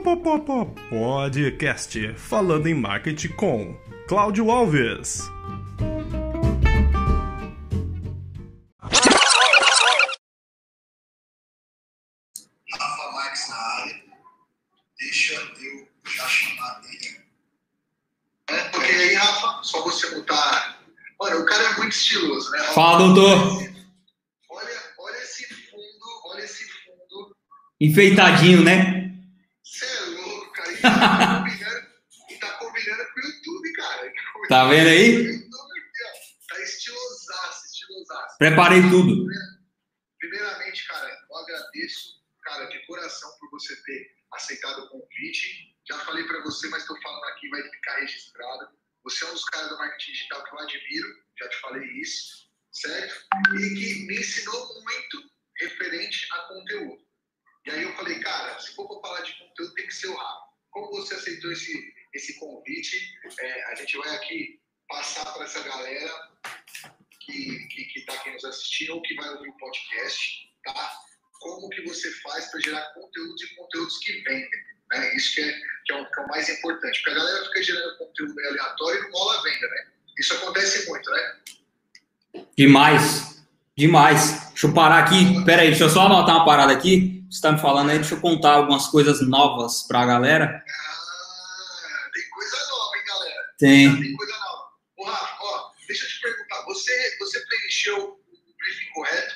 [0.00, 3.76] Podcast falando em marketing com
[4.08, 5.20] Cláudio Alves.
[12.72, 14.02] Rafa Max na área.
[14.98, 17.20] Deixa eu já chamar dele.
[18.48, 20.78] É, porque aí, Rafa, só você botar.
[21.18, 22.60] Olha, o cara é muito estiloso, né?
[22.60, 22.72] Rafa?
[22.72, 23.38] Fala, doutor.
[24.50, 27.36] Olha, olha esse fundo, olha esse fundo.
[27.78, 29.02] Enfeitadinho, né?
[29.62, 30.71] Você é louco, cara.
[30.71, 31.86] E tá combinando,
[32.30, 34.12] e tá combinando com o YouTube, cara.
[34.48, 35.48] Tá vendo aí?
[36.48, 38.38] Tá estilosaço, estilosaço.
[38.38, 39.26] Preparei tudo.
[40.18, 45.74] Primeiramente, cara, eu agradeço, cara, de coração por você ter aceitado o convite.
[45.88, 48.68] Já falei para você, mas estou falando aqui, vai ficar registrado.
[49.04, 51.08] Você é um dos caras do marketing digital que eu admiro,
[51.40, 53.26] já te falei isso, certo?
[53.58, 57.02] E que me ensinou muito referente a conteúdo.
[57.66, 60.41] E aí eu falei, cara, se for falar de conteúdo, tem que ser o Rafa.
[60.72, 62.96] Como você aceitou esse, esse convite,
[63.40, 66.10] é, a gente vai aqui passar para essa galera
[67.20, 70.92] que, que, que tá aqui nos assistindo ou que vai ouvir o podcast, tá?
[71.40, 74.50] Como que você faz para gerar conteúdos e conteúdos que vendem,
[74.90, 75.14] né?
[75.14, 75.52] Isso que é,
[75.84, 77.02] que, é o, que é o mais importante.
[77.02, 79.86] Porque a galera fica gerando conteúdo aleatório e não rola a venda, né?
[80.18, 81.36] Isso acontece muito, né?
[82.56, 83.44] Demais.
[83.76, 84.48] Demais.
[84.50, 85.44] Deixa eu parar aqui.
[85.44, 87.21] Pera aí, deixa eu só anotar uma parada aqui.
[87.32, 90.62] Você tá me falando aí, deixa eu contar algumas coisas novas pra galera.
[90.68, 93.54] Ah, tem coisa nova, hein, galera?
[93.58, 94.02] Tem.
[94.02, 94.68] Tem coisa nova.
[94.98, 96.62] Ô, Rafa, ó, deixa eu te perguntar.
[96.66, 99.34] Você, você preencheu o briefing correto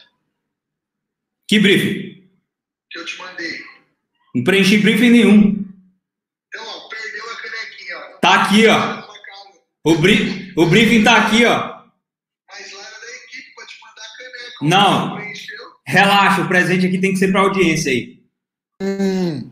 [1.49, 2.31] Que briefing?
[2.91, 3.65] que eu te mandei?
[4.35, 5.65] Não preenchi briefing nenhum.
[6.49, 8.19] Então, ó, perdeu a canequinha, ó.
[8.19, 9.07] Tá aqui, ó.
[9.85, 10.53] O, bri...
[10.55, 11.81] o briefing tá aqui, ó.
[12.47, 14.57] Mas lá era da equipe pra te mandar a caneca.
[14.61, 15.26] Não.
[15.87, 18.19] Relaxa, o presente aqui tem que ser pra audiência aí.
[18.83, 19.51] Hum,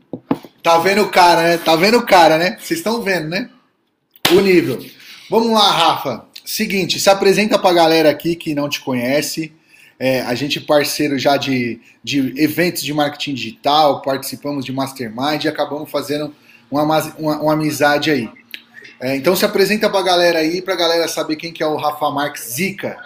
[0.63, 1.59] tá vendo o cara, né?
[1.59, 2.59] Tá vendo o cara, né?
[2.59, 3.49] Vocês estão vendo, né?
[4.33, 4.85] O nível.
[5.31, 6.27] Vamos lá, Rafa.
[6.45, 9.53] Seguinte, se apresenta pra galera aqui que não te conhece.
[9.99, 15.45] É, a gente é parceiro já de, de eventos de marketing digital, participamos de mastermind
[15.45, 16.35] e acabamos fazendo
[16.69, 18.29] uma, uma, uma amizade aí.
[19.01, 22.11] É, então se apresenta pra galera aí, pra galera saber quem que é o Rafa
[22.11, 22.97] Marques Zica.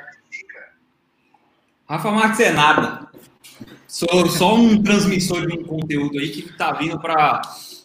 [1.86, 3.08] Rafa Marques é nada.
[3.88, 7.40] Sou só um transmissor de um conteúdo aí que tá vindo para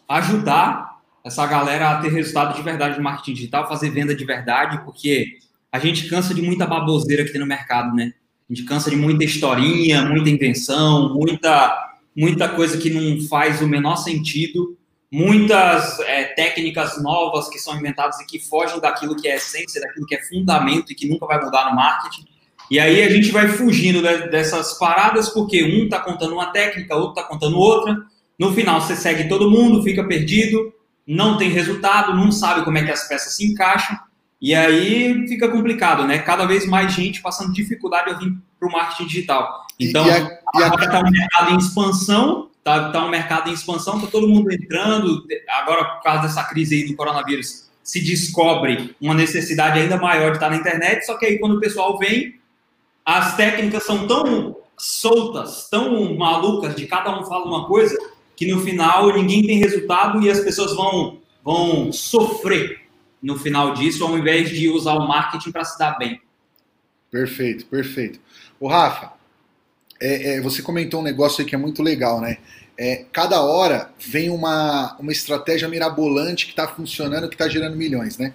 [0.09, 4.83] ajudar essa galera a ter resultado de verdade no marketing digital, fazer venda de verdade,
[4.83, 5.37] porque
[5.71, 8.11] a gente cansa de muita baboseira que tem no mercado, né?
[8.49, 13.67] A gente cansa de muita historinha, muita invenção, muita, muita coisa que não faz o
[13.67, 14.77] menor sentido,
[15.09, 20.05] muitas é, técnicas novas que são inventadas e que fogem daquilo que é essência, daquilo
[20.05, 22.25] que é fundamento e que nunca vai mudar no marketing.
[22.73, 26.95] E aí a gente vai fugindo de- dessas paradas porque um tá contando uma técnica,
[26.95, 27.95] outro tá contando outra.
[28.39, 30.73] No final você segue todo mundo, fica perdido,
[31.05, 33.95] não tem resultado, não sabe como é que as peças se encaixam.
[34.41, 36.17] E aí fica complicado, né?
[36.17, 39.67] Cada vez mais gente passando dificuldade a vir para o marketing digital.
[39.79, 40.17] Então, e a-
[40.55, 44.07] e a- agora está um mercado em expansão, tá, tá um mercado em expansão, tá
[44.07, 45.23] todo mundo entrando.
[45.61, 50.37] Agora, por causa dessa crise aí do coronavírus, se descobre uma necessidade ainda maior de
[50.37, 51.05] estar na internet.
[51.05, 52.41] Só que aí, quando o pessoal vem,
[53.05, 57.97] as técnicas são tão soltas, tão malucas, de cada um fala uma coisa,
[58.35, 62.81] que no final ninguém tem resultado e as pessoas vão, vão sofrer
[63.21, 66.19] no final disso, ao invés de usar o marketing para se dar bem.
[67.11, 68.19] Perfeito, perfeito.
[68.59, 69.13] O Rafa,
[70.01, 72.37] é, é, você comentou um negócio aí que é muito legal, né?
[72.77, 78.17] É, cada hora vem uma, uma estratégia mirabolante que está funcionando, que está gerando milhões,
[78.17, 78.33] né?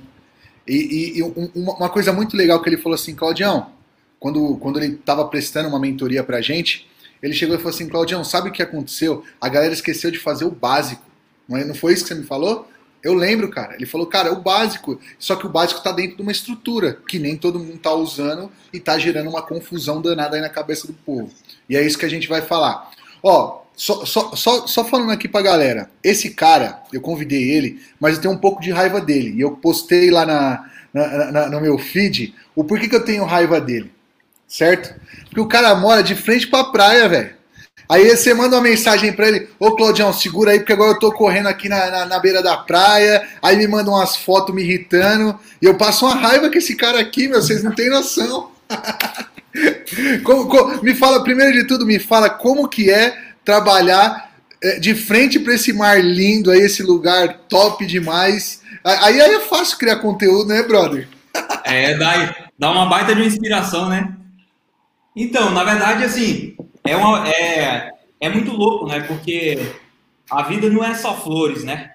[0.67, 3.71] E, e- e um- uma, coisa muito legal que ele falou assim, Claudião,
[4.19, 6.87] quando, quando ele estava prestando uma mentoria pra gente,
[7.23, 9.25] ele chegou e falou assim, Claudião, sabe o que aconteceu?
[9.41, 11.03] A galera esqueceu de fazer o básico.
[11.49, 12.69] Não, é- não foi isso que você me falou?
[13.03, 13.75] Eu lembro, cara.
[13.77, 15.01] Ele falou, cara, é o básico.
[15.19, 18.51] Só que o básico tá dentro de uma estrutura que nem todo mundo tá usando
[18.73, 21.31] e tá gerando uma confusão danada aí na cabeça do povo.
[21.69, 22.91] E é isso que a gente vai falar.
[23.23, 25.89] Ó, só, só, só, só falando aqui pra galera.
[26.03, 29.31] Esse cara, eu convidei ele, mas eu tenho um pouco de raiva dele.
[29.37, 33.25] E eu postei lá na, na- na- no meu feed o porquê que eu tenho
[33.25, 33.93] raiva dele.
[34.49, 34.95] Certo?
[35.27, 37.39] Porque o cara mora de frente pra praia, velho.
[37.89, 41.11] Aí você manda uma mensagem pra ele, ô Claudião, segura aí, porque agora eu tô
[41.11, 45.39] correndo aqui na, na, na beira da praia, aí me manda umas fotos me irritando,
[45.63, 48.51] e eu passo uma raiva com esse cara aqui, meu, vocês não têm noção.
[50.23, 54.31] Como- como- me fala, primeiro de tudo, me fala como que é trabalhar
[54.63, 58.61] eh, de frente pra esse mar lindo aí, esse lugar top demais.
[58.85, 61.09] Aí, aí é fácil criar conteúdo, né, brother?
[61.65, 64.13] É, dá, dá uma baita de uma inspiração, né?
[65.19, 66.55] Então, na verdade, assim,
[66.85, 69.01] é, uma, é, é muito louco, né?
[69.01, 69.75] Porque
[70.31, 71.91] a vida não é só flores, né?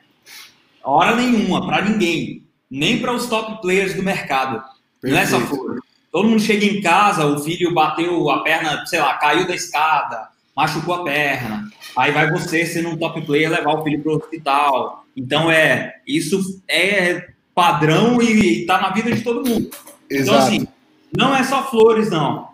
[0.84, 2.44] Hora nenhuma, para ninguém.
[2.70, 4.62] Nem para os top players do mercado.
[5.02, 5.16] Perfeito.
[5.16, 5.80] Não é só flores.
[6.12, 10.28] Todo mundo chega em casa, o filho bateu a perna, sei lá, caiu da escada,
[10.54, 11.70] machucou a perna.
[11.96, 15.06] Aí vai você, sendo um top player, levar o filho para o hospital.
[15.16, 19.70] Então, é isso é padrão e está na vida de todo mundo.
[20.10, 20.12] Exato.
[20.12, 20.68] Então, assim,
[21.16, 22.53] não é só flores, não.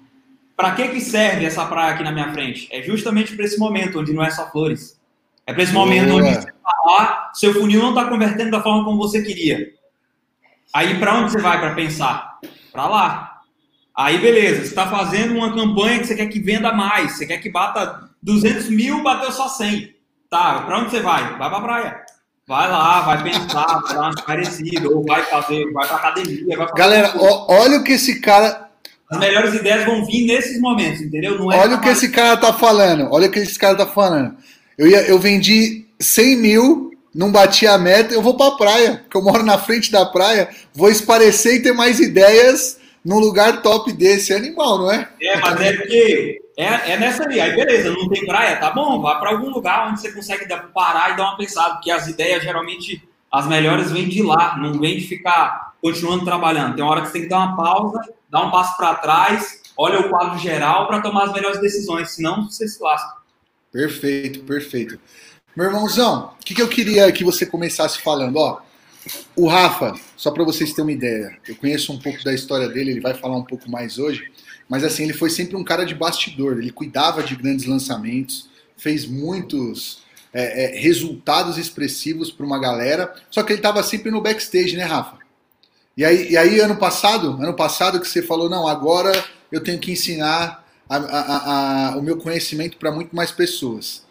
[0.60, 2.68] Para que, que serve essa praia aqui na minha frente?
[2.70, 5.00] É justamente para esse momento, onde não é só flores.
[5.48, 6.22] É para esse momento Boa.
[6.22, 9.70] onde você tá lá, seu funil não está convertendo da forma como você queria.
[10.74, 12.40] Aí, para onde você vai para pensar?
[12.74, 13.40] Para lá.
[13.96, 17.38] Aí, beleza, você está fazendo uma campanha que você quer que venda mais, você quer
[17.38, 19.96] que bata 200 mil, bateu só 100.
[20.30, 21.38] Tá, para onde você vai?
[21.38, 22.02] Vai para a praia.
[22.46, 26.58] Vai lá, vai pensar, vai dar uma parecida, ou vai fazer, vai pra academia.
[26.58, 28.69] Vai Galera, ó, olha o que esse cara.
[29.12, 31.38] As melhores ideias vão vir nesses momentos, entendeu?
[31.38, 33.88] Não é olha o que esse cara tá falando, olha o que esse cara tá
[33.88, 34.36] falando.
[34.78, 39.18] Eu, ia, eu vendi 100 mil, não bati a meta, eu vou pra praia, porque
[39.18, 43.92] eu moro na frente da praia, vou esparecer e ter mais ideias num lugar top
[43.92, 44.32] desse.
[44.32, 45.10] É animal, não é?
[45.20, 47.42] É, mas é porque é, é nessa ali.
[47.42, 51.14] Aí, beleza, não tem praia, tá bom, vá para algum lugar onde você consegue parar
[51.14, 53.02] e dar uma pensada, porque as ideias geralmente,
[53.32, 56.76] as melhores vêm de lá, não vem de ficar continuando trabalhando.
[56.76, 59.62] Tem uma hora que você tem que dar uma pausa, dar um passo para trás,
[59.78, 63.18] olha o quadro geral para tomar as melhores decisões, senão você se lasca.
[63.72, 65.00] Perfeito, perfeito.
[65.56, 68.38] Meu irmãozão, o que, que eu queria que você começasse falando?
[68.38, 68.62] Ó,
[69.36, 72.92] o Rafa, só para vocês terem uma ideia, eu conheço um pouco da história dele,
[72.92, 74.32] ele vai falar um pouco mais hoje.
[74.68, 79.06] Mas assim, ele foi sempre um cara de bastidor, ele cuidava de grandes lançamentos, fez
[79.06, 84.78] muitos é, é, resultados expressivos para uma galera, só que ele estava sempre no backstage,
[84.78, 85.18] né, Rafa?
[85.98, 89.12] E aí, e aí, ano passado, ano passado que você falou, não, agora
[89.52, 94.08] eu tenho que ensinar a, a, a, o meu conhecimento para muito mais pessoas.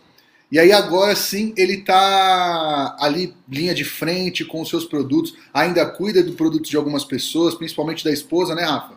[0.51, 5.85] E aí agora sim ele está ali linha de frente com os seus produtos, ainda
[5.85, 8.95] cuida do produto de algumas pessoas, principalmente da esposa, né, Rafa?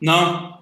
[0.00, 0.58] Não,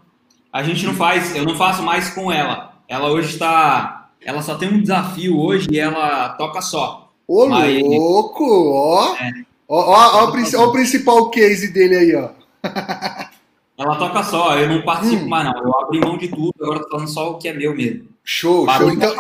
[0.53, 2.75] a gente não faz, eu não faço mais com ela.
[2.87, 7.11] Ela hoje está, ela só tem um desafio hoje e ela toca só.
[7.27, 8.73] Ô, Mas, louco!
[8.73, 9.33] Ó, é.
[9.69, 12.31] Ó, ó, ó, o principal case dele aí, ó.
[13.78, 15.28] ela toca só, eu não participo hum.
[15.28, 15.62] mais não.
[15.62, 18.08] Eu abri mão de tudo, agora tô falando só o que é meu mesmo.
[18.22, 18.90] Show, show.
[18.90, 19.14] Então,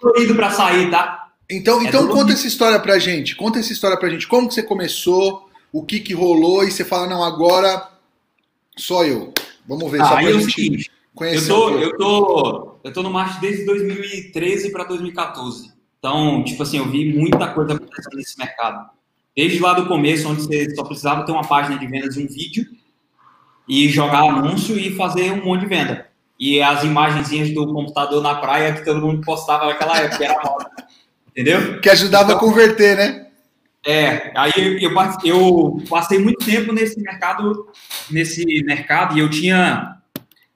[0.00, 1.28] tô indo para sair, tá?
[1.50, 3.36] Então, é então conta essa história pra gente.
[3.36, 4.26] Conta essa história pra gente.
[4.26, 5.48] Como que você começou?
[5.72, 6.64] O que que rolou?
[6.64, 7.88] E você fala, não, agora
[8.76, 9.32] só eu.
[9.66, 11.50] Vamos ver, ah, só pra gente seguinte, conhecer.
[11.50, 15.72] Eu tô, um eu, tô, eu tô no marketing desde 2013 para 2014.
[15.98, 18.90] Então, tipo assim, eu vi muita coisa acontecendo nesse mercado.
[19.36, 22.26] Desde lá do começo, onde você só precisava ter uma página de vendas e um
[22.26, 22.66] vídeo,
[23.68, 26.08] e jogar anúncio e fazer um monte de venda.
[26.38, 30.70] E as imagenzinhas do computador na praia que todo mundo postava naquela época, era moda.
[31.28, 31.80] Entendeu?
[31.80, 33.26] Que ajudava então, a converter, né?
[33.86, 34.52] É, aí
[34.82, 34.92] eu,
[35.24, 37.68] eu passei muito tempo nesse mercado,
[38.10, 39.98] nesse mercado, e eu tinha.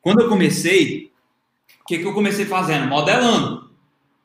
[0.01, 1.13] Quando eu comecei,
[1.81, 2.87] o que, que eu comecei fazendo?
[2.87, 3.71] Modelando.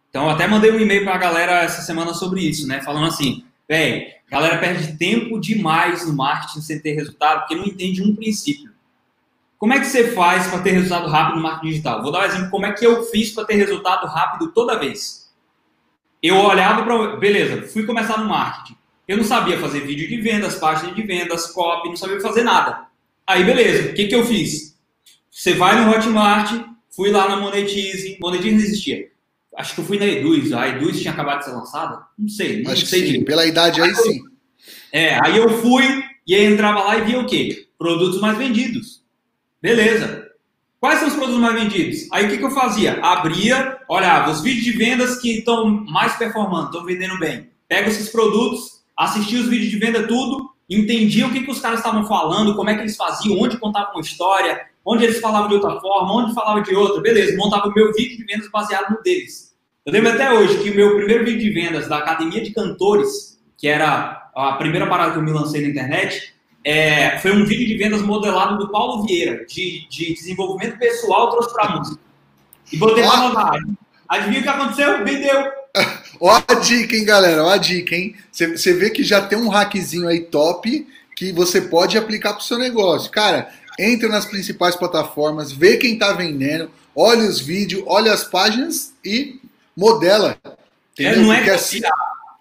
[0.09, 2.81] Então, eu até mandei um e-mail para a galera essa semana sobre isso, né?
[2.81, 8.01] Falando assim, velho, galera perde tempo demais no marketing sem ter resultado, porque não entende
[8.01, 8.71] um princípio.
[9.57, 12.01] Como é que você faz para ter resultado rápido no marketing digital?
[12.03, 15.33] Vou dar um exemplo como é que eu fiz para ter resultado rápido toda vez.
[16.21, 17.17] Eu olhava para.
[17.17, 18.77] Beleza, fui começar no marketing.
[19.07, 22.87] Eu não sabia fazer vídeo de vendas, página de vendas, copy, não sabia fazer nada.
[23.25, 24.77] Aí, beleza, o que, que eu fiz?
[25.31, 29.11] Você vai no Hotmart, fui lá na Monetize, Monetize não existia.
[29.57, 32.05] Acho que eu fui na Eduz, a Eduz tinha acabado de ser lançada?
[32.15, 34.21] Não sei, não Acho sei que sim, pela idade aí, aí sim.
[34.93, 37.67] É, aí eu fui e aí entrava lá e via o quê?
[37.75, 39.03] Produtos mais vendidos.
[39.59, 40.27] Beleza.
[40.79, 42.07] Quais são os produtos mais vendidos?
[42.11, 42.99] Aí o que, que eu fazia?
[43.01, 47.49] Abria, olhava os vídeos de vendas que estão mais performando, estão vendendo bem.
[47.67, 51.79] Pega esses produtos, assistia os vídeos de venda tudo, entendia o que, que os caras
[51.79, 55.55] estavam falando, como é que eles faziam, onde contavam uma história, onde eles falavam de
[55.55, 59.01] outra forma, onde falavam de outra, beleza, montava o meu vídeo de vendas baseado no
[59.01, 59.46] deles.
[59.87, 63.39] Eu lembro até hoje que o meu primeiro vídeo de vendas da Academia de Cantores,
[63.57, 67.65] que era a primeira parada que eu me lancei na internet, é, foi um vídeo
[67.65, 72.01] de vendas modelado do Paulo Vieira, de, de desenvolvimento pessoal, trouxe para música.
[72.69, 73.61] E botei para rodar.
[74.09, 75.05] Adivinha o que aconteceu?
[75.05, 75.51] Vendeu.
[76.19, 77.45] Ó a dica, hein, galera?
[77.45, 78.13] Ó a dica, hein?
[78.29, 82.43] Você vê que já tem um hackzinho aí top que você pode aplicar para o
[82.43, 83.09] seu negócio.
[83.09, 88.93] Cara, entra nas principais plataformas, vê quem está vendendo, olha os vídeos, olha as páginas
[89.01, 89.39] e
[89.77, 90.37] modela.
[90.97, 91.81] É, não é copiar, assim...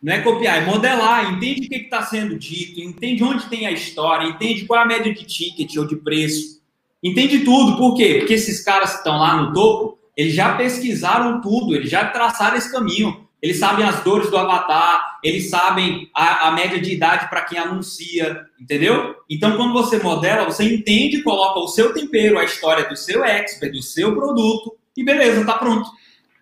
[0.03, 1.33] não é copiar, é modelar.
[1.33, 4.87] Entende o que está sendo dito, entende onde tem a história, entende qual é a
[4.87, 6.63] média de ticket ou de preço.
[7.05, 7.77] Entende tudo.
[7.77, 8.17] Por quê?
[8.19, 12.57] Porque esses caras que estão lá no topo, eles já pesquisaram tudo, eles já traçaram
[12.57, 13.27] esse caminho.
[13.43, 17.59] Eles sabem as dores do avatar, eles sabem a, a média de idade para quem
[17.59, 19.15] anuncia, entendeu?
[19.29, 23.71] Então, quando você modela, você entende, coloca o seu tempero, a história do seu expert,
[23.71, 25.89] do seu produto, e beleza, tá pronto.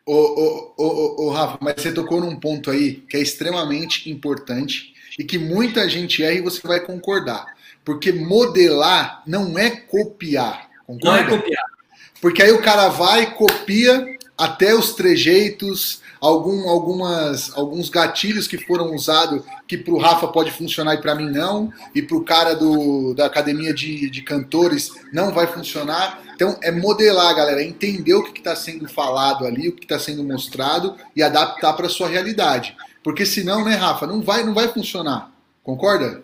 [0.06, 4.92] Ô, ô, ô, ô, Rafa, mas você tocou num ponto aí que é extremamente importante
[5.18, 7.54] e que muita gente erra e você vai concordar.
[7.82, 10.68] Porque modelar não é copiar.
[10.86, 11.22] Concorda?
[11.22, 11.64] Não é copiar.
[12.20, 18.94] Porque aí o cara vai, copia até os trejeitos, algum, algumas, alguns gatilhos que foram
[18.94, 22.54] usados que para o Rafa pode funcionar e para mim não, e para o cara
[22.54, 26.22] do, da academia de, de cantores não vai funcionar.
[26.34, 29.98] Então é modelar, galera, é entender o que está sendo falado ali, o que está
[29.98, 32.76] sendo mostrado e adaptar para a sua realidade.
[33.02, 35.30] Porque senão, né, Rafa, não vai, não vai funcionar.
[35.62, 36.22] Concorda?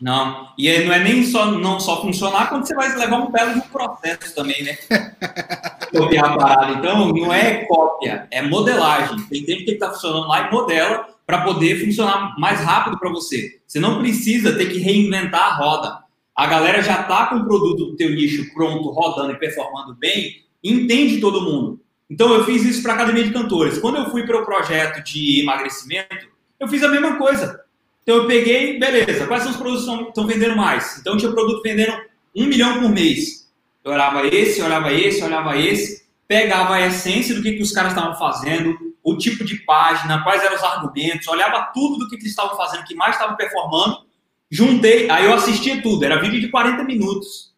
[0.00, 0.48] Não.
[0.56, 3.60] E aí não é nem só não só funcionar quando você vai levar um belo
[3.62, 4.78] processo também, né?
[5.94, 6.72] Copiar a parada.
[6.72, 9.18] Então, não é cópia, é modelagem.
[9.18, 13.10] Você entende o que está funcionando lá e modela para poder funcionar mais rápido para
[13.10, 13.60] você.
[13.66, 15.98] Você não precisa ter que reinventar a roda.
[16.40, 20.42] A galera já está com o produto do teu nicho pronto, rodando e performando bem,
[20.64, 21.78] entende todo mundo.
[22.08, 23.76] Então, eu fiz isso para a Academia de Cantores.
[23.76, 27.62] Quando eu fui para o projeto de emagrecimento, eu fiz a mesma coisa.
[28.02, 30.96] Então eu peguei, beleza, quais são os produtos que estão vendendo mais?
[30.98, 31.92] Então tinha produto vendendo
[32.34, 33.52] um milhão por mês.
[33.84, 37.92] Eu olhava esse, olhava esse, olhava esse, pegava a essência do que, que os caras
[37.92, 42.22] estavam fazendo, o tipo de página, quais eram os argumentos, olhava tudo do que, que
[42.22, 44.08] eles estavam fazendo, que mais estavam performando,
[44.50, 47.50] juntei, aí eu assistia tudo, era vídeo de 40 minutos.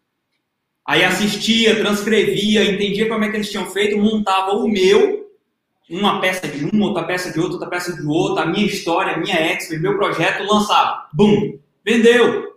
[0.86, 5.22] Aí assistia, transcrevia, entendia como é que eles tinham feito, montava o meu
[5.92, 9.12] uma peça de uma, outra peça de outra, outra peça de outra, a minha história,
[9.12, 11.06] a minha expert, meu projeto, lançava.
[11.12, 11.58] Bum!
[11.84, 12.56] Vendeu!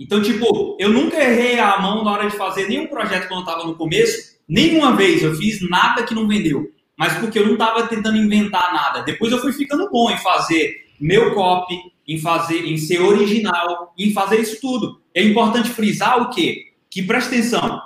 [0.00, 3.46] Então, tipo, eu nunca errei a mão na hora de fazer nenhum projeto quando eu
[3.46, 4.34] estava no começo.
[4.48, 6.70] Nenhuma vez eu fiz nada que não vendeu.
[6.96, 9.02] Mas porque eu não estava tentando inventar nada.
[9.02, 11.76] Depois eu fui ficando bom em fazer meu copy,
[12.06, 15.00] em fazer, em ser original, em fazer isso tudo.
[15.14, 16.72] É importante frisar o quê?
[16.90, 17.80] Que presta atenção.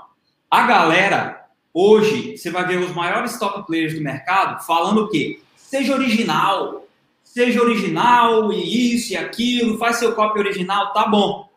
[0.51, 1.39] A galera
[1.81, 5.41] Hoje, você vai ver os maiores top players do mercado falando o quê?
[5.55, 6.89] Seja original,
[7.23, 11.49] seja original e isso e aquilo, faz seu copy original, tá bom.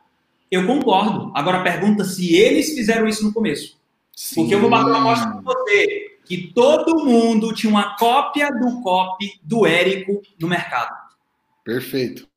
[0.52, 1.32] Eu concordo.
[1.34, 3.80] Agora pergunta se eles fizeram isso no começo.
[4.16, 4.36] Sim.
[4.36, 8.80] Porque eu vou bater uma amostra com você que todo mundo tinha uma cópia do
[8.82, 10.94] copy do Érico no mercado.
[11.64, 12.28] Perfeito.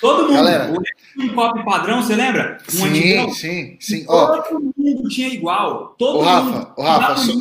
[0.00, 0.34] Todo mundo.
[0.34, 0.72] Galera,
[1.18, 2.58] um copy padrão, você lembra?
[2.68, 3.34] Um sim, antigão.
[3.34, 4.04] sim, sim.
[4.04, 5.94] Todo Ó, mundo tinha igual.
[5.98, 6.72] Todo o Rafa, mundo.
[6.76, 7.32] O Rafa, só,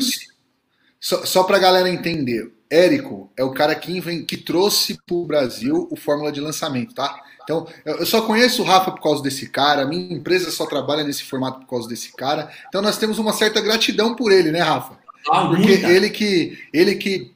[0.99, 2.51] só, só para a galera entender.
[2.69, 6.93] Érico é o cara que, vem, que trouxe para o Brasil o fórmula de lançamento,
[6.93, 7.19] tá?
[7.43, 11.23] Então, eu só conheço o Rafa por causa desse cara, minha empresa só trabalha nesse
[11.23, 12.51] formato por causa desse cara.
[12.67, 14.99] Então, nós temos uma certa gratidão por ele, né, Rafa?
[15.27, 15.87] Ah, Porque muita.
[15.89, 17.31] ele que, ele que,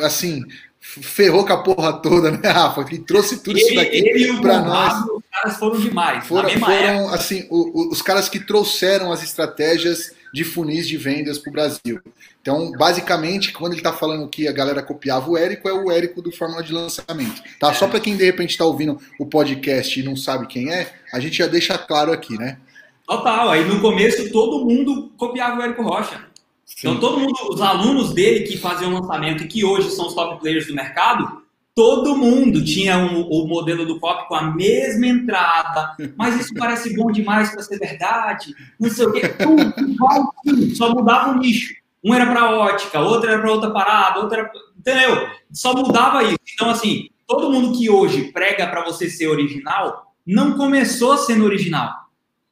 [0.00, 0.42] assim,
[0.82, 2.84] ferrou com a porra toda, né, Rafa?
[2.84, 5.04] Que trouxe tudo ele, isso daqui para nós.
[5.06, 6.26] Os caras foram demais.
[6.26, 11.38] Foram, foram assim, o, o, os caras que trouxeram as estratégias de funis de vendas
[11.38, 12.00] para o Brasil.
[12.40, 16.20] Então, basicamente, quando ele está falando que a galera copiava o Érico, é o Érico
[16.20, 17.42] do Fórmula de Lançamento.
[17.60, 17.72] Tá?
[17.72, 21.20] Só para quem de repente está ouvindo o podcast e não sabe quem é, a
[21.20, 22.58] gente já deixa claro aqui, né?
[23.06, 23.50] Total.
[23.50, 26.31] Aí no começo todo mundo copiava o Érico Rocha.
[26.78, 30.14] Então, todo mundo, os alunos dele que faziam o lançamento e que hoje são os
[30.14, 31.42] top players do mercado,
[31.74, 35.96] todo mundo tinha um, o modelo do copy com a mesma entrada.
[36.16, 38.54] Mas isso parece bom demais para ser verdade.
[38.78, 39.28] Não sei o quê.
[39.28, 40.34] Tudo igual,
[40.76, 41.74] só mudava o nicho.
[42.04, 44.50] Um era para ótica, outro era para outra parada, outro era.
[44.76, 45.28] Entendeu?
[45.52, 46.38] Só mudava isso.
[46.54, 51.92] Então, assim, todo mundo que hoje prega para você ser original não começou sendo original.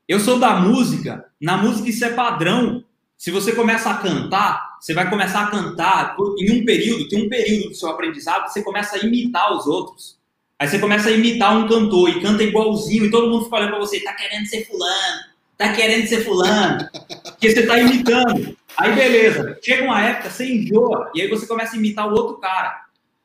[0.09, 2.85] Eu sou da música, na música isso é padrão.
[3.21, 7.29] Se você começa a cantar, você vai começar a cantar em um período, tem um
[7.29, 10.17] período do seu aprendizado, você começa a imitar os outros.
[10.59, 13.73] Aí você começa a imitar um cantor e canta igualzinho e todo mundo fica olhando
[13.73, 15.21] pra você, tá querendo ser fulano,
[15.59, 16.89] tá querendo ser fulano,
[17.25, 18.57] porque você tá imitando.
[18.79, 22.39] Aí beleza, chega uma época, você enjoa, e aí você começa a imitar o outro
[22.39, 22.75] cara.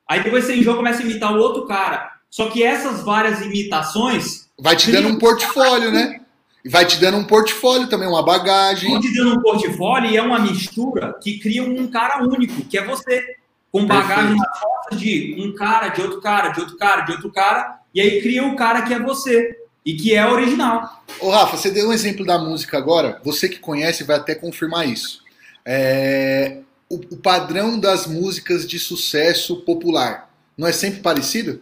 [0.09, 2.11] Aí depois você enjoa, começa a imitar o outro cara.
[2.29, 4.49] Só que essas várias imitações...
[4.59, 6.19] Vai te dando um portfólio, né?
[6.65, 8.91] E vai te dando um portfólio também, uma bagagem.
[8.91, 12.75] Vai te dando um portfólio e é uma mistura que cria um cara único, que
[12.75, 13.35] é você.
[13.71, 17.31] Com bagagem na foto de um cara, de outro cara, de outro cara, de outro
[17.31, 19.55] cara, e aí cria o um cara que é você
[19.85, 21.03] e que é original.
[21.19, 24.87] Ô Rafa, você deu um exemplo da música agora, você que conhece vai até confirmar
[24.87, 25.21] isso.
[25.63, 26.61] É...
[26.89, 31.61] O, o padrão das músicas de sucesso popular não é sempre parecido?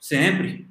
[0.00, 0.66] Sempre.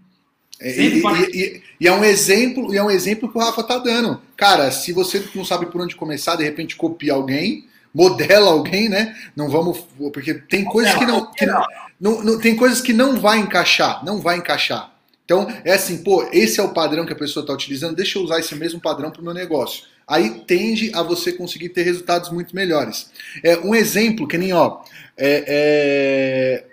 [0.61, 1.01] É, e,
[1.33, 4.21] e, e, é um exemplo, e é um exemplo que o Rafa tá dando.
[4.37, 9.15] Cara, se você não sabe por onde começar, de repente copia alguém, modela alguém, né?
[9.35, 9.79] Não vamos.
[10.13, 11.31] Porque tem coisas que não.
[11.31, 11.65] Que não,
[11.99, 14.05] não, não, tem coisas que não vai encaixar.
[14.05, 14.91] Não vai encaixar.
[15.25, 18.23] Então, é assim, pô, esse é o padrão que a pessoa está utilizando, deixa eu
[18.23, 19.85] usar esse mesmo padrão para o meu negócio.
[20.07, 23.09] Aí tende a você conseguir ter resultados muito melhores.
[23.41, 24.81] É, um exemplo, que nem, ó,
[25.17, 26.65] é, é,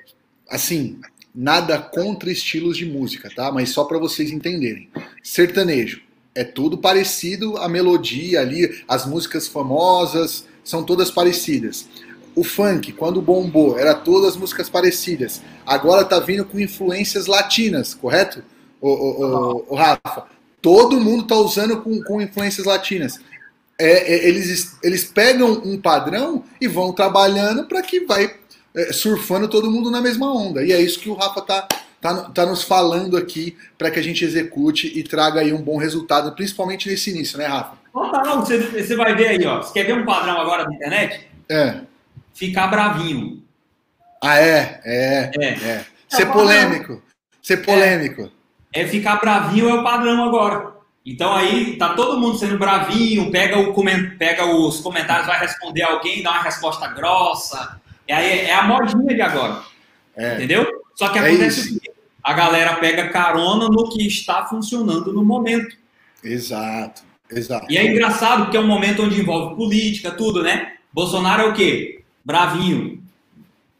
[0.50, 0.99] assim,
[1.35, 3.50] nada contra estilos de música, tá?
[3.52, 4.88] Mas só para vocês entenderem.
[5.23, 6.00] Sertanejo
[6.35, 11.88] é tudo parecido, a melodia ali, as músicas famosas são todas parecidas.
[12.37, 15.42] O funk, quando bombou, era todas músicas parecidas.
[15.66, 18.44] Agora tá vindo com influências latinas, correto?
[18.80, 20.26] O, o, o, o Rafa.
[20.62, 23.18] Todo mundo tá usando com, com influências latinas.
[23.76, 28.38] É, é, eles, eles pegam um padrão e vão trabalhando para que vai
[28.92, 30.64] surfando todo mundo na mesma onda.
[30.64, 31.68] E é isso que o Rafa tá,
[32.00, 35.76] tá, tá nos falando aqui para que a gente execute e traga aí um bom
[35.76, 37.76] resultado, principalmente nesse início, né, Rafa?
[37.94, 39.62] Não, você, você vai ver aí, ó.
[39.62, 41.28] Você quer ver um padrão agora na internet?
[41.49, 41.80] É.
[42.32, 43.42] Ficar bravinho.
[44.23, 44.80] Ah, é?
[44.85, 45.30] É.
[45.40, 45.49] É.
[45.49, 45.85] é.
[46.08, 47.02] Ser polêmico.
[47.42, 48.30] Ser polêmico.
[48.73, 48.82] É.
[48.82, 50.78] é ficar bravinho é o padrão agora.
[51.04, 53.75] Então aí tá todo mundo sendo bravinho, pega, o,
[54.18, 57.80] pega os comentários, vai responder alguém, dá uma resposta grossa.
[58.09, 59.62] É, é a modinha de agora.
[60.17, 60.35] É.
[60.35, 60.67] Entendeu?
[60.95, 61.91] Só que é acontece é o quê?
[62.25, 65.77] A galera pega carona no que está funcionando no momento.
[66.23, 67.67] Exato, exato.
[67.71, 70.75] E é engraçado porque é um momento onde envolve política, tudo, né?
[70.93, 72.03] Bolsonaro é o quê?
[72.25, 73.03] Bravinho.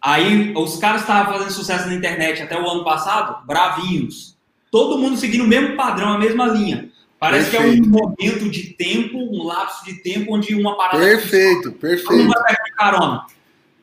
[0.00, 4.37] Aí os caras estavam fazendo sucesso na internet até o ano passado, bravinhos.
[4.70, 6.90] Todo mundo seguindo o mesmo padrão, a mesma linha.
[7.18, 7.82] Parece perfeito.
[7.82, 10.99] que é um momento de tempo, um lapso de tempo onde uma parada.
[10.99, 12.08] Perfeito, perfeito.
[12.08, 13.26] Todo mundo vai pegar carona.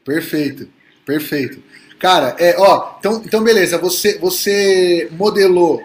[0.06, 0.70] Perfeito,
[1.04, 1.62] perfeito.
[1.98, 5.84] Cara, é, ó, então, então beleza, você, você modelou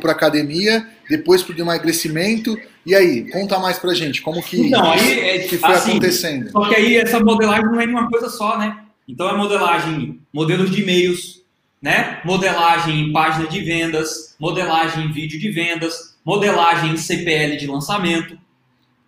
[0.00, 4.90] para academia, depois para o emagrecimento, e aí, conta mais pra gente, como que, então,
[4.90, 6.50] aí, é, que foi assim, acontecendo?
[6.50, 8.78] Só que aí essa modelagem não é uma coisa só, né?
[9.08, 11.42] Então é modelagem, modelos de e-mails,
[11.80, 12.20] né?
[12.24, 18.36] Modelagem em página de vendas, modelagem em vídeo de vendas, modelagem em CPL de lançamento,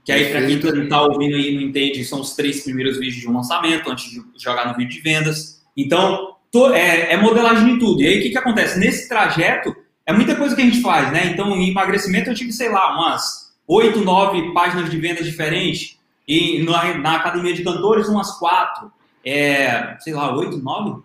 [0.09, 3.29] que aí, para quem está ouvindo aí não entende, são os três primeiros vídeos de
[3.29, 5.63] um lançamento, antes de jogar no vídeo de vendas.
[5.77, 6.35] Então,
[6.73, 8.01] é, é, modelagem de tudo.
[8.01, 8.79] E aí, o que, que acontece?
[8.79, 11.27] Nesse trajeto, é muita coisa que a gente faz, né?
[11.27, 15.99] Então, em emagrecimento, eu tive, sei lá, umas oito, nove páginas de vendas diferentes.
[16.27, 18.91] E na, na academia de cantores, umas quatro.
[19.23, 21.03] É, sei lá, oito, nove?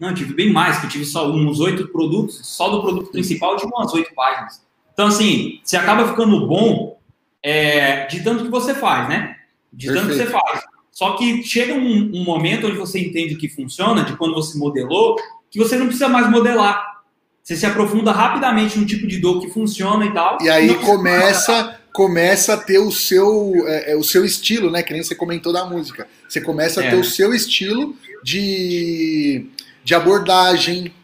[0.00, 2.40] Não, eu tive bem mais, que eu tive só uns oito produtos.
[2.42, 4.60] Só do produto principal, eu tive umas oito páginas.
[4.92, 6.98] Então, assim, você acaba ficando bom
[7.42, 9.36] é, de tanto que você faz, né?
[9.72, 10.62] De tanto que você faz.
[10.90, 15.16] Só que chega um, um, momento onde você entende que funciona, de quando você modelou,
[15.50, 17.00] que você não precisa mais modelar.
[17.42, 20.38] Você se aprofunda rapidamente no tipo de dor que funciona e tal.
[20.42, 24.82] E aí começa começa a ter o seu, é, é, o seu estilo, né?
[24.82, 26.06] Que nem você comentou da música.
[26.28, 26.90] Você começa a é.
[26.90, 29.46] ter o seu estilo de,
[29.82, 30.94] de abordagem,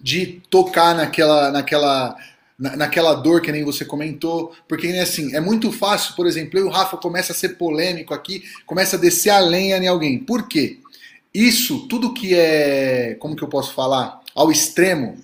[0.00, 2.16] de tocar naquela, naquela
[2.62, 6.66] na, naquela dor que nem você comentou, porque assim, é muito fácil, por exemplo, eu
[6.66, 10.16] e o Rafa começa a ser polêmico aqui, começa a descer a lenha em alguém.
[10.20, 10.78] Por quê?
[11.34, 15.16] Isso, tudo que é, como que eu posso falar, ao extremo,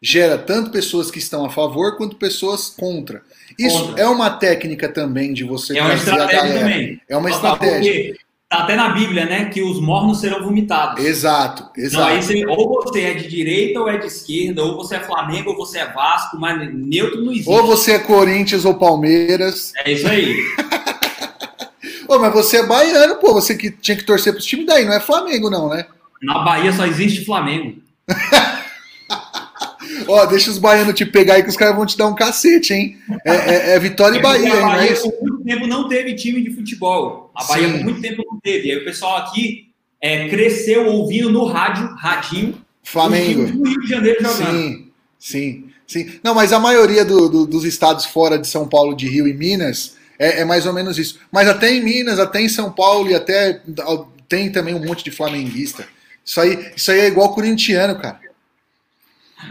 [0.00, 3.22] gera tanto pessoas que estão a favor quanto pessoas contra.
[3.58, 4.02] Isso contra.
[4.02, 7.00] é uma técnica também de você é uma estratégia também.
[7.06, 8.16] É uma estratégia.
[8.52, 9.46] Tá até na Bíblia, né?
[9.46, 11.02] Que os mornos serão vomitados.
[11.02, 11.78] Exato, exato.
[11.78, 15.00] Então, aí você, ou você é de direita ou é de esquerda, ou você é
[15.00, 17.48] Flamengo ou você é Vasco, mas neutro não existe.
[17.48, 19.72] Ou você é Corinthians ou Palmeiras.
[19.82, 20.36] É isso aí.
[22.06, 23.32] Ô, mas você é baiano, pô.
[23.32, 25.86] Você que tinha que torcer pros times daí, não é Flamengo, não, né?
[26.20, 27.76] Na Bahia só existe Flamengo.
[30.06, 32.74] Ó, deixa os baianos te pegar aí que os caras vão te dar um cacete,
[32.74, 32.98] hein?
[33.24, 34.60] É, é, é Vitória e é Bahia, hein?
[34.60, 37.21] Bahia, por muito tempo não teve time de futebol.
[37.34, 37.78] A Bahia Sim.
[37.78, 38.68] por muito tempo não teve.
[38.68, 39.68] E aí o pessoal aqui
[40.00, 43.44] é, cresceu ouvindo no rádio, radinho, Flamengo.
[43.44, 44.52] Rio de Janeiro jogando.
[44.52, 46.20] Sim, sim, sim.
[46.22, 49.32] Não, mas a maioria do, do, dos estados fora de São Paulo, de Rio e
[49.32, 51.20] Minas, é, é, mais ou menos isso.
[51.30, 53.62] Mas até em Minas, até em São Paulo e até
[54.28, 55.86] tem também um monte de flamenguista.
[56.24, 58.20] Isso aí, isso aí é igual corintiano, cara.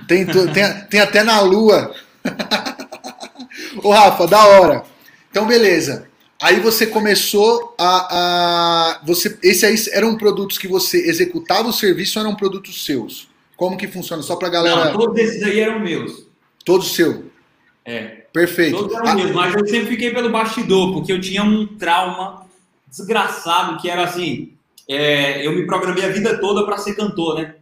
[0.07, 1.93] Tem, tem, tem até na lua.
[3.83, 4.83] Ô, Rafa, da hora.
[5.29, 6.09] Então, beleza.
[6.41, 9.01] Aí você começou a, a.
[9.05, 13.29] você, esse aí eram produtos que você executava o serviço ou eram produtos seus?
[13.55, 14.23] Como que funciona?
[14.23, 14.85] Só pra galera.
[14.85, 16.25] Não, todos esses aí eram meus.
[16.65, 17.25] Todos seu?
[17.85, 18.25] É.
[18.33, 18.75] Perfeito.
[18.75, 19.15] Todos eram ah.
[19.15, 22.47] meus, mas eu sempre fiquei pelo bastidor, porque eu tinha um trauma
[22.87, 24.53] desgraçado que era assim.
[24.89, 27.55] É, eu me programei a vida toda para ser cantor, né?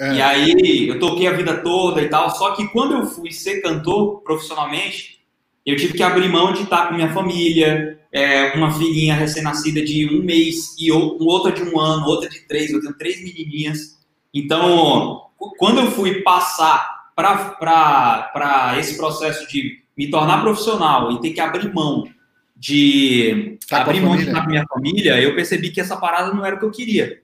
[0.00, 0.14] É.
[0.14, 2.30] E aí eu toquei a vida toda e tal.
[2.30, 5.20] Só que quando eu fui ser cantor profissionalmente,
[5.64, 10.08] eu tive que abrir mão de estar com minha família, é, uma filhinha recém-nascida de
[10.14, 13.98] um mês e outra de um ano, outra de três, eu tenho três menininhas.
[14.34, 15.22] Então,
[15.58, 21.72] quando eu fui passar para esse processo de me tornar profissional e ter que abrir
[21.72, 22.08] mão
[22.56, 26.44] de tá abrir mão de estar com minha família, eu percebi que essa parada não
[26.44, 27.20] era o que eu queria.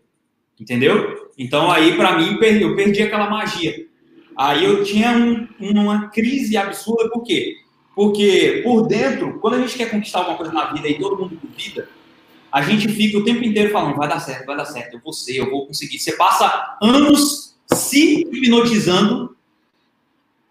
[0.60, 1.30] Entendeu?
[1.38, 3.86] Então aí para mim eu perdi aquela magia.
[4.36, 7.54] Aí eu tinha um, uma crise absurda, por quê?
[7.98, 11.36] Porque por dentro, quando a gente quer conquistar alguma coisa na vida e todo mundo
[11.42, 11.88] duvida,
[12.52, 15.12] a gente fica o tempo inteiro falando, vai dar certo, vai dar certo, eu vou
[15.12, 15.98] ser, eu vou conseguir.
[15.98, 19.36] Você passa anos se hipnotizando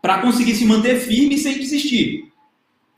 [0.02, 2.34] para conseguir se manter firme sem desistir.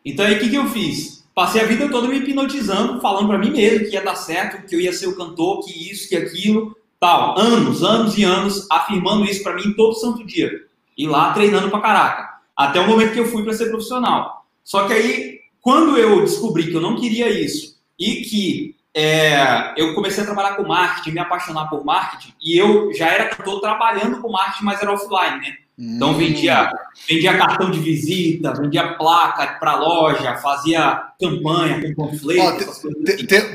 [0.04, 1.24] Então aí o que, que eu fiz?
[1.36, 4.76] Passei a vida toda me hipnotizando, falando para mim mesmo que ia dar certo, que
[4.76, 7.38] eu ia ser o cantor, que isso, que aquilo, tal.
[7.38, 10.66] Anos, anos e anos afirmando isso para mim todo santo dia.
[10.98, 12.40] E lá treinando pra caraca.
[12.58, 14.39] Até o momento que eu fui para ser profissional.
[14.70, 19.96] Só que aí, quando eu descobri que eu não queria isso e que é, eu
[19.96, 24.22] comecei a trabalhar com marketing, me apaixonar por marketing, e eu já era cantor trabalhando
[24.22, 25.56] com marketing, mas era offline, né?
[25.76, 26.70] Então vendia,
[27.10, 32.70] vendia cartão de visita, vendia placa para loja, fazia campanha com panfleto.
[32.70, 32.90] assim.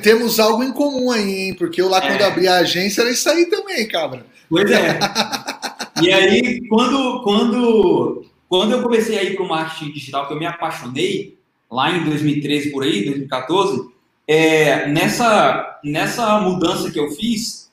[0.03, 1.55] Temos algo em comum aí, hein?
[1.55, 2.25] Porque eu lá quando é.
[2.25, 4.27] abri a agência era isso aí também, cabra.
[4.51, 4.99] Pois é.
[6.03, 10.39] e aí, quando, quando, quando eu comecei a ir para o marketing digital, que eu
[10.39, 11.39] me apaixonei,
[11.71, 13.89] lá em 2013 por aí, 2014,
[14.27, 17.71] é, nessa, nessa mudança que eu fiz,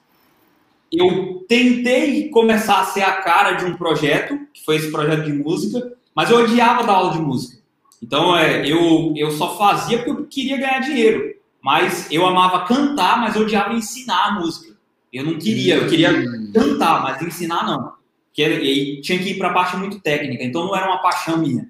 [0.91, 5.33] eu tentei começar a ser a cara de um projeto, que foi esse projeto de
[5.33, 7.61] música, mas eu odiava dar aula de música.
[8.01, 11.35] Então, é, eu, eu só fazia porque eu queria ganhar dinheiro.
[11.61, 14.75] Mas eu amava cantar, mas eu odiava ensinar a música.
[15.13, 16.51] Eu não queria, eu queria hum.
[16.53, 17.93] cantar, mas ensinar não.
[18.33, 21.37] Que, e tinha que ir para a parte muito técnica, então não era uma paixão
[21.37, 21.67] minha.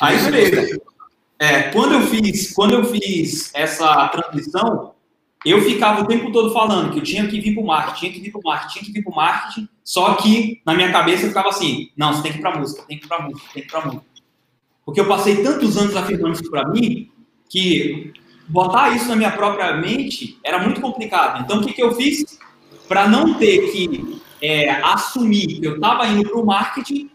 [0.00, 0.80] Aí, beleza.
[1.38, 4.94] É, quando eu fiz, quando eu fiz essa transição,
[5.44, 8.12] eu ficava o tempo todo falando que eu tinha que vir para o marketing, tinha
[8.12, 10.90] que vir para o marketing, tinha que vir para o marketing, só que na minha
[10.90, 13.22] cabeça eu ficava assim, não, você tem que ir para música, tem que ir para
[13.22, 14.04] música, tem que ir para música.
[14.86, 17.10] Porque eu passei tantos anos afirmando isso para mim,
[17.48, 18.12] que
[18.48, 21.42] botar isso na minha própria mente era muito complicado.
[21.42, 22.38] Então, o que, que eu fiz?
[22.88, 27.10] Para não ter que é, assumir que eu estava indo para o marketing,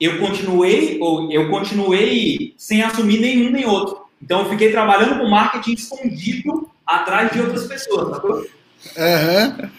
[0.00, 4.02] eu continuei, ou eu continuei sem assumir nenhum nem outro.
[4.22, 8.36] Então, eu fiquei trabalhando com marketing escondido atrás de outras pessoas, sacou?
[8.36, 9.70] Uhum.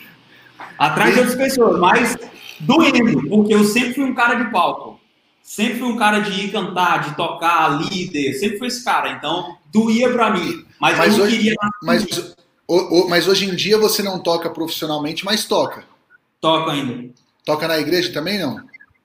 [0.78, 2.18] Atrás de outras pessoas, mas
[2.60, 5.00] doendo, porque eu sempre fui um cara de palco.
[5.42, 9.10] Sempre fui um cara de ir cantar, de tocar, líder, sempre fui esse cara.
[9.14, 10.66] Então, doía pra mim.
[10.80, 11.56] Mas, mas eu não hoje, queria.
[11.82, 12.36] Mas,
[13.08, 15.89] mas hoje em dia você não toca profissionalmente, mas toca.
[16.42, 17.14] Toca ainda.
[17.46, 18.64] Toca na igreja também, não?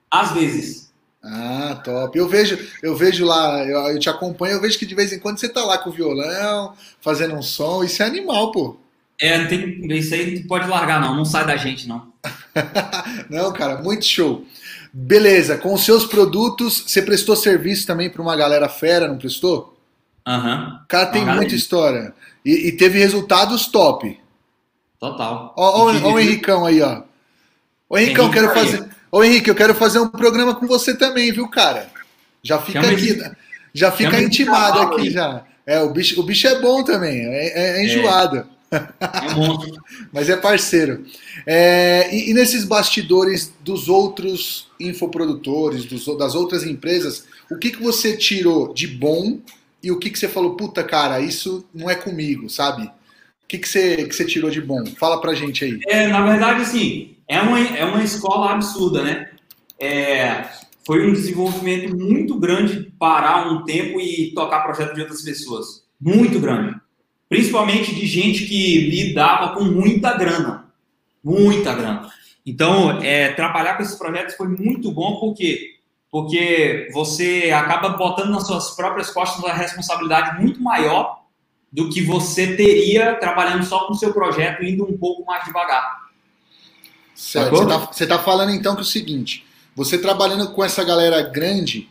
[0.09, 0.93] Às vezes.
[1.23, 2.17] Ah, top.
[2.17, 5.19] Eu vejo, eu vejo lá, eu, eu, te acompanho, eu vejo que de vez em
[5.19, 8.77] quando você tá lá com o violão, fazendo um som, isso é animal, pô.
[9.19, 12.13] É, tem, isso aí não pode largar, não, não sai da gente, não.
[13.29, 14.45] não, cara, muito show.
[14.93, 19.77] Beleza, com os seus produtos, você prestou serviço também para uma galera fera, não prestou?
[20.25, 20.55] Aham.
[20.55, 20.79] Uhum.
[20.87, 22.13] Cara, tem muita história.
[22.45, 24.19] E, e, teve resultados top.
[24.99, 25.53] Total.
[25.57, 27.01] Ó, ó, ó o Henricão aí, ó.
[27.89, 28.85] Ô Henricão, quero fazer.
[29.11, 31.89] Ô Henrique, eu quero fazer um programa com você também, viu, cara?
[32.43, 33.31] Já fica Chama aqui, de...
[33.73, 35.11] já fica intimado aqui aí.
[35.11, 35.43] já.
[35.65, 38.37] É, o bicho, o bicho é bom também, é, é, é enjoado.
[38.71, 38.75] É.
[38.75, 38.79] é
[40.11, 41.05] Mas é parceiro.
[41.45, 47.81] É, e, e, nesses bastidores dos outros infoprodutores, dos, das outras empresas, o que, que
[47.81, 49.39] você tirou de bom
[49.81, 52.83] e o que, que você falou, puta cara, isso não é comigo, sabe?
[52.83, 54.83] O que, que, você, que você tirou de bom?
[54.99, 55.79] Fala pra gente aí.
[55.87, 59.31] É, na verdade, assim, é uma, é uma escola absurda, né?
[59.79, 60.45] É,
[60.85, 65.83] foi um desenvolvimento muito grande parar um tempo e tocar projeto de outras pessoas.
[65.99, 66.75] Muito grande.
[67.27, 70.71] Principalmente de gente que lidava com muita grana.
[71.23, 72.09] Muita grana.
[72.45, 75.73] Então, é, trabalhar com esses projetos foi muito bom, porque
[76.11, 81.25] porque você acaba botando nas suas próprias costas uma responsabilidade muito maior
[81.69, 86.04] do que você teria trabalhando só com o seu projeto, indo um pouco mais devagar.
[87.15, 87.49] Certo.
[87.51, 91.21] Você está você tá falando então que é o seguinte: você trabalhando com essa galera
[91.21, 91.89] grande,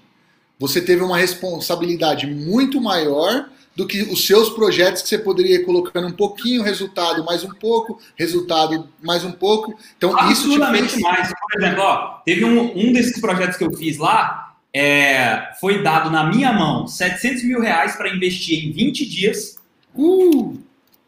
[0.59, 5.65] você teve uma responsabilidade muito maior do que os seus projetos que você poderia ir
[5.65, 9.77] colocando um pouquinho resultado, mais um pouco, resultado mais um pouco.
[9.97, 11.01] Então isso te fez...
[11.01, 11.29] mais.
[11.29, 16.11] Por exemplo, ó, teve um, um desses projetos que eu fiz lá, é, foi dado
[16.11, 19.57] na minha mão 700 mil reais para investir em 20 dias.
[19.95, 20.57] Uh!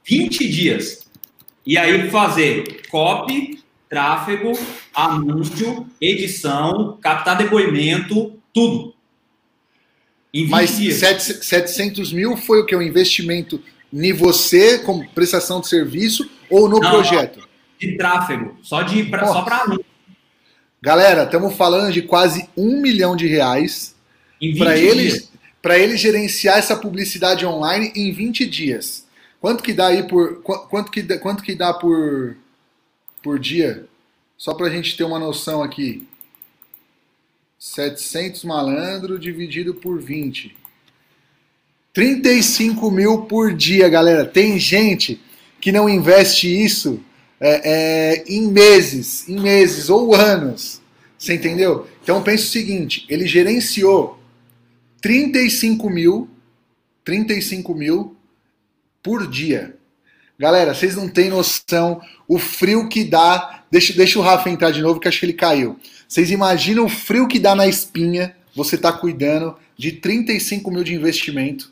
[0.04, 1.06] 20 dias.
[1.64, 3.55] E aí fazer copy,
[3.88, 4.52] tráfego,
[4.94, 8.94] anúncio, edição, captar depoimento, tudo.
[10.34, 10.96] Em 20 Mas dias.
[10.98, 12.74] sete- 700 mil foi o que?
[12.74, 17.46] O investimento em você, como prestação de serviço, ou no Não, projeto?
[17.78, 18.56] De tráfego.
[18.62, 19.84] Só, de, pra, só para anúncio.
[20.82, 23.94] Galera, estamos falando de quase um milhão de reais
[24.40, 25.28] Em 20 para ele,
[25.82, 29.06] ele gerenciar essa publicidade online em 20 dias.
[29.40, 32.36] Quanto que dá aí por qu- quanto que quanto que dá por
[33.26, 33.88] por dia?
[34.38, 36.06] Só para a gente ter uma noção aqui.
[37.58, 40.56] 700 malandro dividido por 20.
[41.92, 44.24] 35 mil por dia, galera.
[44.24, 45.20] Tem gente
[45.60, 47.02] que não investe isso
[47.40, 50.80] é, é, em meses, em meses ou anos.
[51.18, 51.88] Você entendeu?
[52.04, 54.20] Então pensa o seguinte: ele gerenciou
[55.02, 56.30] 35 mil,
[57.04, 58.16] 35 mil
[59.02, 59.76] por dia.
[60.38, 63.64] Galera, vocês não têm noção o frio que dá.
[63.70, 65.78] Deixa, deixa o Rafa entrar de novo, que acho que ele caiu.
[66.06, 70.94] Vocês imaginam o frio que dá na espinha você tá cuidando de 35 mil de
[70.94, 71.70] investimento.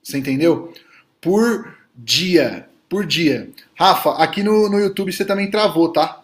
[0.00, 0.72] Você entendeu?
[1.20, 2.68] Por dia.
[2.88, 3.50] Por dia.
[3.74, 6.22] Rafa, aqui no, no YouTube você também travou, tá?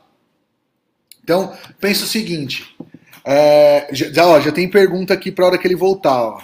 [1.22, 2.76] Então, pensa o seguinte.
[3.24, 6.22] É, já, ó, já tem pergunta aqui para hora que ele voltar.
[6.22, 6.40] Ó.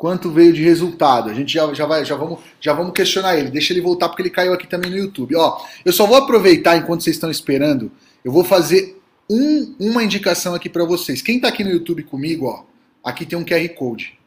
[0.00, 1.28] Quanto veio de resultado?
[1.28, 3.50] A gente já, já, vai, já, vamos, já vamos questionar ele.
[3.50, 5.36] Deixa ele voltar porque ele caiu aqui também no YouTube.
[5.36, 7.92] Ó, eu só vou aproveitar enquanto vocês estão esperando.
[8.24, 11.20] Eu vou fazer um, uma indicação aqui para vocês.
[11.20, 12.64] Quem está aqui no YouTube comigo, ó,
[13.04, 14.18] aqui tem um QR Code.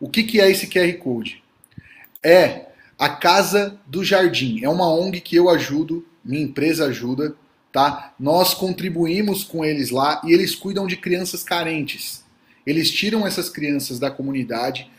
[0.00, 1.42] O que, que é esse QR Code?
[2.22, 4.64] É a Casa do Jardim.
[4.64, 7.36] É uma ONG que eu ajudo, minha empresa ajuda,
[7.70, 8.14] tá?
[8.18, 12.24] Nós contribuímos com eles lá e eles cuidam de crianças carentes.
[12.66, 14.90] Eles tiram essas crianças da comunidade,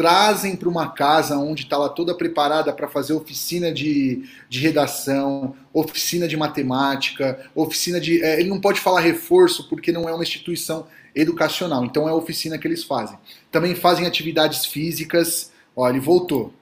[0.00, 5.54] trazem para uma casa onde está lá toda preparada para fazer oficina de, de redação,
[5.74, 8.24] oficina de matemática, oficina de.
[8.24, 12.14] é, ele não pode falar reforço porque não é uma instituição educacional, então é a
[12.14, 13.18] oficina que eles fazem.
[13.52, 15.52] Também fazem atividades físicas.
[15.76, 16.54] Ó, ele voltou.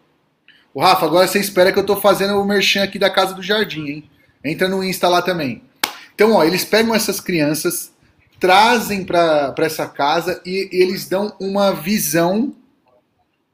[0.74, 3.42] O Rafa, agora você espera que eu tô fazendo o merchan aqui da Casa do
[3.42, 4.10] Jardim, hein?
[4.44, 5.62] Entra no Insta lá também.
[6.12, 7.92] Então, ó, eles pegam essas crianças,
[8.40, 12.52] trazem para essa casa e eles dão uma visão,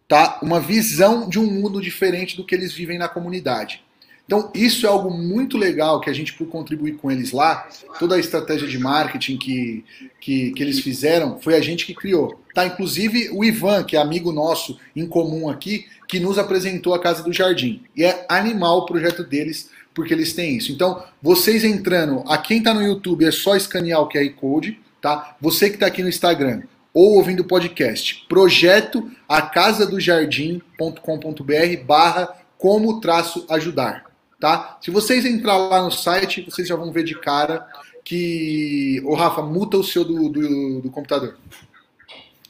[0.09, 0.38] tá?
[0.43, 3.83] Uma visão de um mundo diferente do que eles vivem na comunidade.
[4.27, 8.17] Então, isso é algo muito legal que a gente, por contribuir com eles lá, toda
[8.17, 9.85] a estratégia de marketing que,
[10.19, 12.40] que, que eles fizeram, foi a gente que criou.
[12.55, 12.64] Tá?
[12.64, 17.23] Inclusive o Ivan, que é amigo nosso em comum aqui, que nos apresentou a Casa
[17.23, 17.83] do Jardim.
[17.95, 20.73] E é animal o projeto deles, porque eles têm isso.
[20.73, 25.37] Então, vocês entrando, a quem está no YouTube é só escanear o QR Code, tá?
[25.38, 26.62] Você que está aqui no Instagram
[26.94, 34.07] ou ouvindo o podcast, projeto acasadojardim.com.br barra como traço ajudar,
[34.40, 34.78] tá?
[34.80, 37.66] Se vocês entrar lá no site, vocês já vão ver de cara
[38.04, 39.02] que...
[39.04, 41.37] Ô Rafa, muta o seu do, do, do computador.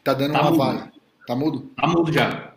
[0.05, 0.59] Tá dando Tá uma mudo.
[0.63, 0.93] vaga.
[1.27, 1.71] Tá mudo?
[1.75, 2.53] Tá mudo já.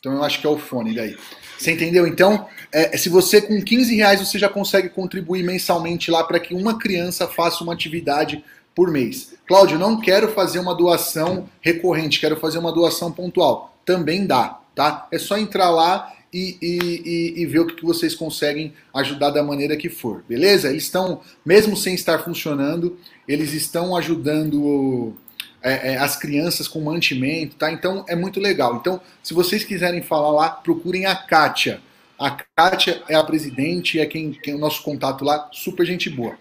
[0.00, 1.16] Então eu acho que é o fone daí.
[1.58, 2.06] Você entendeu?
[2.06, 6.54] Então, é, se você com 15 reais você já consegue contribuir mensalmente lá para que
[6.54, 8.44] uma criança faça uma atividade
[8.76, 9.32] por mês.
[9.48, 13.74] Cláudio, não quero fazer uma doação recorrente, quero fazer uma doação pontual.
[13.86, 15.08] Também dá, tá?
[15.10, 19.76] É só entrar lá e, e, e, ver o que vocês conseguem ajudar da maneira
[19.76, 20.68] que for, beleza?
[20.68, 25.16] Eles estão, mesmo sem estar funcionando, eles estão ajudando
[25.62, 27.72] é, é, as crianças com mantimento, tá?
[27.72, 28.76] Então é muito legal.
[28.76, 31.80] Então, se vocês quiserem falar lá, procurem a Kátia.
[32.18, 36.36] A Kátia é a presidente, é quem tem o nosso contato lá, super gente boa.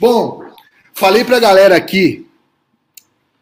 [0.00, 0.53] Bom,
[0.94, 2.26] falei pra galera aqui,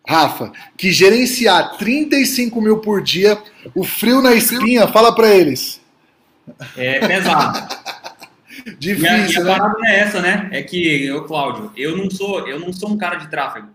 [0.06, 3.40] Rafa, que gerenciar 35 mil por dia,
[3.74, 5.80] o frio na espinha, fala pra eles.
[6.76, 7.68] É pesado.
[8.64, 9.58] E a, e Difícil, a né?
[9.58, 10.48] parada é essa, né?
[10.52, 13.68] É que, eu, Cláudio, eu não sou, eu não sou um cara de tráfego.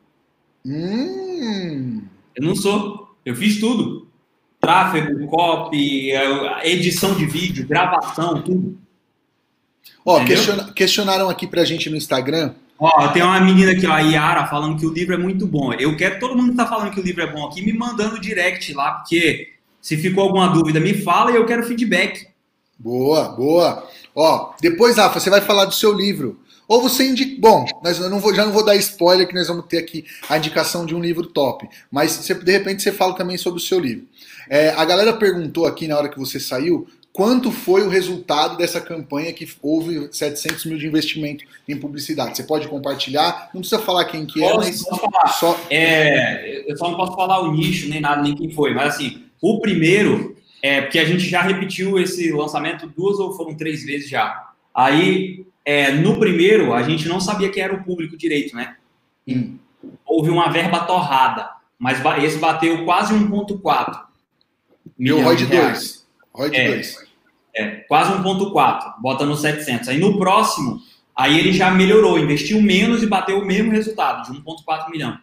[0.66, 2.04] Hum,
[2.36, 3.16] Eu não sou.
[3.26, 4.08] Eu fiz tudo.
[4.62, 8.78] Tráfego, copy, eh, edição de vídeo, gravação, tudo.
[10.06, 10.72] Ó, Entendeu?
[10.74, 12.54] questionaram aqui pra gente no Instagram.
[12.80, 15.74] Ó, tem uma menina aqui, ó, a Yara, falando que o livro é muito bom.
[15.74, 18.20] Eu quero todo mundo que tá falando que o livro é bom aqui me mandando
[18.20, 19.50] direct lá, porque
[19.82, 22.28] se ficou alguma dúvida, me fala e eu quero feedback.
[22.78, 23.88] Boa, boa.
[24.16, 26.40] Ó, depois, Rafa, você vai falar do seu livro.
[26.68, 27.40] Ou você indica.
[27.40, 30.38] Bom, nós, não vou, já não vou dar spoiler que nós vamos ter aqui a
[30.38, 31.68] indicação de um livro top.
[31.90, 34.06] Mas você- de repente você fala também sobre o seu livro.
[34.50, 36.86] É, a galera perguntou aqui na hora que você saiu
[37.18, 42.38] quanto foi o resultado dessa campanha que houve 700 mil de investimento em publicidade.
[42.38, 43.50] Você pode compartilhar?
[43.56, 45.60] Não precisa falar quem que é, Posso- mas posso só.
[45.68, 49.24] É, eu só não posso falar o nicho, nem nada, nem quem foi, mas assim,
[49.42, 54.08] o primeiro, é porque a gente já repetiu esse lançamento duas ou foram três vezes
[54.08, 54.52] já.
[54.72, 58.76] Aí, é, no primeiro, a gente não sabia quem era o público direito, né?
[59.28, 59.58] Hum.
[60.06, 61.50] Houve uma verba torrada.
[61.80, 64.02] mas esse bateu quase 1,4.
[65.00, 66.06] E o ROI de 2.
[66.32, 67.07] ROI de 2.
[67.58, 69.02] É, quase 1,4.
[69.02, 69.90] Bota no 700.
[69.90, 70.80] Aí no próximo,
[71.16, 75.18] aí ele já melhorou, investiu menos e bateu o mesmo resultado, de 1,4 milhão.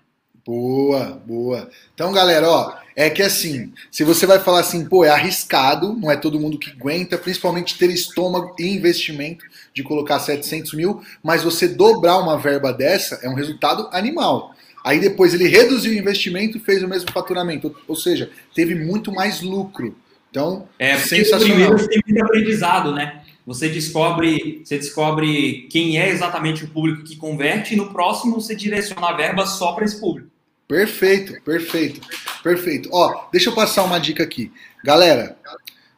[0.45, 1.71] Boa, boa.
[1.95, 6.11] Então, galera, ó, é que assim, se você vai falar assim, pô, é arriscado, não
[6.11, 11.43] é todo mundo que aguenta, principalmente ter estômago e investimento de colocar 700 mil, mas
[11.43, 14.55] você dobrar uma verba dessa é um resultado animal.
[14.85, 19.11] Aí depois ele reduziu o investimento e fez o mesmo faturamento, ou seja, teve muito
[19.11, 19.97] mais lucro.
[20.35, 21.47] Então, é sensacional.
[21.47, 23.23] Primeiro tem muito aprendizado, né?
[23.47, 28.57] Você descobre, você descobre quem é exatamente o público que converte e no próximo você
[28.57, 30.29] direciona a verba só para esse público.
[30.67, 32.01] Perfeito, perfeito,
[32.43, 32.89] perfeito.
[32.93, 34.51] Ó, deixa eu passar uma dica aqui.
[34.83, 35.39] Galera,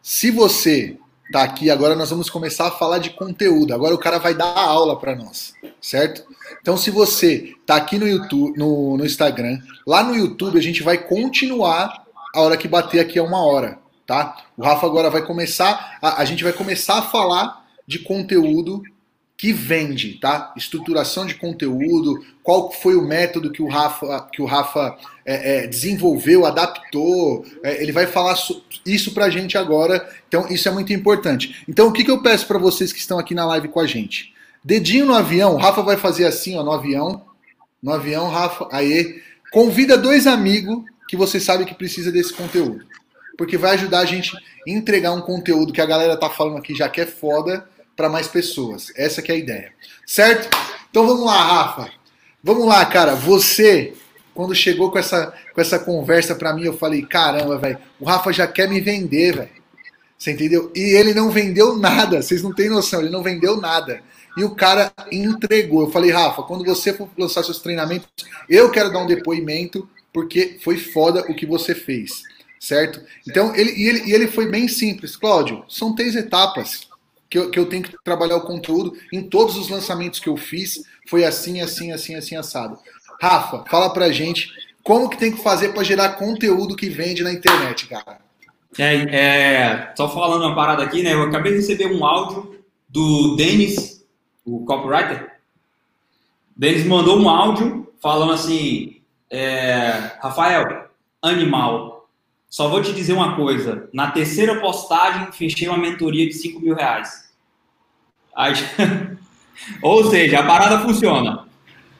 [0.02, 0.98] se você
[1.32, 3.72] tá aqui, agora nós vamos começar a falar de conteúdo.
[3.72, 6.22] Agora o cara vai dar aula para nós, certo?
[6.60, 10.82] Então, se você tá aqui no YouTube, no, no Instagram, lá no YouTube a gente
[10.82, 14.36] vai continuar a hora que bater aqui é uma hora, tá?
[14.56, 18.82] O Rafa agora vai começar, a, a gente vai começar a falar de conteúdo
[19.36, 20.54] que vende, tá?
[20.56, 25.66] Estruturação de conteúdo, qual foi o método que o Rafa, que o Rafa é, é,
[25.66, 27.44] desenvolveu, adaptou.
[27.62, 28.34] É, ele vai falar
[28.86, 31.62] isso pra gente agora, então isso é muito importante.
[31.68, 33.86] Então o que, que eu peço para vocês que estão aqui na live com a
[33.86, 34.32] gente?
[34.64, 37.22] Dedinho no avião, o Rafa vai fazer assim, ó, no avião.
[37.82, 39.22] No avião, Rafa, aí.
[39.52, 42.84] Convida dois amigos que você sabe que precisa desse conteúdo.
[43.36, 46.74] Porque vai ajudar a gente a entregar um conteúdo que a galera tá falando aqui
[46.74, 48.92] já que é foda para mais pessoas.
[48.96, 49.72] Essa que é a ideia.
[50.06, 50.48] Certo?
[50.90, 51.90] Então vamos lá, Rafa.
[52.42, 53.14] Vamos lá, cara.
[53.14, 53.94] Você,
[54.34, 58.32] quando chegou com essa, com essa conversa para mim, eu falei: caramba, velho, o Rafa
[58.32, 59.56] já quer me vender, velho.
[60.18, 60.72] Você entendeu?
[60.74, 62.22] E ele não vendeu nada.
[62.22, 64.00] Vocês não têm noção, ele não vendeu nada.
[64.36, 65.82] E o cara entregou.
[65.82, 68.08] Eu falei, Rafa, quando você for lançar seus treinamentos,
[68.48, 72.22] eu quero dar um depoimento, porque foi foda o que você fez.
[72.66, 73.00] Certo?
[73.28, 75.14] Então, ele, e, ele, e ele foi bem simples.
[75.14, 76.88] Cláudio, são três etapas
[77.30, 78.92] que eu, que eu tenho que trabalhar o conteúdo.
[79.12, 82.76] Em todos os lançamentos que eu fiz, foi assim, assim, assim, assim, assado.
[83.22, 84.50] Rafa, fala pra gente
[84.82, 88.18] como que tem que fazer para gerar conteúdo que vende na internet, cara.
[88.76, 91.12] É, é, só falando uma parada aqui, né?
[91.12, 94.04] Eu acabei de receber um áudio do Denis,
[94.44, 95.38] o copywriter.
[96.56, 99.00] Denis mandou um áudio falando assim:
[99.30, 100.90] é, Rafael,
[101.22, 101.95] animal,
[102.48, 103.88] só vou te dizer uma coisa.
[103.92, 107.30] Na terceira postagem, fechei uma mentoria de 5 mil reais.
[108.34, 108.54] Aí...
[109.82, 111.46] Ou seja, a parada funciona.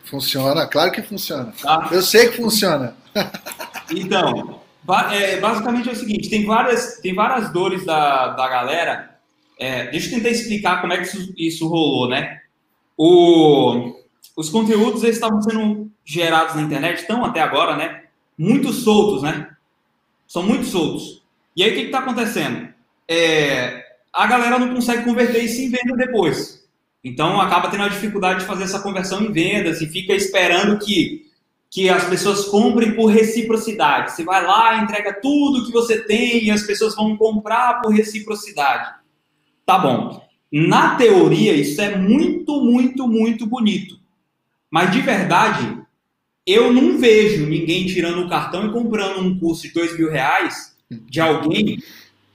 [0.04, 1.52] Funciona, claro que funciona.
[1.60, 1.88] Tá?
[1.90, 2.96] Eu sei que funciona.
[3.90, 4.60] então,
[5.10, 9.18] é, basicamente é o seguinte: tem várias, tem várias dores da, da galera.
[9.58, 12.40] É, deixa eu tentar explicar como é que isso, isso rolou, né?
[12.96, 13.94] O,
[14.36, 18.02] os conteúdos eles estavam sendo gerados na internet, estão até agora, né?
[18.38, 19.48] Muito soltos, né?
[20.26, 21.22] São muito soltos.
[21.56, 22.68] E aí o que está acontecendo?
[23.08, 26.66] É, a galera não consegue converter isso em venda depois.
[27.04, 31.26] Então acaba tendo a dificuldade de fazer essa conversão em vendas e fica esperando que,
[31.70, 34.12] que as pessoas comprem por reciprocidade.
[34.12, 38.92] Você vai lá, entrega tudo que você tem e as pessoas vão comprar por reciprocidade.
[39.64, 40.26] Tá bom.
[40.50, 43.98] Na teoria, isso é muito, muito, muito bonito.
[44.70, 45.78] Mas de verdade,
[46.46, 50.76] eu não vejo ninguém tirando o cartão e comprando um curso de dois mil reais
[50.90, 51.82] de alguém.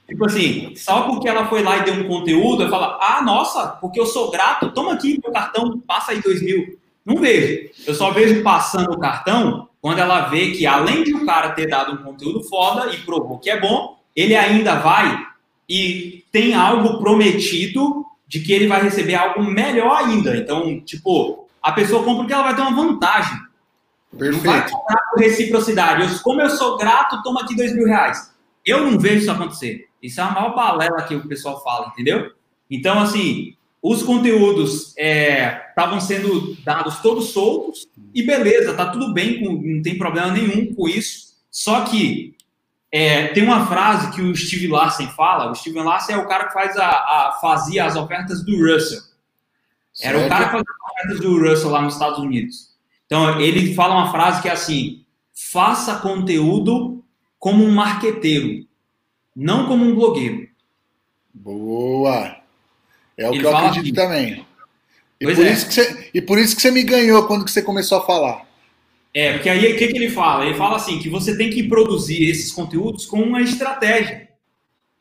[0.08, 3.68] Tipo assim, só porque ela foi lá e deu um conteúdo, eu falo, ah, nossa,
[3.80, 6.78] porque eu sou grato, toma aqui meu cartão, passa aí dois mil.
[7.06, 7.70] Não vejo.
[7.88, 11.68] Eu só vejo passando o cartão quando ela vê que, além de o cara ter
[11.68, 15.26] dado um conteúdo foda e provou que é bom, ele ainda vai
[15.68, 20.36] e tem algo prometido de que ele vai receber algo melhor ainda.
[20.36, 23.38] Então, tipo, a pessoa compra porque ela vai ter uma vantagem.
[24.18, 24.72] Perfeito.
[24.72, 26.04] Não vai por reciprocidade.
[26.04, 28.32] Eu, como eu sou grato, toma aqui dois mil reais.
[28.66, 29.88] Eu não vejo isso acontecer.
[30.02, 32.32] Isso é a maior balela que o pessoal fala, entendeu?
[32.70, 39.42] Então, assim, os conteúdos estavam é, sendo dados todos soltos e beleza, tá tudo bem,
[39.44, 41.32] não tem problema nenhum com isso.
[41.50, 42.36] Só que
[42.92, 45.52] é, tem uma frase que o Steve Larsen fala.
[45.52, 49.02] O Steve Larsen é o cara que faz a, a fazia as ofertas do Russell.
[50.02, 52.71] Era o cara que fazia as ofertas do Russell lá nos Estados Unidos.
[53.12, 55.04] Então, ele fala uma frase que é assim:
[55.34, 57.04] faça conteúdo
[57.38, 58.66] como um marqueteiro,
[59.36, 60.48] não como um blogueiro.
[61.34, 62.38] Boa!
[63.18, 63.94] É o ele que eu acredito assim.
[63.94, 64.46] também.
[65.20, 65.52] E por, é.
[65.52, 68.46] isso que você, e por isso que você me ganhou quando você começou a falar.
[69.14, 70.46] É, porque aí o que, que ele fala?
[70.46, 74.30] Ele fala assim: que você tem que produzir esses conteúdos com uma estratégia.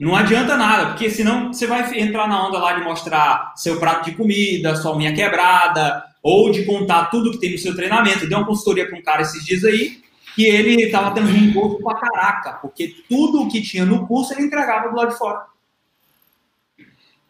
[0.01, 4.07] Não adianta nada, porque senão você vai entrar na onda lá de mostrar seu prato
[4.09, 8.26] de comida, sua unha quebrada, ou de contar tudo que tem no seu treinamento.
[8.26, 10.01] Deu uma consultoria para um cara esses dias aí,
[10.34, 14.32] que ele estava tendo um encontro pra caraca, porque tudo o que tinha no curso
[14.32, 15.44] ele entregava do lado de fora.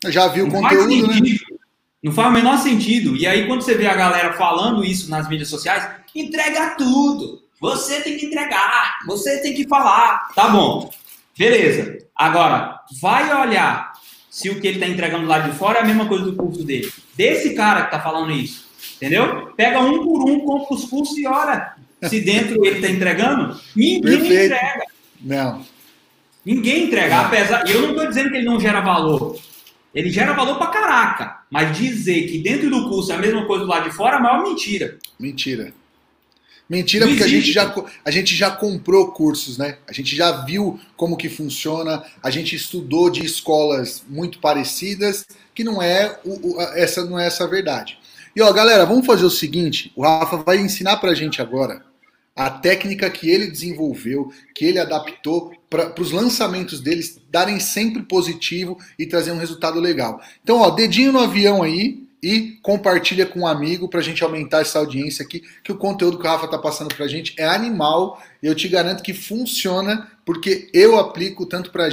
[0.06, 1.18] Já viu o conteúdo, né?
[2.00, 3.16] Não faz o menor sentido.
[3.16, 7.42] E aí, quando você vê a galera falando isso nas mídias sociais, entrega tudo.
[7.60, 9.00] Você tem que entregar.
[9.06, 10.28] Você tem que falar.
[10.34, 10.88] Tá bom.
[11.36, 11.98] Beleza.
[12.14, 13.92] Agora, vai olhar
[14.28, 16.62] se o que ele está entregando lá de fora é a mesma coisa do curso
[16.64, 16.90] dele.
[17.16, 18.68] Desse cara que tá falando isso.
[18.96, 19.52] Entendeu?
[19.56, 21.74] Pega um por um, compra os cursos e olha
[22.04, 23.58] se dentro ele está entregando.
[23.74, 24.54] Ninguém Perfeito.
[24.54, 24.84] entrega.
[25.22, 25.66] Não.
[26.44, 27.68] Ninguém entrega, apesar.
[27.68, 29.38] E eu não estou dizendo que ele não gera valor.
[29.94, 31.40] Ele gera valor pra caraca.
[31.50, 34.18] Mas dizer que dentro do curso é a mesma coisa do lado de fora é
[34.18, 34.98] a maior mentira.
[35.18, 35.72] Mentira.
[36.70, 39.78] Mentira, porque a gente, já, a gente já comprou cursos, né?
[39.88, 45.64] A gente já viu como que funciona, a gente estudou de escolas muito parecidas, que
[45.64, 47.98] não é o, o- essa não é essa a verdade.
[48.36, 51.82] E ó, galera, vamos fazer o seguinte: o Rafa vai ensinar pra gente agora
[52.36, 58.78] a técnica que ele desenvolveu, que ele adaptou para os lançamentos deles darem sempre positivo
[58.98, 60.20] e trazer um resultado legal.
[60.42, 64.78] Então, ó, dedinho no avião aí e compartilha com um amigo pra gente aumentar essa
[64.78, 68.46] audiência aqui, que o conteúdo que o Rafa tá passando pra gente é animal e
[68.46, 71.88] eu te garanto que funciona porque eu aplico tanto para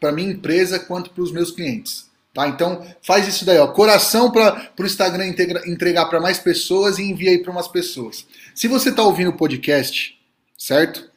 [0.00, 2.08] para minha empresa quanto para os meus clientes.
[2.32, 2.46] Tá?
[2.46, 3.66] Então faz isso daí, ó.
[3.66, 8.24] Coração para o Instagram integra- entregar para mais pessoas e envia aí para umas pessoas.
[8.54, 10.16] Se você está ouvindo o podcast,
[10.56, 11.10] certo?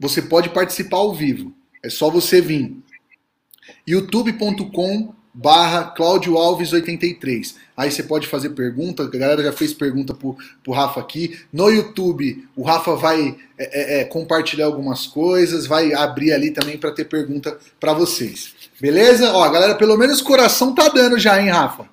[0.00, 1.54] Você pode participar ao vivo.
[1.80, 2.76] É só você vir.
[3.86, 7.54] youtube.com barra Cláudio Alves 83.
[7.76, 11.38] Aí você pode fazer pergunta, a galera já fez pergunta pro, pro Rafa aqui.
[11.52, 16.76] No YouTube, o Rafa vai é, é, é, compartilhar algumas coisas, vai abrir ali também
[16.76, 18.52] para ter pergunta para vocês.
[18.80, 19.32] Beleza?
[19.32, 21.88] Ó, galera, pelo menos coração tá dando já, hein, Rafa?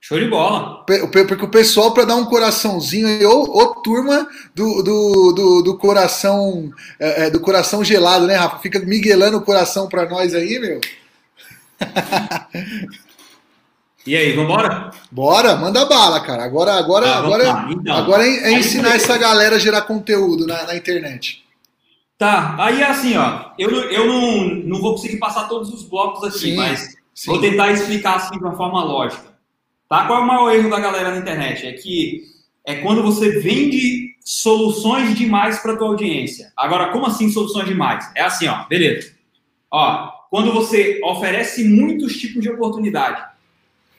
[0.00, 0.84] Show de bola.
[0.84, 5.78] Porque o pessoal, para dar um coraçãozinho aí, ô, ô turma do, do, do, do
[5.78, 8.60] coração é, é, do coração gelado, né, Rafa?
[8.60, 10.80] Fica miguelando o coração para nós aí, meu.
[14.06, 14.90] E aí, vambora?
[15.10, 16.44] Bora, manda bala, cara.
[16.44, 17.68] Agora, agora, vamos agora, lá.
[17.72, 21.42] Então, agora é, é aí ensinar você- essa galera a gerar conteúdo na, na internet.
[22.18, 23.46] Tá, aí é assim, ó.
[23.58, 27.30] Eu, não- eu não, não vou conseguir passar todos os blocos aqui, Sim, mas sim.
[27.30, 29.24] vou tentar explicar assim de uma forma lógica.
[29.88, 30.06] Tá?
[30.06, 31.66] Qual é o maior erro da galera na internet?
[31.66, 32.24] É que
[32.66, 36.52] é quando você vende soluções demais para tua audiência.
[36.56, 38.10] Agora, como assim soluções demais?
[38.14, 39.12] É assim, ó, beleza.
[39.70, 43.24] Ó, quando você oferece muitos tipos de oportunidade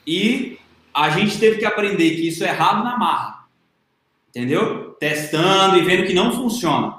[0.06, 0.58] e
[0.94, 3.48] a gente teve que aprender que isso é errado na marra.
[4.28, 4.98] Entendeu?
[5.00, 6.98] Testando e vendo que não funciona.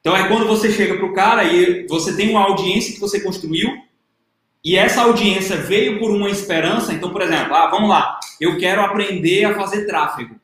[0.00, 3.70] Então é quando você chega pro cara e você tem uma audiência que você construiu
[4.62, 6.92] e essa audiência veio por uma esperança.
[6.92, 10.38] Então, por exemplo, ah, vamos lá, eu quero aprender a fazer tráfego.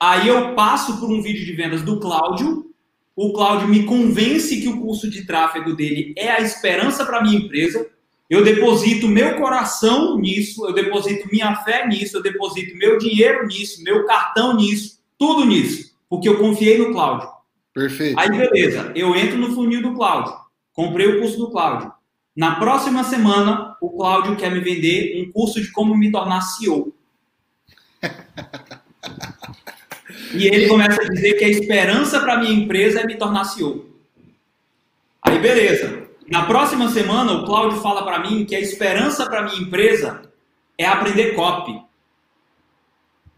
[0.00, 2.73] Aí eu passo por um vídeo de vendas do Cláudio.
[3.16, 7.38] O Cláudio me convence que o curso de tráfego dele é a esperança para minha
[7.38, 7.86] empresa.
[8.28, 13.82] Eu deposito meu coração nisso, eu deposito minha fé nisso, eu deposito meu dinheiro nisso,
[13.84, 17.28] meu cartão nisso, tudo nisso, porque eu confiei no Cláudio.
[17.72, 18.18] Perfeito.
[18.18, 20.34] Aí, beleza, eu entro no funil do Cláudio,
[20.72, 21.92] comprei o curso do Cláudio.
[22.34, 26.92] Na próxima semana, o Cláudio quer me vender um curso de como me tornar CEO.
[30.32, 33.86] E ele começa a dizer que a esperança para minha empresa é me tornar CEO.
[35.22, 36.04] Aí, beleza.
[36.28, 40.22] Na próxima semana, o Cláudio fala para mim que a esperança para minha empresa
[40.78, 41.80] é aprender copy.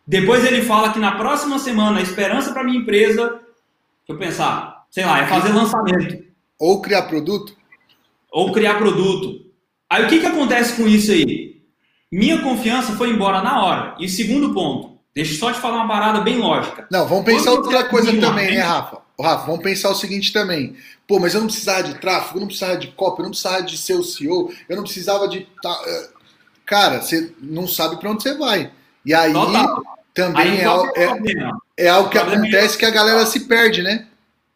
[0.07, 3.41] Depois ele fala que na próxima semana a esperança para minha empresa,
[4.09, 6.25] eu pensar, sei lá, é fazer lançamento
[6.59, 7.57] Ou criar produto.
[8.31, 9.45] ou criar produto.
[9.91, 11.61] Aí o que, que acontece com isso aí?
[12.11, 13.97] Minha confiança foi embora na hora.
[13.99, 16.87] E segundo ponto, deixa eu só te falar uma parada bem lógica.
[16.91, 18.99] Não, vamos pensar Quando outra coisa também, né, Rafa?
[19.21, 20.77] Rafa, vamos pensar o seguinte também.
[21.09, 23.63] Pô, mas eu não precisava de tráfego, eu não precisava de copy, eu não precisava
[23.63, 25.49] de ser o CEO, eu não precisava de.
[25.87, 26.09] é,
[26.65, 28.71] Cara, você não sabe pra onde você vai.
[29.05, 29.83] E aí Total.
[30.13, 32.85] também Aí é, qual al- que é o é, é algo que é- acontece que
[32.85, 34.07] a galera se perde, né?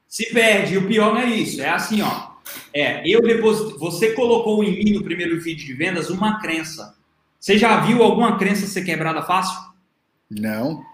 [0.08, 0.74] Se perde.
[0.74, 1.62] E o pior não é isso.
[1.62, 2.30] É assim, ó.
[2.74, 6.94] É, eu deposito, você colocou em mim no primeiro vídeo de vendas uma crença.
[7.38, 9.69] Você já viu alguma crença ser quebrada fácil?
[10.30, 10.84] Não.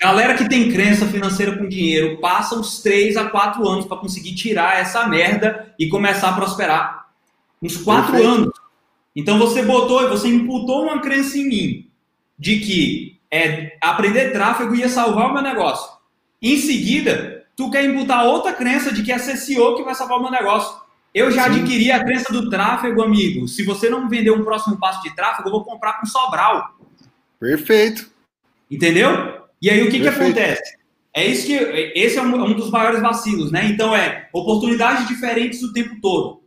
[0.00, 4.34] Galera que tem crença financeira com dinheiro passa uns 3 a 4 anos para conseguir
[4.34, 7.06] tirar essa merda e começar a prosperar.
[7.62, 8.32] Uns 4 Perfeito.
[8.32, 8.52] anos.
[9.14, 11.90] Então você botou, você imputou uma crença em mim
[12.38, 15.90] de que é, aprender tráfego ia salvar o meu negócio.
[16.40, 20.18] Em seguida, tu quer imputar outra crença de que é ser CEO que vai salvar
[20.18, 20.80] o meu negócio.
[21.12, 21.60] Eu já Sim.
[21.60, 23.46] adquiri a crença do tráfego, amigo.
[23.46, 26.74] Se você não vender um próximo passo de tráfego, eu vou comprar com Sobral.
[27.38, 28.09] Perfeito.
[28.70, 29.40] Entendeu?
[29.60, 30.78] E aí o que, que acontece?
[31.14, 33.66] É isso que esse é um, um dos maiores vacilos, né?
[33.66, 36.40] Então é oportunidades diferentes o tempo todo.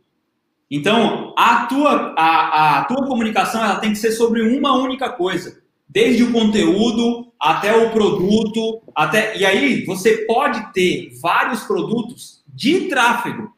[0.70, 5.62] Então a tua a, a tua comunicação ela tem que ser sobre uma única coisa,
[5.86, 12.88] desde o conteúdo até o produto, até e aí você pode ter vários produtos de
[12.88, 13.53] tráfego.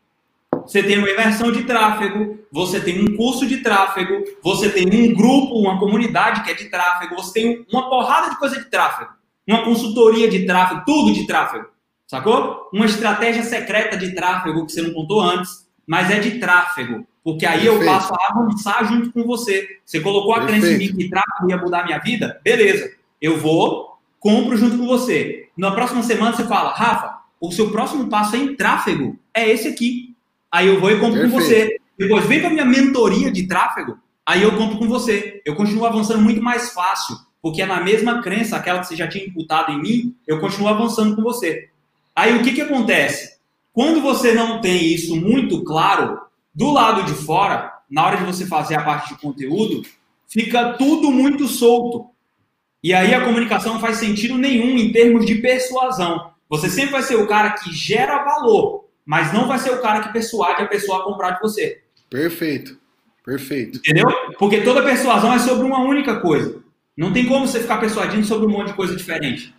[0.67, 5.14] Você tem uma imersão de tráfego, você tem um curso de tráfego, você tem um
[5.14, 9.17] grupo, uma comunidade que é de tráfego, você tem uma porrada de coisa de tráfego
[9.47, 11.67] uma consultoria de tráfego, tudo de tráfego,
[12.07, 12.69] sacou?
[12.73, 17.47] Uma estratégia secreta de tráfego que você não contou antes, mas é de tráfego, porque
[17.47, 17.83] aí Perfeito.
[17.83, 19.79] eu passo a avançar junto com você.
[19.85, 20.62] Você colocou a Perfeito.
[20.62, 22.41] crença em mim que tráfego ia mudar a minha vida?
[22.43, 22.91] Beleza,
[23.21, 25.49] eu vou, compro junto com você.
[25.57, 30.16] Na próxima semana você fala, Rafa, o seu próximo passo em tráfego é esse aqui.
[30.51, 31.33] Aí eu vou e compro Perfeito.
[31.33, 31.77] com você.
[31.99, 35.41] Depois vem com a minha mentoria de tráfego, aí eu compro com você.
[35.45, 37.17] Eu continuo avançando muito mais fácil
[37.47, 40.67] porque é na mesma crença, aquela que você já tinha imputado em mim, eu continuo
[40.67, 41.69] avançando com você.
[42.13, 43.39] Aí o que, que acontece?
[43.73, 46.21] Quando você não tem isso muito claro,
[46.53, 49.83] do lado de fora, na hora de você fazer a parte de conteúdo,
[50.27, 52.11] fica tudo muito solto.
[52.83, 56.33] E aí a comunicação não faz sentido nenhum em termos de persuasão.
[56.49, 60.01] Você sempre vai ser o cara que gera valor, mas não vai ser o cara
[60.01, 61.81] que persuade a pessoa a comprar de você.
[62.11, 62.77] Perfeito.
[63.25, 63.79] Perfeito.
[63.79, 64.07] Entendeu?
[64.39, 66.61] Porque toda persuasão é sobre uma única coisa.
[66.97, 69.55] Não tem como você ficar persuadindo sobre um monte de coisa diferente.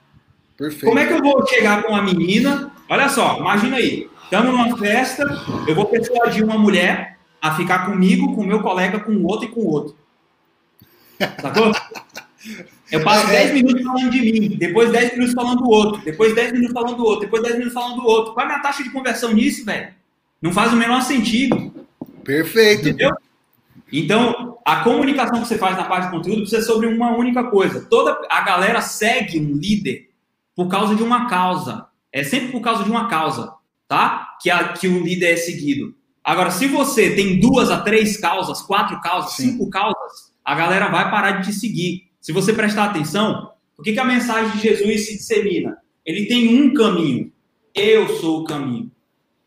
[0.57, 0.85] Perfeito.
[0.85, 2.71] Como é que eu vou chegar com uma menina?
[2.89, 4.09] Olha só, imagina aí.
[4.23, 5.23] Estamos numa festa,
[5.67, 9.51] eu vou persuadir uma mulher a ficar comigo, com meu colega, com o outro e
[9.51, 9.95] com o outro.
[11.41, 11.71] Sacou?
[12.91, 16.33] Eu passo 10 é, minutos falando de mim, depois 10 minutos falando do outro, depois
[16.33, 18.33] 10 minutos falando do outro, depois 10 minutos falando do outro.
[18.33, 19.93] Qual é a minha taxa de conversão nisso, velho?
[20.41, 21.73] Não faz o menor sentido.
[22.23, 22.89] Perfeito.
[22.89, 23.11] Entendeu?
[23.91, 27.45] Então, a comunicação que você faz na parte de conteúdo precisa ser sobre uma única
[27.45, 27.85] coisa.
[27.89, 30.09] Toda a galera segue um líder
[30.55, 31.85] por causa de uma causa.
[32.11, 33.53] É sempre por causa de uma causa,
[33.87, 34.35] tá?
[34.41, 35.95] Que, a, que o líder é seguido.
[36.23, 39.51] Agora, se você tem duas a três causas, quatro causas, Sim.
[39.51, 42.06] cinco causas, a galera vai parar de te seguir.
[42.27, 45.77] Se você prestar atenção, o que, que a mensagem de Jesus se dissemina?
[46.05, 47.31] Ele tem um caminho.
[47.73, 48.91] Eu sou o caminho.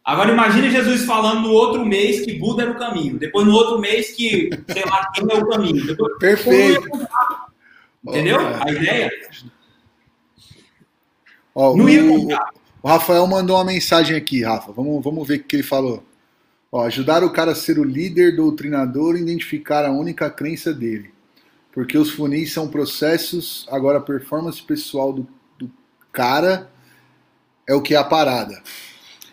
[0.03, 3.79] Agora imagine Jesus falando no outro mês que Buda era o caminho, depois no outro
[3.79, 5.87] mês que, sei lá, quem é o caminho.
[5.89, 6.89] Depois, Perfeito.
[8.03, 8.39] Entendeu?
[8.39, 9.11] A ideia?
[11.55, 12.49] Oh, não ia comprar.
[12.83, 14.73] O Rafael mandou uma mensagem aqui, Rafa.
[14.73, 16.03] Vamos, vamos ver o que ele falou.
[16.73, 21.20] Ó, ajudar o cara a ser o líder, doutrinador e identificar a única crença dele.
[21.73, 25.27] Porque os funis são processos, agora a performance pessoal do,
[25.59, 25.71] do
[26.13, 26.71] cara
[27.67, 28.61] é o que é a parada.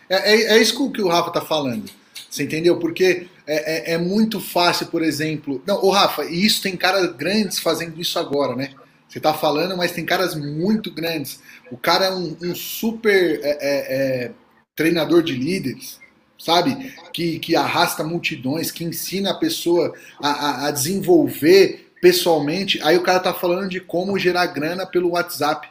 [0.09, 1.89] É, é, é isso que o Rafa tá falando.
[2.29, 2.77] Você entendeu?
[2.77, 5.61] Porque é, é, é, muito fácil, por exemplo.
[5.65, 8.73] Não, o Rafa, e isso tem caras grandes fazendo isso agora, né?
[9.07, 11.39] Você tá falando, mas tem caras muito grandes.
[11.71, 14.31] O cara é um, um super é, é, é,
[14.75, 15.99] treinador de líderes,
[16.37, 16.93] sabe?
[17.11, 22.79] Que, que arrasta multidões, que ensina a pessoa a, a, a desenvolver pessoalmente.
[22.83, 25.69] Aí o cara tá falando de como gerar grana pelo WhatsApp.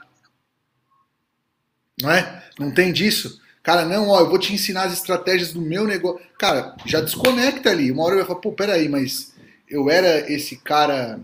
[2.00, 2.42] Não é?
[2.58, 3.40] Não tem disso?
[3.62, 6.24] Cara, não, ó, eu vou te ensinar as estratégias do meu negócio.
[6.38, 7.90] Cara, já desconecta ali.
[7.90, 9.34] Uma hora eu vai falar, pô, peraí, mas
[9.68, 11.18] eu era esse cara.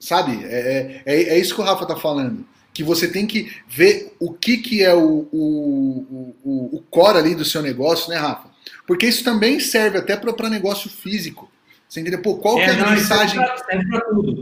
[0.00, 0.44] Sabe?
[0.44, 2.46] É, é, é, é isso que o Rafa tá falando.
[2.72, 7.34] Que você tem que ver o que, que é o, o, o, o core ali
[7.34, 8.48] do seu negócio, né, Rafa?
[8.86, 11.50] Porque isso também serve até para negócio físico.
[11.88, 12.20] Você entendeu?
[12.20, 13.40] Pô, qual é, é a mensagem?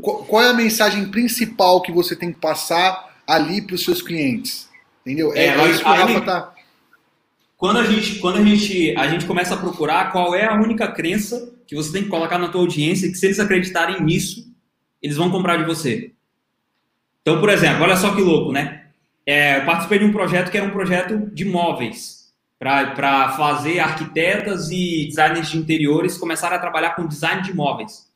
[0.00, 4.00] Qual, qual é a mensagem principal que você tem que passar ali para os seus
[4.00, 4.68] clientes?
[5.02, 5.32] Entendeu?
[5.34, 6.54] É, é isso que o Rafa tá
[7.64, 10.86] quando a gente, quando a gente, a gente começa a procurar qual é a única
[10.86, 14.52] crença que você tem que colocar na tua audiência, que se eles acreditarem nisso,
[15.02, 16.12] eles vão comprar de você.
[17.22, 18.82] Então, por exemplo, olha só que louco, né?
[19.24, 22.23] É, eu participei de um projeto que era um projeto de móveis,
[22.58, 28.10] para fazer arquitetas e designers de interiores começarem a trabalhar com design de móveis.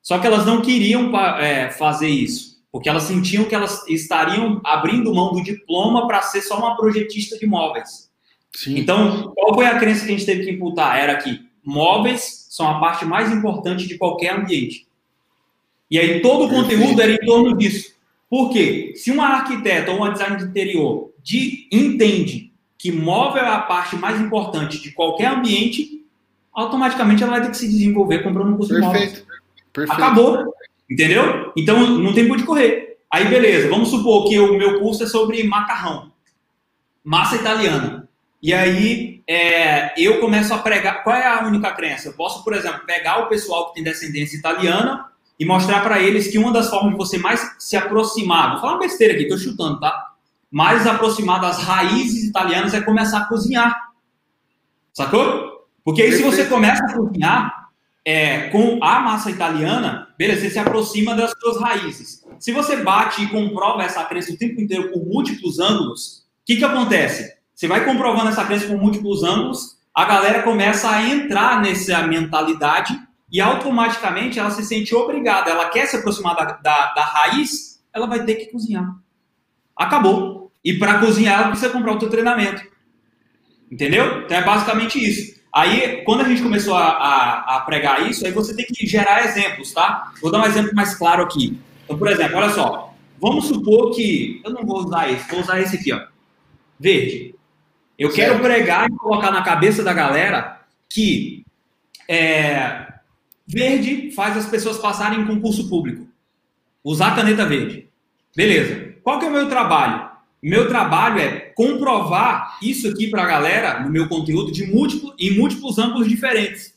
[0.00, 5.14] Só que elas não queriam é, fazer isso, porque elas sentiam que elas estariam abrindo
[5.14, 8.10] mão do diploma para ser só uma projetista de móveis.
[8.54, 8.78] Sim.
[8.78, 10.98] Então, qual foi a crença que a gente teve que imputar?
[10.98, 14.86] Era que móveis são a parte mais importante de qualquer ambiente.
[15.90, 17.94] E aí todo o conteúdo era em torno disso.
[18.28, 18.92] Por quê?
[18.96, 22.51] Se uma arquiteta ou uma designer de interior de, entende
[22.82, 26.04] que móvel é a parte mais importante de qualquer ambiente,
[26.52, 29.20] automaticamente ela vai ter que se desenvolver comprando um curso Perfeito.
[29.20, 29.26] de.
[29.72, 30.02] Perfeito.
[30.02, 30.52] Acabou.
[30.90, 31.52] Entendeu?
[31.56, 32.98] Então não tem por onde correr.
[33.08, 36.10] Aí beleza, vamos supor que o meu curso é sobre macarrão.
[37.04, 38.08] Massa italiana.
[38.42, 41.04] E aí é, eu começo a pregar.
[41.04, 42.08] Qual é a única crença?
[42.08, 45.06] Eu posso, por exemplo, pegar o pessoal que tem descendência italiana
[45.38, 48.72] e mostrar para eles que uma das formas de você mais se aproximar, vou falar
[48.72, 50.11] uma besteira aqui, estou chutando, tá?
[50.52, 53.74] Mais aproximado às raízes italianas é começar a cozinhar.
[54.92, 55.66] Sacou?
[55.82, 57.70] Porque aí, se você começa a cozinhar
[58.04, 62.22] é, com a massa italiana, beleza, você se aproxima das suas raízes.
[62.38, 66.56] Se você bate e comprova essa crença o tempo inteiro por múltiplos ângulos, o que,
[66.56, 67.32] que acontece?
[67.54, 72.98] Você vai comprovando essa crença por múltiplos ângulos, a galera começa a entrar nessa mentalidade
[73.30, 78.06] e automaticamente ela se sente obrigada, ela quer se aproximar da, da, da raiz, ela
[78.06, 78.94] vai ter que cozinhar.
[79.76, 80.41] Acabou.
[80.64, 82.62] E para cozinhar, ela precisa comprar o teu treinamento.
[83.70, 84.22] Entendeu?
[84.22, 85.40] Então é basicamente isso.
[85.52, 89.24] Aí, quando a gente começou a, a, a, pregar isso, aí você tem que gerar
[89.24, 90.12] exemplos, tá?
[90.20, 91.58] Vou dar um exemplo mais claro aqui.
[91.84, 92.94] Então, por exemplo, olha só.
[93.20, 94.40] Vamos supor que.
[94.44, 96.00] Eu não vou usar esse, vou usar esse aqui, ó.
[96.80, 97.34] Verde.
[97.98, 98.30] Eu certo.
[98.30, 101.44] quero pregar e colocar na cabeça da galera que
[102.08, 102.86] é,
[103.46, 106.06] verde faz as pessoas passarem em concurso público.
[106.82, 107.88] Usar caneta verde.
[108.34, 108.94] Beleza.
[109.02, 110.11] Qual que é o meu trabalho?
[110.42, 115.38] Meu trabalho é comprovar isso aqui para a galera no meu conteúdo de múltiplo, em
[115.38, 116.74] múltiplos ângulos diferentes.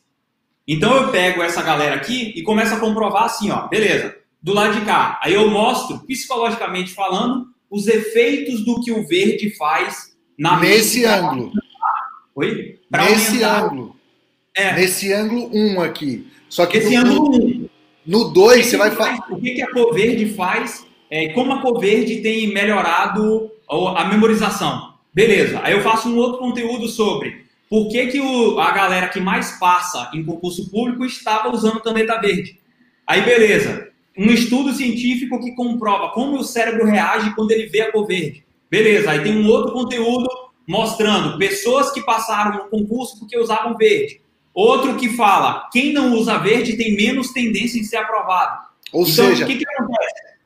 [0.68, 4.16] Então eu pego essa galera aqui e começo a comprovar assim, ó, beleza.
[4.40, 9.50] Do lado de cá, aí eu mostro, psicologicamente falando, os efeitos do que o verde
[9.56, 11.52] faz na Nesse ângulo.
[12.36, 12.80] Oi?
[12.92, 13.64] Pra Nesse aumentar...
[13.64, 13.96] ângulo.
[14.54, 14.74] É.
[14.74, 16.28] Nesse ângulo 1 um aqui.
[16.48, 17.46] Só que Esse no, ângulo 1.
[17.46, 17.70] Um.
[18.06, 19.20] No 2 você vai fazer.
[19.30, 20.86] O que, que a cor verde faz?
[21.10, 24.94] É, como a cor verde tem melhorado a memorização.
[25.14, 25.60] Beleza.
[25.64, 29.58] Aí eu faço um outro conteúdo sobre por que, que o, a galera que mais
[29.60, 32.60] passa em concurso público estava usando caneta verde.
[33.08, 37.92] Aí beleza um estudo científico que comprova como o cérebro reage quando ele vê a
[37.92, 38.46] cor verde.
[38.72, 40.28] Beleza, aí tem um outro conteúdo
[40.68, 44.22] mostrando pessoas que passaram no concurso porque usavam verde.
[44.54, 48.66] Outro que fala, quem não usa verde tem menos tendência em ser aprovado.
[48.92, 49.66] Ou então, seja, que que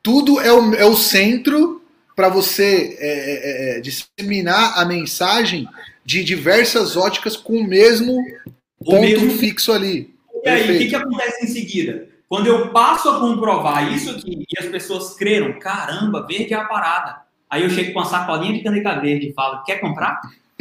[0.02, 1.79] tudo é o, é o centro
[2.20, 5.66] para você é, é, é, disseminar a mensagem
[6.04, 8.22] de diversas óticas com o mesmo
[8.84, 9.30] ponto o mesmo...
[9.38, 10.14] fixo ali.
[10.44, 12.08] E aí, o que, que acontece em seguida?
[12.28, 16.66] Quando eu passo a comprovar isso aqui e as pessoas creram, caramba, verde é a
[16.66, 17.22] parada.
[17.48, 20.20] Aí eu chego com uma sacolinha de caneta verde e falo, quer comprar?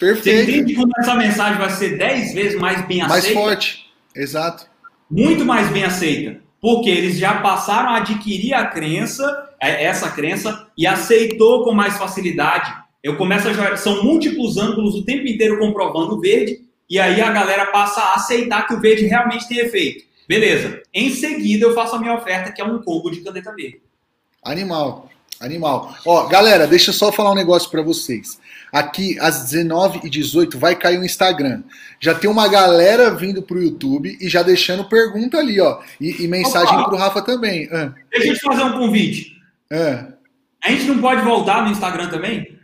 [0.00, 0.24] Perfeito.
[0.24, 3.08] Você entende como essa mensagem vai ser 10 vezes mais bem aceita?
[3.08, 4.66] Mais forte, exato.
[5.08, 6.49] Muito mais bem aceita.
[6.60, 11.96] Porque eles já passaram a adquirir a crença, é, essa crença, e aceitou com mais
[11.96, 12.74] facilidade.
[13.02, 17.20] Eu começo a jogar, são múltiplos ângulos o tempo inteiro comprovando o verde, e aí
[17.20, 20.04] a galera passa a aceitar que o verde realmente tem efeito.
[20.28, 20.82] Beleza.
[20.92, 23.80] Em seguida, eu faço a minha oferta, que é um combo de caneta verde.
[24.44, 25.08] Animal.
[25.40, 25.94] Animal.
[26.04, 28.38] Ó, galera, deixa eu só falar um negócio para vocês.
[28.72, 31.62] Aqui, às 19h18, vai cair o Instagram.
[31.98, 35.80] Já tem uma galera vindo pro YouTube e já deixando pergunta ali, ó.
[36.00, 36.88] E, e mensagem Opa.
[36.88, 37.68] pro Rafa também.
[37.72, 37.92] Ah.
[38.10, 39.36] Deixa eu te fazer um convite.
[39.72, 40.06] Ah.
[40.62, 42.60] A gente não pode voltar no Instagram também?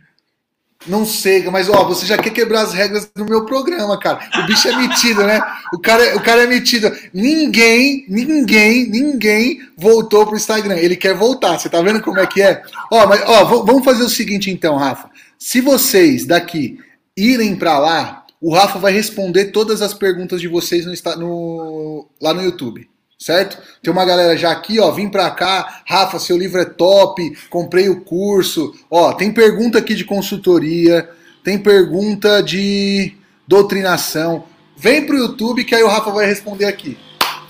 [0.85, 4.19] Não sei, mas ó, você já quer quebrar as regras do meu programa, cara.
[4.37, 5.41] O bicho é metido, né?
[5.73, 6.91] O cara, o cara é metido.
[7.13, 10.75] Ninguém, ninguém, ninguém voltou pro Instagram.
[10.75, 11.57] Ele quer voltar.
[11.57, 12.61] Você tá vendo como é que é?
[12.91, 15.09] Ó, mas ó, vamos fazer o seguinte então, Rafa.
[15.37, 16.79] Se vocês daqui
[17.15, 22.33] irem para lá, o Rafa vai responder todas as perguntas de vocês no, no, lá
[22.33, 23.57] no YouTube certo?
[23.81, 27.89] Tem uma galera já aqui, ó, vim pra cá, Rafa, seu livro é top, comprei
[27.89, 31.09] o curso, ó, tem pergunta aqui de consultoria,
[31.43, 33.15] tem pergunta de
[33.47, 34.45] doutrinação.
[34.75, 36.97] Vem pro YouTube que aí o Rafa vai responder aqui,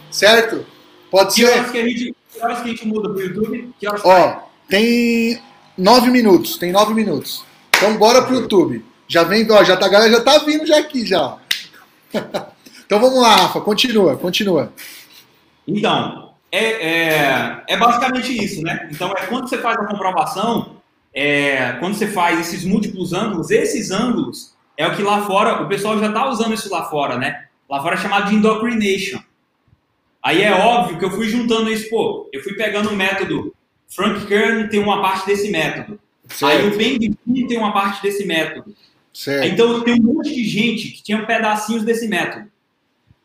[0.09, 0.65] certo?
[1.11, 1.51] Pode que ser?
[1.51, 3.69] Horas que, a gente, que horas que a gente muda pro YouTube?
[3.77, 5.41] Que horas ó, tem
[5.77, 7.43] nove minutos, tem nove minutos.
[7.77, 8.83] Então bora pro YouTube.
[9.07, 11.37] Já vem, ó, já tá, a galera já tá vindo já aqui já.
[12.85, 14.73] então vamos lá, Rafa, continua, continua.
[15.67, 18.89] Então, é, é, é, basicamente isso, né?
[18.91, 20.77] Então, é quando você faz a comprovação,
[21.13, 25.67] é, quando você faz esses múltiplos ângulos, esses ângulos é o que lá fora, o
[25.67, 27.45] pessoal já está usando isso lá fora, né?
[27.69, 29.19] Lá fora é chamado de indoctrination.
[30.23, 33.53] Aí é óbvio que eu fui juntando isso, pô, eu fui pegando o método,
[33.87, 35.99] Frank Kern tem uma parte desse método.
[36.29, 36.45] Certo.
[36.45, 38.75] Aí o Ben tem uma parte desse método.
[39.13, 39.47] Certo.
[39.47, 42.47] Então tem um monte de gente que tinha pedacinhos desse método.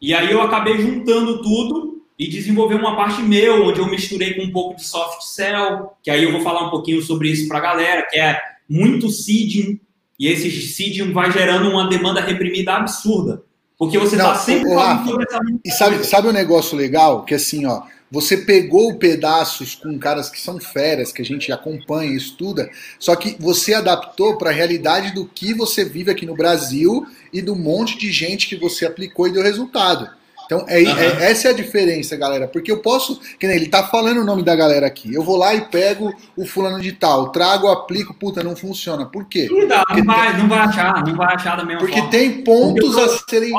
[0.00, 4.42] E aí eu acabei juntando tudo e desenvolver uma parte meu, onde eu misturei com
[4.42, 7.59] um pouco de soft cell, que aí eu vou falar um pouquinho sobre isso para
[7.59, 8.38] a galera, que é
[8.68, 9.80] muito seeding,
[10.18, 13.42] e esse seeding vai gerando uma demanda reprimida absurda.
[13.76, 17.24] Porque você está sempre falando sobre essa E sabe, sabe um negócio legal?
[17.24, 17.82] Que assim, ó,
[18.12, 23.36] você pegou pedaços com caras que são feras, que a gente acompanha estuda, só que
[23.40, 27.96] você adaptou para a realidade do que você vive aqui no Brasil e do monte
[27.96, 30.10] de gente que você aplicou e deu resultado.
[30.45, 30.99] Então, é, uhum.
[30.99, 32.49] é, essa é a diferença, galera.
[32.49, 33.20] Porque eu posso.
[33.38, 35.12] Que nem ele tá falando o nome da galera aqui.
[35.12, 39.07] Eu vou lá e pego o fulano de tal, trago, aplico, puta, não funciona.
[39.07, 39.49] Por quê?
[39.51, 42.11] Não, dá, não, vai, não vai achar, não vai achar da mesma porque forma.
[42.11, 43.53] Porque tem pontos a serem.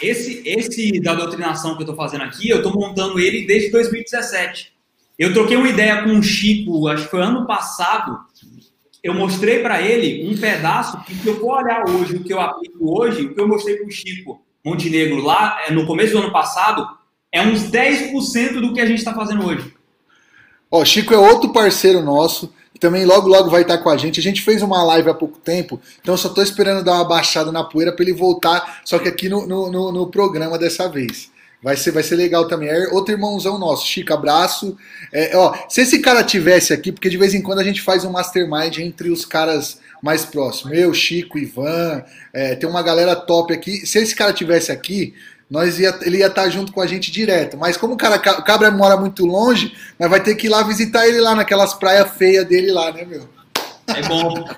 [0.00, 4.72] Esse, esse da doutrinação que eu tô fazendo aqui, eu tô montando ele desde 2017.
[5.18, 8.18] Eu troquei uma ideia com o Chico, acho que foi ano passado.
[9.02, 12.40] Eu mostrei para ele um pedaço que, se eu for olhar hoje, o que eu
[12.40, 16.18] aplico hoje, o que eu mostrei para o Chico Montenegro lá é, no começo do
[16.18, 16.86] ano passado,
[17.32, 19.74] é uns 10% do que a gente está fazendo hoje.
[20.70, 22.52] Ó, Chico é outro parceiro nosso,
[22.82, 24.18] também logo logo vai estar com a gente.
[24.18, 27.52] A gente fez uma live há pouco tempo, então só estou esperando dar uma baixada
[27.52, 31.30] na poeira para ele voltar, só que aqui no, no, no, no programa dessa vez.
[31.62, 32.68] Vai ser, vai ser legal também.
[32.68, 34.76] É outro irmãozão nosso, Chico, abraço.
[35.12, 38.04] É, ó, se esse cara tivesse aqui, porque de vez em quando a gente faz
[38.04, 40.76] um mastermind entre os caras mais próximos.
[40.76, 43.86] Eu, Chico, Ivan, é, tem uma galera top aqui.
[43.86, 45.14] Se esse cara tivesse aqui,
[45.48, 47.56] nós ia, ele ia estar junto com a gente direto.
[47.56, 50.62] Mas como o cara o Cabra mora muito longe, nós vai ter que ir lá
[50.62, 53.28] visitar ele lá naquelas praias feias dele lá, né, meu?
[53.86, 54.34] É bom.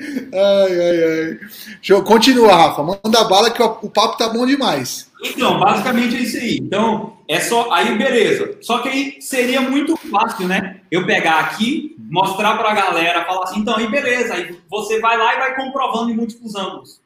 [0.00, 1.38] ai, ai, ai.
[1.82, 2.02] Show.
[2.02, 2.82] Continua, Rafa.
[2.82, 5.07] Manda bala que o papo tá bom demais.
[5.22, 6.58] Então, basicamente é isso aí.
[6.58, 7.72] Então, é só.
[7.72, 8.56] Aí, beleza.
[8.60, 10.80] Só que aí seria muito fácil, né?
[10.90, 14.34] Eu pegar aqui, mostrar pra galera, falar assim, então, aí beleza.
[14.34, 17.00] Aí você vai lá e vai comprovando em múltiplos ângulos.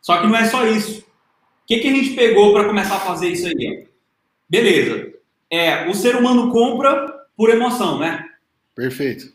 [0.00, 1.00] Só que não é só isso.
[1.00, 1.04] O
[1.66, 3.86] que, que a gente pegou para começar a fazer isso aí?
[4.48, 5.12] Beleza.
[5.50, 8.24] É, o ser humano compra por emoção, né?
[8.74, 9.32] Perfeito.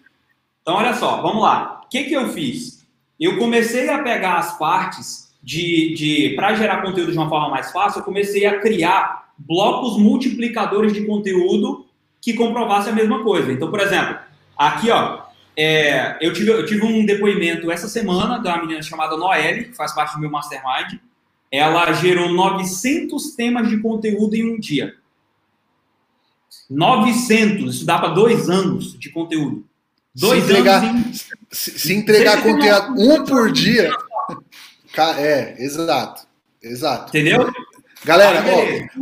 [0.62, 1.82] Então, olha só, vamos lá.
[1.86, 2.86] O que, que eu fiz?
[3.20, 7.72] Eu comecei a pegar as partes de, de para gerar conteúdo de uma forma mais
[7.72, 11.86] fácil, eu comecei a criar blocos multiplicadores de conteúdo
[12.20, 13.52] que comprovasse a mesma coisa.
[13.52, 14.18] Então, por exemplo,
[14.58, 15.22] aqui, ó,
[15.56, 19.94] é, eu, tive, eu tive um depoimento essa semana da menina chamada Noelle, que faz
[19.94, 21.00] parte do meu mastermind.
[21.52, 24.96] Ela gerou 900 temas de conteúdo em um dia.
[26.68, 29.64] 900, isso dá para dois anos de conteúdo.
[30.16, 31.14] Dois se entregar, anos em...
[31.52, 33.92] se, se entregar conteúdo um por dia.
[35.20, 36.28] É, exato.
[36.62, 37.10] Exato.
[37.10, 37.52] Entendeu?
[38.04, 38.44] Galera,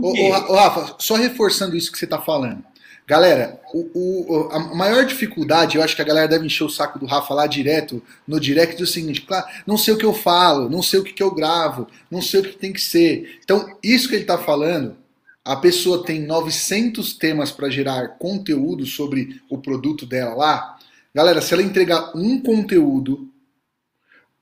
[0.01, 2.63] ó, Rafa, só reforçando isso que você está falando.
[3.05, 6.97] Galera, o, o, a maior dificuldade, eu acho que a galera deve encher o saco
[6.97, 10.69] do Rafa lá direto no direct do seguinte, claro, não sei o que eu falo,
[10.69, 13.39] não sei o que, que eu gravo, não sei o que tem que ser.
[13.43, 14.95] Então, isso que ele está falando,
[15.43, 20.77] a pessoa tem 900 temas para gerar conteúdo sobre o produto dela lá.
[21.13, 23.29] Galera, se ela entregar um conteúdo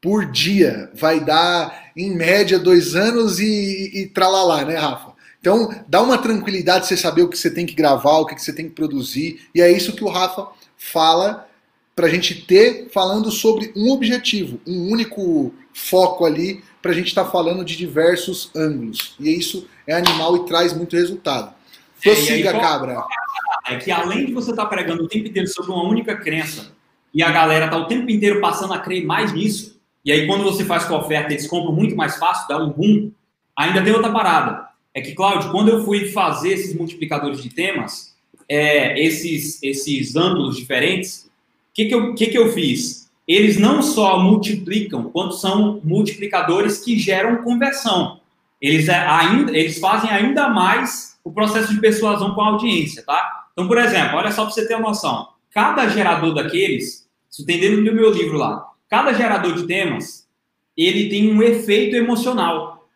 [0.01, 0.89] por dia.
[0.93, 5.11] Vai dar, em média, dois anos e, e, tralalá, né, Rafa?
[5.39, 8.53] Então, dá uma tranquilidade você saber o que você tem que gravar, o que você
[8.53, 9.47] tem que produzir.
[9.55, 10.47] E é isso que o Rafa
[10.77, 11.47] fala
[11.95, 17.07] para a gente ter falando sobre um objetivo, um único foco ali, para a gente
[17.07, 19.15] estar tá falando de diversos ângulos.
[19.19, 21.53] E isso é animal e traz muito resultado.
[22.01, 23.03] Prossiga, é, aí, cabra.
[23.67, 26.71] É que além de você estar tá pregando o tempo inteiro sobre uma única crença,
[27.13, 29.70] e a galera tá o tempo inteiro passando a crer mais nisso,
[30.03, 32.69] e aí, quando você faz com a oferta, eles compram muito mais fácil, dá um
[32.69, 33.11] boom.
[33.55, 34.67] Ainda tem outra parada.
[34.93, 38.15] É que, Cláudio, quando eu fui fazer esses multiplicadores de temas,
[38.49, 41.29] é, esses, esses ângulos diferentes,
[41.71, 43.09] o que, que, eu, que, que eu fiz?
[43.27, 48.19] Eles não só multiplicam, quanto são multiplicadores que geram conversão.
[48.59, 53.45] Eles, é, ainda, eles fazem ainda mais o processo de persuasão com a audiência, tá?
[53.53, 55.29] Então, por exemplo, olha só para você ter uma noção.
[55.51, 60.27] Cada gerador daqueles, isso tem dentro do meu livro lá, Cada gerador de temas,
[60.75, 62.89] ele tem um efeito emocional,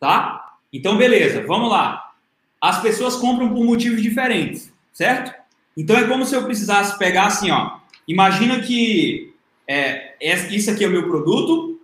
[0.00, 0.56] tá?
[0.72, 2.12] Então, beleza, vamos lá.
[2.60, 5.32] As pessoas compram por motivos diferentes, certo?
[5.76, 7.78] Então, é como se eu precisasse pegar assim, ó.
[8.08, 9.32] Imagina que
[9.68, 10.16] é,
[10.50, 11.80] isso aqui é o meu produto.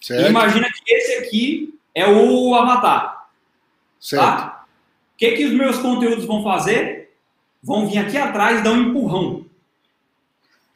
[0.00, 0.24] Certo.
[0.24, 3.28] E imagina que esse aqui é o avatar.
[4.00, 4.24] Certo.
[4.24, 4.66] Tá?
[5.12, 7.14] O que, que os meus conteúdos vão fazer?
[7.62, 9.45] Vão vir aqui atrás e dar um empurrão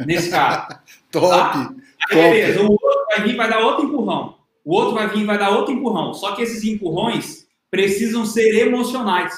[0.06, 0.82] nesse cara.
[1.10, 1.30] Top!
[1.30, 1.74] Tá?
[2.10, 4.36] Aí, beleza, o outro vai vir e vai dar outro empurrão.
[4.64, 6.14] O outro vai vir vai dar outro empurrão.
[6.14, 9.34] Só que esses empurrões precisam ser emocionais.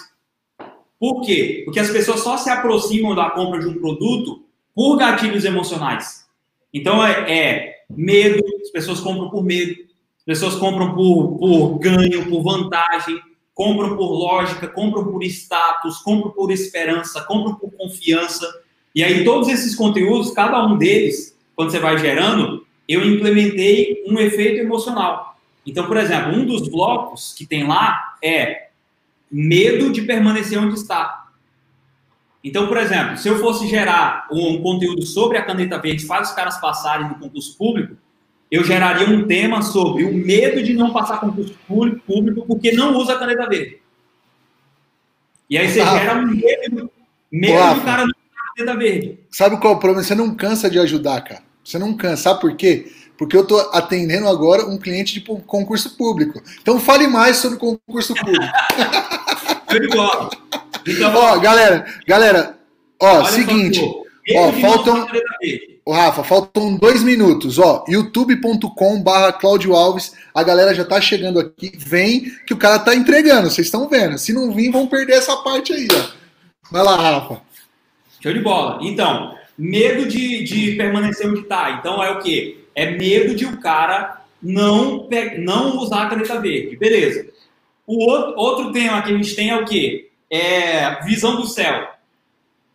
[0.99, 1.63] Por quê?
[1.65, 4.45] Porque as pessoas só se aproximam da compra de um produto
[4.75, 6.27] por gatilhos emocionais.
[6.73, 9.75] Então é, é medo, as pessoas compram por medo,
[10.19, 13.21] as pessoas compram por, por ganho, por vantagem,
[13.53, 18.49] compram por lógica, compram por status, compram por esperança, compram por confiança.
[18.95, 24.19] E aí todos esses conteúdos, cada um deles quando você vai gerando, eu implementei um
[24.19, 25.39] efeito emocional.
[25.65, 28.69] Então, por exemplo, um dos blocos que tem lá é
[29.31, 31.31] medo de permanecer onde está.
[32.43, 36.35] Então, por exemplo, se eu fosse gerar um conteúdo sobre a caneta verde, faz os
[36.35, 37.97] caras passarem no concurso público,
[38.51, 43.15] eu geraria um tema sobre o medo de não passar concurso público porque não usa
[43.15, 43.79] a caneta verde.
[45.49, 46.91] E aí você ah, gera um medo,
[47.31, 48.22] medo do cara não
[48.57, 49.19] verde.
[49.31, 50.03] Sabe qual é o problema?
[50.03, 51.43] Você não cansa de ajudar, cara.
[51.65, 52.23] Você não cansa.
[52.23, 52.91] Sabe por quê?
[53.17, 56.43] Porque eu estou atendendo agora um cliente de concurso público.
[56.61, 58.45] Então fale mais sobre concurso público.
[60.87, 62.59] então, ó, galera, galera,
[63.01, 63.81] ó, seguinte,
[64.35, 65.07] ó, faltam,
[65.85, 71.41] Ô, Rafa, faltam dois minutos, ó, youtube.com barra Cláudio Alves, a galera já tá chegando
[71.41, 75.15] aqui, vem que o cara tá entregando, vocês estão vendo, se não vir vão perder
[75.15, 76.23] essa parte aí, ó.
[76.71, 77.43] Vai lá, Rafa.
[78.23, 78.79] Show de bola.
[78.83, 82.59] Então, medo de, de permanecer onde tá, então é o quê?
[82.75, 85.09] É medo de o cara não,
[85.39, 87.29] não usar a caneta verde, beleza.
[87.87, 90.11] O outro, outro tema que a gente tem é o quê?
[90.31, 91.89] É visão do céu.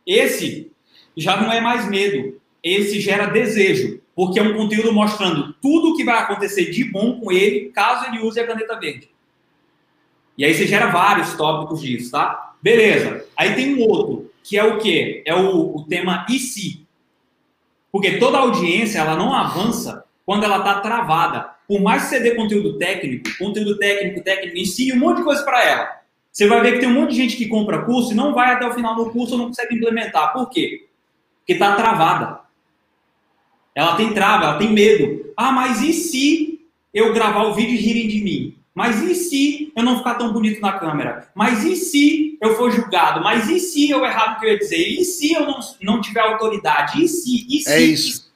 [0.06, 0.72] Esse
[1.16, 5.96] já não é mais medo, esse gera desejo, porque é um conteúdo mostrando tudo o
[5.96, 9.10] que vai acontecer de bom com ele caso ele use a caneta verde.
[10.38, 12.56] E aí você gera vários tópicos disso, tá?
[12.62, 13.26] Beleza.
[13.36, 15.24] Aí tem um outro, que é o quê?
[15.26, 16.88] É o, o tema e se.
[17.92, 21.52] Porque toda audiência, ela não avança quando ela está travada.
[21.68, 25.44] Por mais que você dê conteúdo técnico, conteúdo técnico, técnico, ensine um monte de coisa
[25.44, 25.98] para ela.
[26.32, 28.54] Você vai ver que tem um monte de gente que compra curso e não vai
[28.54, 30.32] até o final do curso ou não consegue implementar.
[30.32, 30.88] Por quê?
[31.40, 32.40] Porque está travada.
[33.76, 35.34] Ela tem trava, ela tem medo.
[35.36, 36.62] Ah, mas e se
[36.94, 38.57] eu gravar o vídeo e rirem de mim?
[38.78, 41.28] Mas e se eu não ficar tão bonito na câmera?
[41.34, 43.24] Mas e se eu for julgado?
[43.24, 44.88] Mas e se eu errar o que eu ia dizer?
[44.88, 47.04] E se eu não, não tiver autoridade?
[47.04, 47.48] E se?
[47.50, 47.72] E se?
[47.72, 48.32] É isso.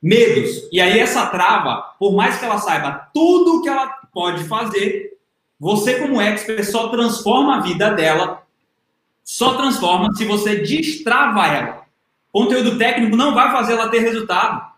[0.00, 0.68] Medos.
[0.70, 5.18] E aí essa trava, por mais que ela saiba tudo o que ela pode fazer,
[5.58, 8.46] você como expert só transforma a vida dela,
[9.24, 11.82] só transforma se você destrava ela.
[12.32, 14.72] Conteúdo técnico não vai fazer ela ter resultado.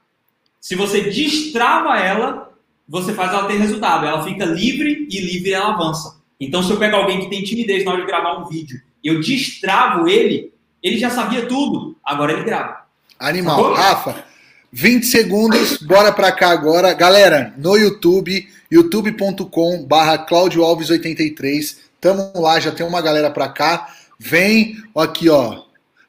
[0.59, 2.46] Se você destrava ela,
[2.89, 4.07] você faz ela ter resultado.
[4.07, 6.17] Ela fica livre e livre ela avança.
[6.41, 9.21] Então, se eu pegar alguém que tem timidez na hora de gravar um vídeo, eu
[9.21, 11.97] destravo ele, ele já sabia tudo.
[12.05, 12.85] Agora ele grava.
[13.19, 13.57] Animal.
[13.57, 13.75] Sacou?
[13.75, 14.25] Rafa,
[14.73, 16.93] 20 segundos, bora pra cá agora.
[16.93, 21.79] Galera, no YouTube, youtube.com barra Claudio Alves 83.
[22.01, 23.89] Tamo lá, já tem uma galera pra cá.
[24.19, 25.63] Vem, aqui ó,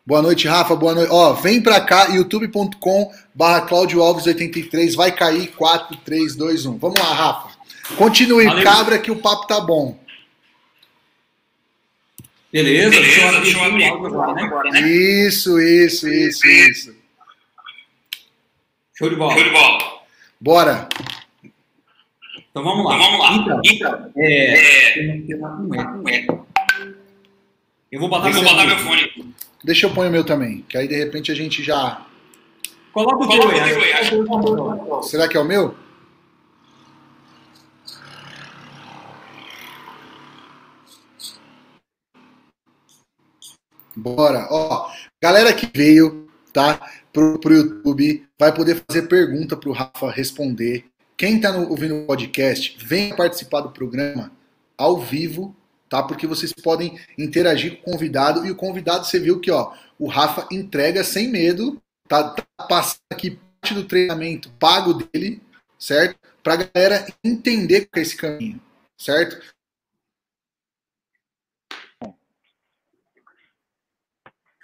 [0.07, 0.73] Boa noite, Rafa.
[0.73, 1.11] Boa noite.
[1.11, 4.95] Ó, vem pra cá, youtube.com barra Claudio Alves 83.
[4.95, 6.77] Vai cair 4, 3, 2, 1.
[6.77, 7.57] Vamos lá, Rafa.
[7.97, 8.63] Continue, Valeu.
[8.63, 9.99] cabra, que o papo tá bom.
[12.53, 14.43] Beleza, deixa eu abrir, o áudio agora, né?
[14.43, 14.79] agora, né?
[14.89, 16.95] Isso, isso, isso, isso.
[18.97, 19.33] Show de bola.
[19.33, 19.77] Show de bola.
[20.39, 20.87] Bora.
[22.49, 22.95] Então vamos lá.
[22.95, 23.35] Então, vamos lá.
[23.35, 25.25] Então, então é, é,
[27.91, 29.35] eu vou botar, eu vou botar meu fone.
[29.63, 32.05] Deixa eu pôr o meu também, que aí de repente a gente já.
[32.93, 35.03] Coloca o teu aí.
[35.03, 35.75] Será que é o meu?
[43.95, 44.47] Bora.
[44.51, 44.91] Ó,
[45.21, 46.79] galera que veio, tá?
[47.11, 50.85] Pro, pro YouTube, vai poder fazer pergunta pro Rafa responder.
[51.17, 54.31] Quem tá no, ouvindo o podcast, venha participar do programa
[54.77, 55.55] ao vivo
[55.89, 56.03] tá?
[56.03, 60.07] Porque vocês podem interagir com o convidado e o convidado você viu que, ó, o
[60.07, 65.41] Rafa entrega sem medo, tá, tá passando aqui parte do treinamento pago dele,
[65.77, 66.19] certo?
[66.41, 68.61] Pra galera entender que é esse caminho,
[68.97, 69.41] certo?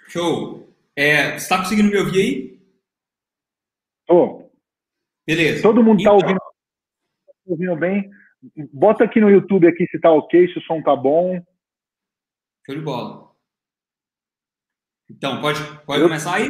[0.08, 0.72] Show.
[0.96, 2.60] É, você está conseguindo me ouvir aí?
[4.06, 4.48] Tô.
[5.26, 5.62] Beleza.
[5.62, 6.28] Todo mundo está então...
[6.28, 6.40] ouvindo,
[7.46, 8.10] ouvindo bem?
[8.72, 11.40] Bota aqui no YouTube aqui se tá ok, se o som tá bom.
[12.66, 13.30] Show de bola.
[15.10, 16.08] Então, pode, pode Eu...
[16.08, 16.48] começar aí?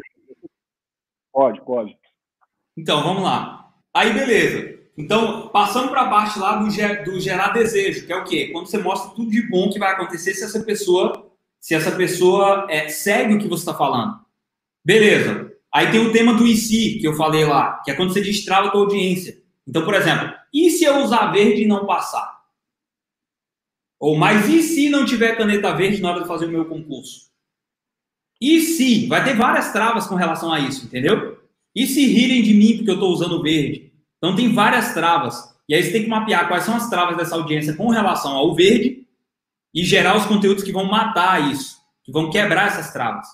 [1.33, 1.97] Pode, pode.
[2.77, 3.73] Então, vamos lá.
[3.93, 4.75] Aí, beleza.
[4.97, 6.67] Então, passando para a parte lá do,
[7.05, 8.51] do, gerar desejo, que é o quê?
[8.53, 12.67] Quando você mostra tudo de bom que vai acontecer se essa pessoa, se essa pessoa
[12.71, 14.21] é, segue o que você está falando.
[14.85, 15.53] Beleza.
[15.73, 18.69] Aí tem o tema do IC, que eu falei lá, que é quando você destrava
[18.69, 19.43] a tua audiência.
[19.67, 22.43] Então, por exemplo, e se eu usar verde e não passar?
[23.99, 27.31] Ou, mas e se não tiver caneta verde na hora de fazer o meu concurso?
[28.41, 29.07] E se?
[29.07, 31.41] Vai ter várias travas com relação a isso, entendeu?
[31.75, 33.93] E se rirem de mim porque eu estou usando verde?
[34.19, 35.55] Então tem várias travas.
[35.69, 38.55] E aí você tem que mapear quais são as travas dessa audiência com relação ao
[38.55, 39.07] verde
[39.75, 43.27] e gerar os conteúdos que vão matar isso, que vão quebrar essas travas.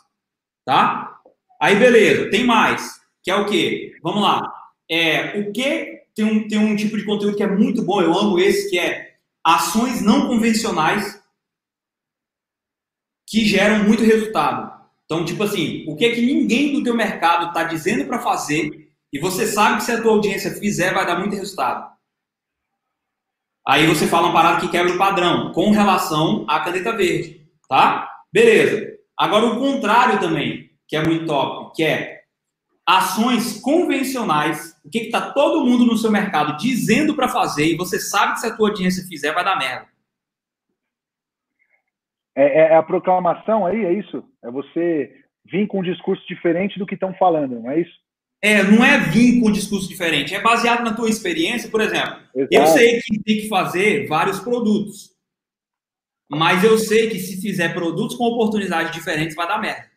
[0.65, 1.19] Tá?
[1.61, 3.99] Aí beleza, tem mais, que é o quê?
[4.03, 4.41] Vamos lá.
[4.89, 8.17] É, o que tem um, tem um tipo de conteúdo que é muito bom, eu
[8.17, 11.19] amo esse, que é ações não convencionais
[13.27, 14.71] que geram muito resultado.
[15.05, 18.91] Então, tipo assim, o que é que ninguém do teu mercado está dizendo para fazer
[19.13, 21.91] e você sabe que se a tua audiência fizer, vai dar muito resultado.
[23.67, 28.11] Aí você fala uma parada que quebra o padrão com relação à caneta verde, tá?
[28.33, 28.99] Beleza.
[29.17, 32.20] Agora o contrário também, que é muito top, que é
[32.87, 38.01] ações convencionais, o que está todo mundo no seu mercado dizendo para fazer e você
[38.01, 39.87] sabe que se a tua audiência fizer, vai dar merda.
[42.35, 44.25] É, é, é a proclamação aí, é isso?
[44.43, 45.15] É você
[45.45, 47.93] vir com um discurso diferente do que estão falando, não é isso?
[48.43, 52.17] É, não é vir com um discurso diferente, é baseado na tua experiência, por exemplo.
[52.35, 52.49] Exato.
[52.51, 55.11] Eu sei que tem que fazer vários produtos,
[56.31, 59.91] mas eu sei que se fizer produtos com oportunidades diferentes vai dar merda.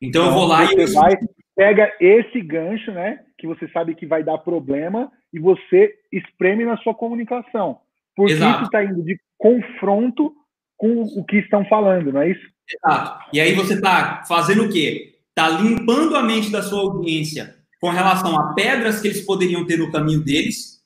[0.00, 0.92] Então, então eu vou lá e eu...
[0.94, 1.14] vai
[1.60, 6.78] pega esse gancho, né, que você sabe que vai dar problema e você espreme na
[6.78, 7.80] sua comunicação.
[8.16, 8.54] Porque Exato.
[8.54, 10.32] isso está indo de confronto
[10.74, 12.48] com o que estão falando, não é isso?
[12.66, 13.26] Exato.
[13.30, 15.18] E aí você está fazendo o quê?
[15.28, 19.76] Está limpando a mente da sua audiência com relação a pedras que eles poderiam ter
[19.76, 20.82] no caminho deles.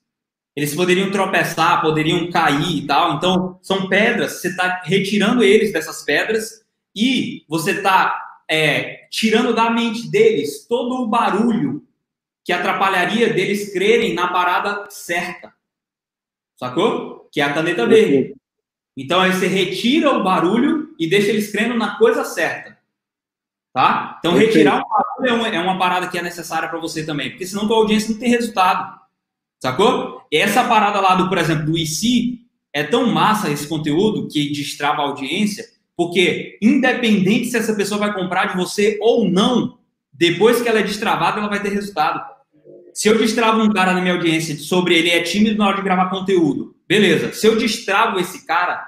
[0.57, 3.15] Eles poderiam tropeçar, poderiam cair e tal.
[3.15, 6.65] Então, são pedras, você está retirando eles dessas pedras
[6.97, 11.87] e você está é, tirando da mente deles todo o barulho
[12.45, 15.53] que atrapalharia deles crerem na parada certa.
[16.59, 17.29] Sacou?
[17.33, 18.35] Que é a caneta verde.
[18.97, 22.79] Então aí você retira o barulho e deixa eles crendo na coisa certa.
[23.73, 24.17] Tá?
[24.19, 27.31] Então retirar o barulho é uma, é uma parada que é necessária para você também,
[27.31, 29.01] porque senão tua audiência não tem resultado.
[29.61, 30.25] Sacou?
[30.31, 32.41] Essa parada lá do, por exemplo, do IC
[32.73, 35.65] é tão massa esse conteúdo que destrava a audiência,
[35.97, 39.79] porque independente se essa pessoa vai comprar de você ou não,
[40.13, 42.25] depois que ela é destravada, ela vai ter resultado.
[42.93, 45.83] Se eu destravo um cara na minha audiência sobre ele é tímido na hora de
[45.83, 47.33] gravar conteúdo, Beleza.
[47.33, 48.87] Se eu destravo esse cara,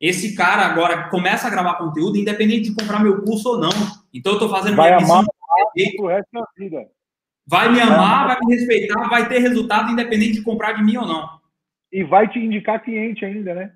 [0.00, 3.70] esse cara agora começa a gravar conteúdo, independente de comprar meu curso ou não.
[4.12, 6.88] Então eu estou fazendo vai minha amar o resto da vida.
[7.46, 11.06] Vai me amar, vai me respeitar, vai ter resultado independente de comprar de mim ou
[11.06, 11.40] não.
[11.92, 13.74] E vai te indicar cliente ainda, né?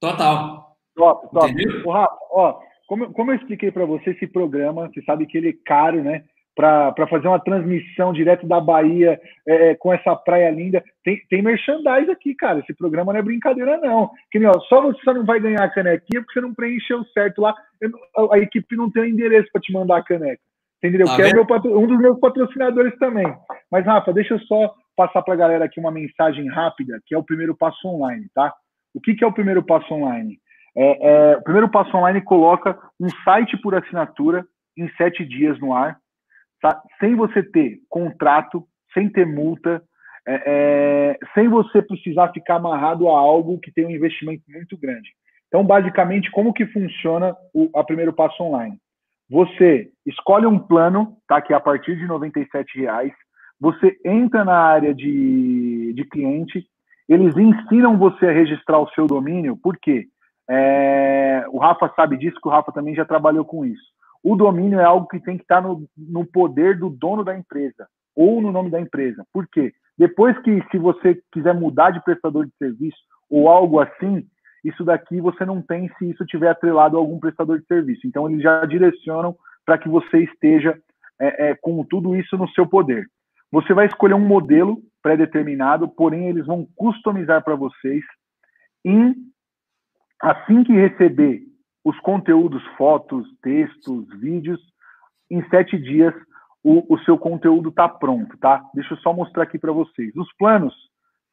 [0.00, 0.63] Total.
[0.94, 1.50] Top, top.
[1.50, 1.82] Entendeu?
[1.86, 6.02] ó, como, como eu expliquei para você esse programa, você sabe que ele é caro,
[6.02, 6.24] né?
[6.54, 10.82] para fazer uma transmissão direto da Bahia é, é, com essa praia linda.
[11.02, 12.60] Tem, tem merchandise aqui, cara.
[12.60, 14.10] Esse programa não é brincadeira, não.
[14.30, 17.04] Que nem, ó, só você só não vai ganhar a canequinha porque você não preencheu
[17.06, 17.54] certo lá.
[18.16, 20.40] A, a equipe não tem o endereço para te mandar a caneca.
[20.82, 21.06] Entendeu?
[21.06, 23.26] Tá que é um dos meus patrocinadores também.
[23.70, 27.18] Mas, Rafa, deixa eu só passar para a galera aqui uma mensagem rápida, que é
[27.18, 28.54] o primeiro passo online, tá?
[28.94, 30.38] O que, que é o primeiro passo online?
[30.76, 34.44] É, é, o primeiro passo online coloca um site por assinatura
[34.76, 35.98] em sete dias no ar
[36.64, 36.82] tá?
[36.98, 38.64] sem você ter contrato,
[38.94, 39.82] sem ter multa,
[40.26, 45.10] é, é, sem você precisar ficar amarrado a algo que tem um investimento muito grande.
[45.48, 48.78] Então, basicamente, como que funciona o a primeiro passo online?
[49.28, 51.42] Você escolhe um plano, tá?
[51.42, 53.12] Que é a partir de R$ reais.
[53.60, 56.66] Você entra na área de, de cliente,
[57.06, 60.06] eles ensinam você a registrar o seu domínio, por quê?
[60.48, 64.80] É, o Rafa sabe disso, que o Rafa também já trabalhou com isso o domínio
[64.80, 67.86] é algo que tem que estar no, no poder do dono da empresa
[68.16, 69.22] ou no nome da empresa.
[69.30, 69.74] Por quê?
[69.98, 72.96] Depois que, se você quiser mudar de prestador de serviço
[73.28, 74.26] ou algo assim,
[74.64, 78.06] isso daqui você não tem se isso tiver atrelado a algum prestador de serviço.
[78.06, 79.36] Então, eles já direcionam
[79.66, 80.78] para que você esteja
[81.20, 83.06] é, é, com tudo isso no seu poder.
[83.52, 88.02] Você vai escolher um modelo pré-determinado, porém, eles vão customizar para vocês.
[88.84, 89.14] E
[90.24, 91.42] assim que receber
[91.84, 94.60] os conteúdos, fotos, textos, vídeos.
[95.30, 96.14] Em sete dias,
[96.62, 98.62] o, o seu conteúdo está pronto, tá?
[98.74, 100.14] Deixa eu só mostrar aqui para vocês.
[100.16, 100.74] Os planos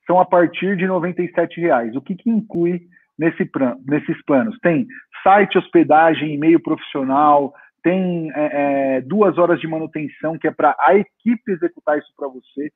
[0.06, 1.96] são a partir de R$ reais.
[1.96, 2.82] O que, que inclui
[3.18, 3.50] nesse
[3.86, 4.58] nesses planos?
[4.60, 4.86] Tem
[5.24, 10.96] site, hospedagem, e-mail profissional, tem é, é, duas horas de manutenção, que é para a
[10.96, 12.72] equipe executar isso para você.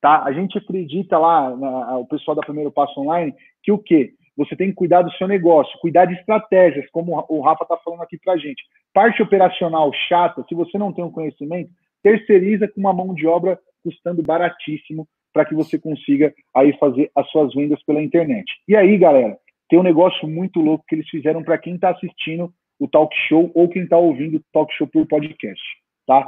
[0.00, 0.24] Tá?
[0.24, 4.14] A gente acredita lá, na, o pessoal da Primeiro Passo Online, que o quê?
[4.40, 8.00] Você tem que cuidar do seu negócio, cuidar de estratégias, como o Rafa está falando
[8.02, 8.62] aqui para gente.
[8.94, 11.70] Parte operacional chata, se você não tem um conhecimento,
[12.02, 17.30] terceiriza com uma mão de obra custando baratíssimo para que você consiga aí fazer as
[17.30, 18.50] suas vendas pela internet.
[18.66, 19.36] E aí, galera,
[19.68, 23.50] tem um negócio muito louco que eles fizeram para quem está assistindo o talk show
[23.54, 25.62] ou quem está ouvindo o talk show por podcast,
[26.06, 26.26] tá?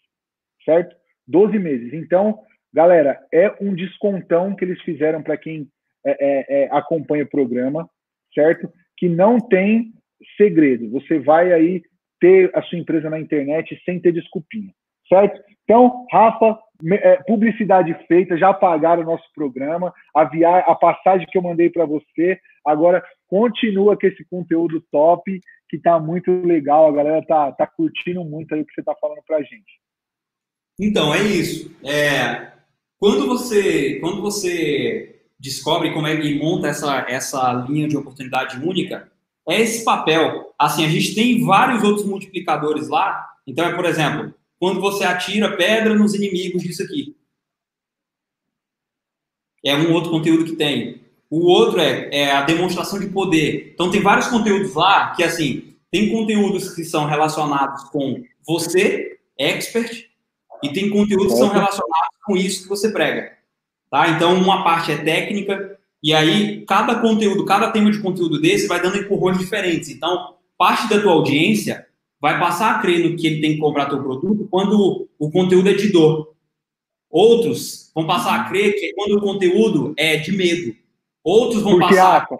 [0.64, 0.99] certo?
[1.30, 1.92] 12 meses.
[1.92, 2.40] Então,
[2.72, 5.68] galera, é um descontão que eles fizeram para quem
[6.04, 7.88] é, é, é, acompanha o programa,
[8.34, 8.70] certo?
[8.96, 9.92] Que não tem
[10.36, 10.90] segredo.
[10.90, 11.82] Você vai aí
[12.20, 14.72] ter a sua empresa na internet sem ter desculpinha,
[15.08, 15.40] certo?
[15.64, 16.58] Então, Rafa,
[16.92, 21.70] é, publicidade feita, já pagaram o nosso programa, a, via, a passagem que eu mandei
[21.70, 22.38] para você.
[22.66, 26.88] Agora, continua com esse conteúdo top, que está muito legal.
[26.88, 29.80] A galera tá, tá curtindo muito aí o que você está falando para a gente.
[30.80, 31.70] Então, é isso.
[31.84, 32.52] É,
[32.98, 39.12] quando, você, quando você descobre como é que monta essa, essa linha de oportunidade única,
[39.46, 40.54] é esse papel.
[40.58, 43.28] Assim, a gente tem vários outros multiplicadores lá.
[43.46, 47.14] Então, é, por exemplo, quando você atira pedra nos inimigos disso aqui.
[49.62, 51.02] É um outro conteúdo que tem.
[51.28, 53.72] O outro é, é a demonstração de poder.
[53.74, 60.09] Então, tem vários conteúdos lá que, assim, tem conteúdos que são relacionados com você, expert,
[60.62, 63.32] e tem conteúdos que são relacionados com isso que você prega.
[63.90, 64.08] Tá?
[64.10, 68.80] Então, uma parte é técnica, e aí cada conteúdo, cada tema de conteúdo desse vai
[68.80, 69.88] dando empurrões diferentes.
[69.88, 71.86] Então, parte da tua audiência
[72.20, 75.68] vai passar a crer no que ele tem que comprar teu produto quando o conteúdo
[75.68, 76.34] é de dor.
[77.10, 80.76] Outros vão passar a crer que é quando o conteúdo é de medo.
[81.24, 82.28] Outros vão Porque, passar.
[82.30, 82.36] Ah,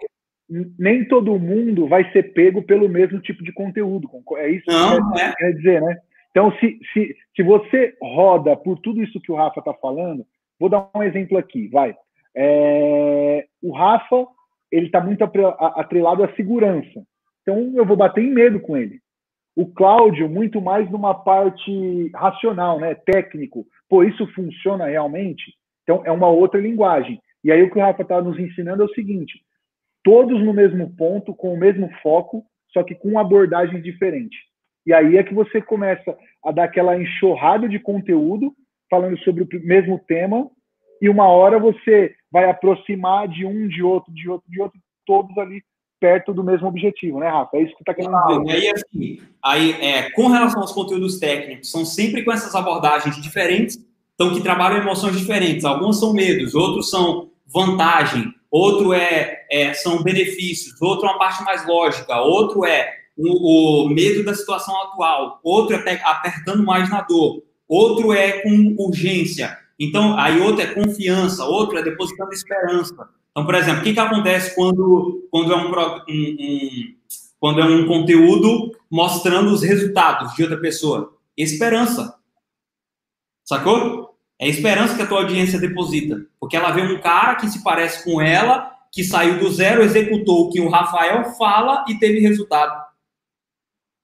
[0.77, 4.09] nem todo mundo vai ser pego pelo mesmo tipo de conteúdo.
[4.37, 5.33] É isso Não, que é.
[5.33, 5.97] quer dizer, né?
[6.31, 10.25] Então, se, se, se você roda por tudo isso que o Rafa está falando,
[10.59, 11.95] vou dar um exemplo aqui, vai.
[12.35, 14.25] É, o Rafa,
[14.71, 17.03] ele está muito atrelado à segurança.
[17.41, 18.99] Então, eu vou bater em medo com ele.
[19.55, 22.95] O Cláudio, muito mais numa parte racional, né?
[22.95, 23.65] técnico.
[23.89, 25.53] Pô, isso funciona realmente?
[25.83, 27.21] Então, é uma outra linguagem.
[27.43, 29.41] E aí, o que o Rafa está nos ensinando é o seguinte:
[30.01, 34.39] todos no mesmo ponto, com o mesmo foco, só que com abordagens diferentes.
[34.85, 38.53] E aí é que você começa a dar aquela enxurrada de conteúdo
[38.89, 40.49] falando sobre o mesmo tema,
[41.01, 45.35] e uma hora você vai aproximar de um, de outro, de outro, de outro, todos
[45.37, 45.61] ali
[45.99, 47.57] perto do mesmo objetivo, né, Rafa?
[47.57, 48.45] É isso que está querendo dizer.
[48.45, 53.21] E aí, assim, aí é, com relação aos conteúdos técnicos, são sempre com essas abordagens
[53.21, 53.77] diferentes,
[54.15, 55.63] então que trabalham emoções diferentes.
[55.63, 61.43] Alguns são medos, outros são vantagem, outro é, é são benefícios, outro é uma parte
[61.43, 67.01] mais lógica, outro é o, o medo da situação atual, outro é apertando mais na
[67.01, 69.57] dor, outro é com urgência.
[69.79, 73.09] Então, aí outro é confiança, outro é depositando esperança.
[73.31, 76.95] Então, por exemplo, o que, que acontece quando, quando, é um, um, um,
[77.39, 81.17] quando é um conteúdo mostrando os resultados de outra pessoa?
[81.35, 82.15] Esperança.
[83.43, 84.15] Sacou?
[84.37, 86.25] É esperança que a tua audiência deposita.
[86.39, 90.41] Porque ela vê um cara que se parece com ela, que saiu do zero, executou
[90.41, 92.90] o que o Rafael fala e teve resultado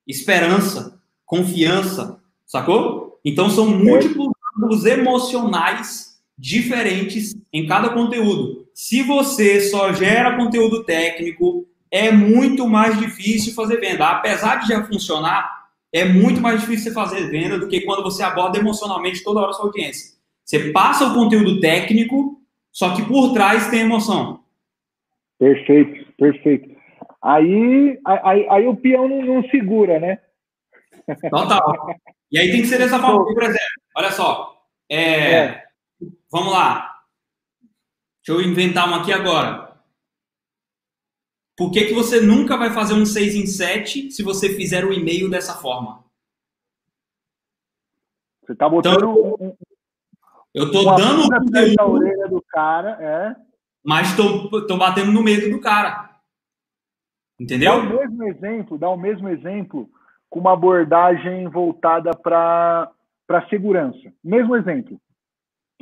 [0.08, 3.20] esperança, confiança, sacou?
[3.24, 8.68] Então são múltiplos ângulos emocionais diferentes em cada conteúdo.
[8.74, 14.08] Se você só gera conteúdo técnico, é muito mais difícil fazer venda.
[14.08, 18.22] Apesar de já funcionar, é muito mais difícil você fazer venda do que quando você
[18.22, 20.16] aborda emocionalmente toda hora a sua audiência.
[20.46, 22.40] Você passa o conteúdo técnico,
[22.72, 24.42] só que por trás tem emoção.
[25.40, 26.77] Perfeito, perfeito.
[27.22, 30.22] Aí, aí, aí o peão não, não segura, né?
[31.30, 31.96] Total.
[32.32, 33.60] E aí tem que ser dessa forma, por exemplo,
[33.96, 34.62] olha só.
[34.90, 35.68] É, é.
[36.32, 36.94] Vamos lá.
[38.26, 39.68] Deixa eu inventar uma aqui agora.
[41.56, 44.94] Por que, que você nunca vai fazer um 6 em 7 se você fizer o
[44.94, 46.06] e-mail dessa forma?
[48.46, 49.58] Você tá botando então, um,
[50.54, 51.94] Eu tô dando o conteúdo.
[51.94, 53.36] Orelha do cara, é.
[53.84, 56.07] Mas tô, tô batendo no medo do cara.
[57.40, 57.74] Entendeu?
[57.74, 59.90] Dá o mesmo exemplo, dá o mesmo exemplo
[60.30, 62.92] com uma abordagem voltada para
[63.50, 64.12] segurança.
[64.24, 65.00] Mesmo exemplo.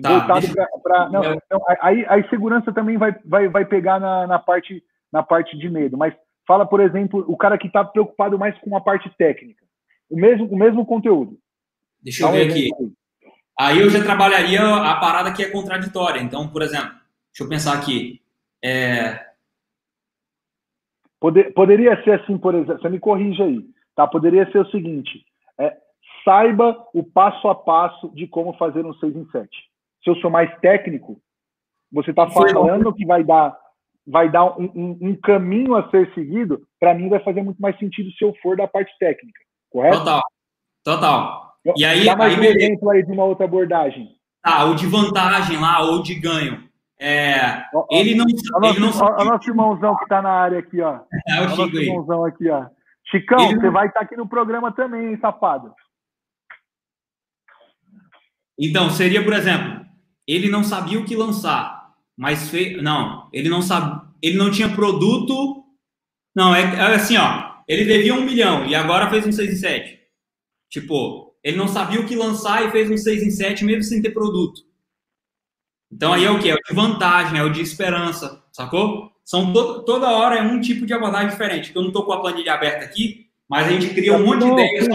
[0.02, 0.68] Tá, voltado deixa...
[0.84, 1.10] para.
[1.10, 5.58] Não, não, aí, aí segurança também vai, vai, vai pegar na, na, parte, na parte
[5.58, 5.98] de medo.
[5.98, 6.14] Mas
[6.46, 9.64] fala, por exemplo, o cara que está preocupado mais com a parte técnica.
[10.10, 11.40] O mesmo, o mesmo conteúdo.
[12.02, 12.70] Deixa eu ver aqui.
[12.78, 12.92] Aí.
[13.58, 16.20] aí eu já trabalharia a parada que é contraditória.
[16.22, 16.92] Então, por exemplo,
[17.32, 18.22] deixa eu pensar aqui.
[18.64, 19.26] É,
[21.26, 23.66] Poder, poderia ser assim, por exemplo, você me corrija aí,
[23.96, 24.06] tá?
[24.06, 25.26] Poderia ser o seguinte:
[25.60, 25.76] é,
[26.24, 29.50] saiba o passo a passo de como fazer um 6 em 7.
[30.04, 31.20] Se eu sou mais técnico,
[31.92, 33.58] você está falando que vai dar,
[34.06, 37.76] vai dar um, um, um caminho a ser seguido, para mim vai fazer muito mais
[37.80, 39.40] sentido se eu for da parte técnica,
[39.72, 39.98] correto?
[39.98, 40.22] Total,
[40.84, 41.56] total.
[41.76, 44.10] E aí, Dá mais aí, um exemplo aí de uma outra abordagem.
[44.44, 46.70] Ah, ou de vantagem lá, ou de ganho.
[47.00, 48.26] É, ele não.
[48.56, 49.26] Olha ele nosso, não...
[49.26, 51.00] nosso irmãozão que está na área aqui, ó.
[51.28, 52.68] É o Chico irmãozão aqui, ó.
[53.10, 53.74] Chicão, ele você não...
[53.74, 55.74] vai estar tá aqui no programa também, hein, safado?
[58.58, 59.86] Então, seria, por exemplo,
[60.26, 62.82] ele não sabia o que lançar, mas fez.
[62.82, 65.64] Não, ele não sabe, ele não tinha produto.
[66.34, 67.56] Não, é, é assim, ó.
[67.68, 70.00] Ele devia um milhão e agora fez um 6 em 7.
[70.70, 74.02] Tipo, ele não sabia o que lançar e fez um 6 em 7 mesmo sem
[74.02, 74.62] ter produto.
[75.96, 76.50] Então aí é o que?
[76.50, 79.12] É o de vantagem, é o de esperança, sacou?
[79.24, 81.72] São to toda hora é um tipo de abordagem diferente.
[81.74, 84.52] Eu não estou com a planilha aberta aqui, mas a gente cria um monte de
[84.52, 84.88] ideias.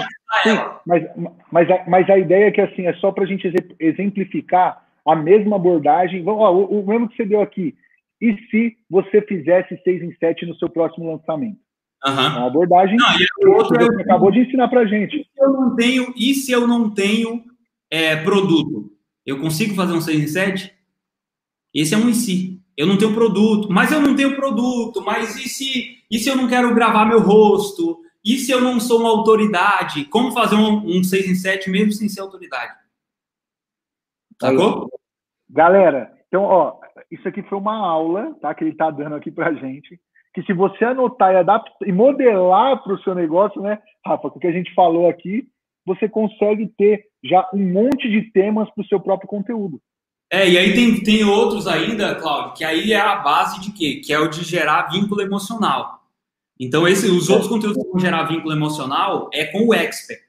[0.87, 1.03] Mas,
[1.51, 3.51] mas, a, mas a ideia é que assim, é só para a gente
[3.81, 6.23] exemplificar a mesma abordagem.
[6.27, 7.75] Ó, o, o mesmo que você deu aqui.
[8.21, 11.59] E se você fizesse 6 em 7 no seu próximo lançamento?
[12.07, 12.13] Uhum.
[12.13, 15.17] Uma abordagem não, que outro, você acabou de ensinar para gente.
[15.17, 17.43] E se eu não tenho, e se eu não tenho
[17.91, 18.91] é, produto?
[19.27, 20.80] Eu consigo fazer um 6 em 7?
[21.75, 22.61] Esse é um em si.
[22.77, 26.37] Eu não tenho produto, mas eu não tenho produto, mas e se, e se eu
[26.37, 28.01] não quero gravar meu rosto?
[28.25, 30.05] E se eu não sou uma autoridade?
[30.07, 32.75] Como fazer um, um 6 em 7 mesmo sem ser autoridade?
[34.41, 34.91] Sacou?
[35.49, 36.79] Galera, então, ó,
[37.11, 38.55] isso aqui foi uma aula, tá?
[38.55, 40.01] Que ele tá dando aqui pra gente.
[40.33, 44.39] Que se você anotar e adaptar e modelar para o seu negócio, né, Rafa, com
[44.39, 45.49] o que a gente falou aqui,
[45.85, 49.81] você consegue ter já um monte de temas para o seu próprio conteúdo.
[50.33, 53.97] É, e aí tem, tem outros ainda, Cláudio, que aí é a base de quê?
[53.97, 56.05] Que é o de gerar vínculo emocional.
[56.59, 60.21] Então, esse, os outros conteúdos que vão gerar vínculo emocional é com o expert.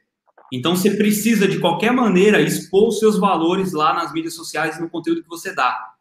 [0.52, 4.82] Então, você precisa, de qualquer maneira, expor os seus valores lá nas mídias sociais e
[4.82, 5.92] no conteúdo que você dá.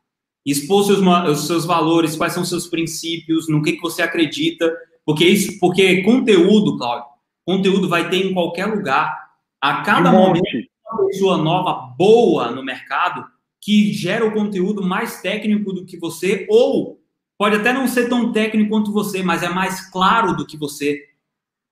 [0.46, 4.02] Expor os seus, os seus valores, quais são os seus princípios, no que, que você
[4.02, 4.74] acredita.
[5.04, 7.04] Porque, isso, porque conteúdo, Cláudio,
[7.44, 9.14] conteúdo vai ter em qualquer lugar.
[9.60, 10.44] A cada momento,
[10.90, 13.24] uma pessoa nova, boa no mercado,
[13.60, 16.98] que gera o conteúdo mais técnico do que você, ou
[17.36, 21.06] pode até não ser tão técnico quanto você, mas é mais claro do que você.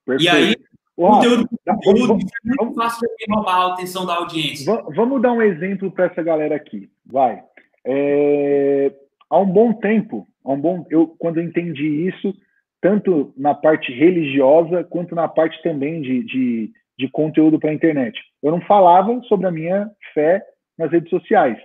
[0.05, 0.25] Perfeito.
[0.25, 0.57] E aí,
[0.97, 4.83] o conteúdo, conteúdo é muito fácil de roubar a atenção da audiência.
[4.95, 6.91] Vamos dar um exemplo para essa galera aqui.
[7.07, 7.43] Vai.
[7.85, 8.93] É,
[9.31, 12.35] há um bom tempo, há um bom, eu quando eu entendi isso,
[12.81, 18.19] tanto na parte religiosa quanto na parte também de, de, de conteúdo para a internet.
[18.43, 20.43] Eu não falava sobre a minha fé
[20.77, 21.59] nas redes sociais.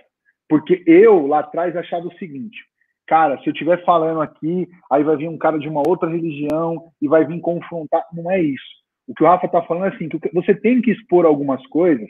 [0.48, 2.58] Porque eu, lá atrás, achava o seguinte:
[3.06, 6.90] cara, se eu estiver falando aqui, aí vai vir um cara de uma outra religião
[7.00, 8.04] e vai vir confrontar.
[8.12, 8.84] Não é isso.
[9.06, 12.08] O que o Rafa está falando é assim: que você tem que expor algumas coisas,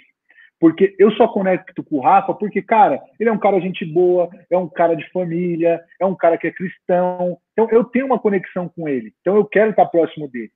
[0.61, 4.29] porque eu só conecto com o Rafa porque, cara, ele é um cara gente boa,
[4.51, 7.39] é um cara de família, é um cara que é cristão.
[7.53, 9.13] Então eu tenho uma conexão com ele.
[9.21, 10.51] Então eu quero estar próximo dele.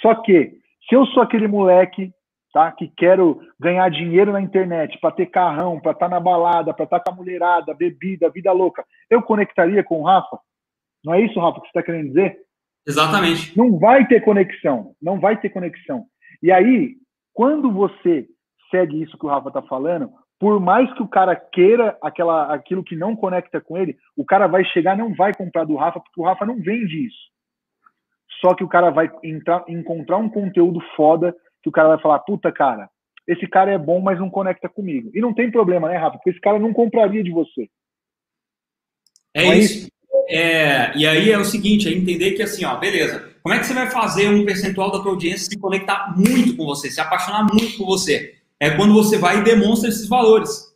[0.00, 0.52] Só que,
[0.88, 2.12] se eu sou aquele moleque
[2.56, 2.72] tá?
[2.72, 6.84] Que quero ganhar dinheiro na internet, para ter carrão, para estar tá na balada, para
[6.84, 8.82] estar tá com a mulherada, bebida, vida louca.
[9.10, 10.38] Eu conectaria com o Rafa?
[11.04, 12.38] Não é isso, Rafa, que você está querendo dizer?
[12.88, 13.54] Exatamente.
[13.58, 16.06] Não vai ter conexão, não vai ter conexão.
[16.42, 16.94] E aí,
[17.34, 18.26] quando você
[18.70, 20.08] segue isso que o Rafa está falando,
[20.40, 24.46] por mais que o cara queira aquela, aquilo que não conecta com ele, o cara
[24.46, 27.36] vai chegar não vai comprar do Rafa, porque o Rafa não vende isso.
[28.40, 32.20] Só que o cara vai entrar, encontrar um conteúdo foda que o cara vai falar,
[32.20, 32.88] puta, cara,
[33.26, 35.10] esse cara é bom, mas não conecta comigo.
[35.12, 36.16] E não tem problema, né, Rafa?
[36.16, 37.68] Porque esse cara não compraria de você.
[39.34, 39.88] É, é isso.
[40.28, 43.32] É, e aí é o seguinte, é entender que assim, ó, beleza.
[43.42, 46.64] Como é que você vai fazer um percentual da tua audiência se conectar muito com
[46.64, 48.36] você, se apaixonar muito por você?
[48.60, 50.72] É quando você vai e demonstra esses valores.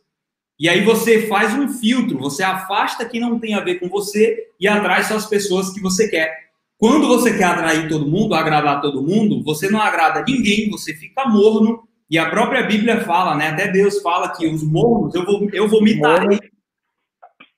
[0.59, 4.49] E aí você faz um filtro, você afasta quem não tem a ver com você
[4.59, 6.50] e atrai só as pessoas que você quer.
[6.81, 11.29] Quando você quer atrair todo mundo, agradar todo mundo, você não agrada ninguém, você fica
[11.29, 11.87] morno.
[12.09, 13.49] E a própria Bíblia fala, né?
[13.49, 16.39] Até Deus fala que os mornos eu, vou, eu vomitarei.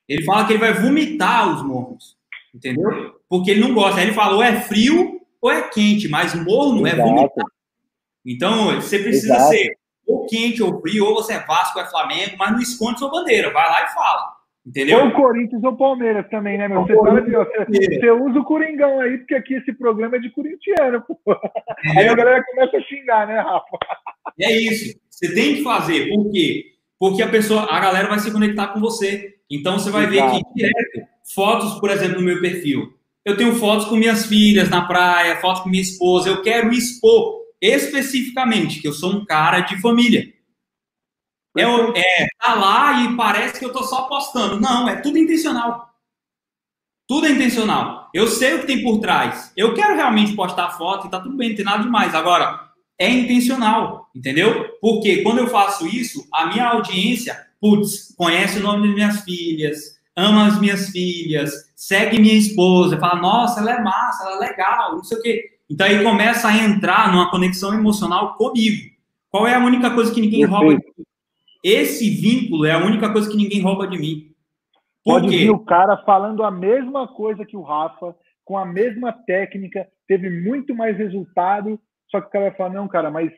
[0.06, 2.18] Ele fala que ele vai vomitar os mornos.
[2.54, 3.14] Entendeu?
[3.26, 3.98] Porque ele não gosta.
[3.98, 7.00] Aí ele fala, ou é frio ou é quente, mas morno Exato.
[7.00, 7.44] é vomitar.
[8.26, 9.48] Então, você precisa Exato.
[9.48, 12.98] ser ou quente ou frio, ou você é Vasco ou é Flamengo, mas não esconde
[12.98, 13.50] sua bandeira.
[13.50, 14.33] Vai lá e fala.
[14.66, 15.00] Entendeu?
[15.00, 16.82] Ou o Corinthians ou o Palmeiras também, né, meu?
[16.82, 21.02] Você, sabe, você, você, usa o Coringão aí, porque aqui esse programa é de corintiano,
[21.02, 21.18] pô.
[21.96, 23.78] Aí a galera começa a xingar, né, Rafa?
[24.40, 24.98] É isso.
[25.10, 26.08] Você tem que fazer.
[26.08, 26.64] Por quê?
[26.98, 29.34] Porque a pessoa, a galera vai se conectar com você.
[29.50, 30.32] Então você vai Exato.
[30.32, 32.94] ver que direto, fotos, por exemplo, no meu perfil.
[33.24, 36.30] Eu tenho fotos com minhas filhas na praia, fotos com minha esposa.
[36.30, 40.26] Eu quero expor especificamente que eu sou um cara de família.
[41.56, 44.60] É, é, tá lá e parece que eu tô só postando.
[44.60, 45.88] Não, é tudo intencional.
[47.06, 48.08] Tudo é intencional.
[48.14, 49.52] Eu sei o que tem por trás.
[49.56, 52.14] Eu quero realmente postar foto e tá tudo bem, não tem nada demais.
[52.14, 54.76] Agora, é intencional, entendeu?
[54.80, 59.98] Porque quando eu faço isso, a minha audiência, putz, conhece o nome das minhas filhas,
[60.16, 64.96] ama as minhas filhas, segue minha esposa, fala, nossa, ela é massa, ela é legal,
[64.96, 65.50] não sei o quê.
[65.68, 68.90] Então aí começa a entrar numa conexão emocional comigo.
[69.28, 70.64] Qual é a única coisa que ninguém Perfeito.
[70.64, 70.82] rouba
[71.64, 74.30] esse vínculo é a única coisa que ninguém rouba de mim.
[75.02, 75.38] Por Pode quê?
[75.38, 78.14] vir o cara falando a mesma coisa que o Rafa,
[78.44, 81.80] com a mesma técnica, teve muito mais resultado,
[82.10, 83.32] só que o cara vai falar, não, cara, mas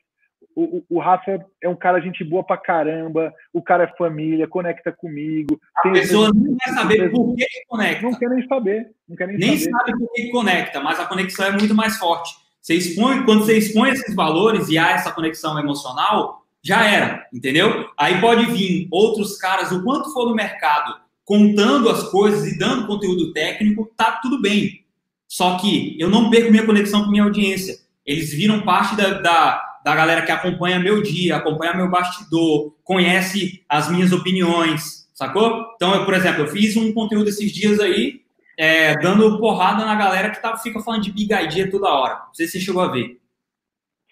[0.56, 4.90] o, o, Rafa é um cara gente boa pra caramba, o cara é família, conecta
[4.90, 5.60] comigo.
[5.76, 8.02] A pessoa não quer saber por que, conecta.
[8.02, 8.90] Não quer nem saber.
[9.08, 9.70] Não quer nem, nem saber.
[9.70, 12.34] sabe por que, que conecta, mas a conexão é muito mais forte.
[12.60, 17.88] Você expõe, quando você expõe esses valores e há essa conexão emocional, já era, entendeu?
[17.96, 22.88] Aí pode vir outros caras, o quanto for no mercado, contando as coisas e dando
[22.88, 24.84] conteúdo técnico, tá tudo bem.
[25.28, 27.78] Só que eu não perco minha conexão com minha audiência.
[28.04, 33.64] Eles viram parte da, da, da galera que acompanha meu dia, acompanha meu bastidor, conhece
[33.68, 35.72] as minhas opiniões, sacou?
[35.76, 38.22] Então, eu, por exemplo, eu fiz um conteúdo esses dias aí,
[38.58, 42.14] é, dando porrada na galera que tá, fica falando de big idea toda hora.
[42.26, 43.20] Não sei se você chegou a ver.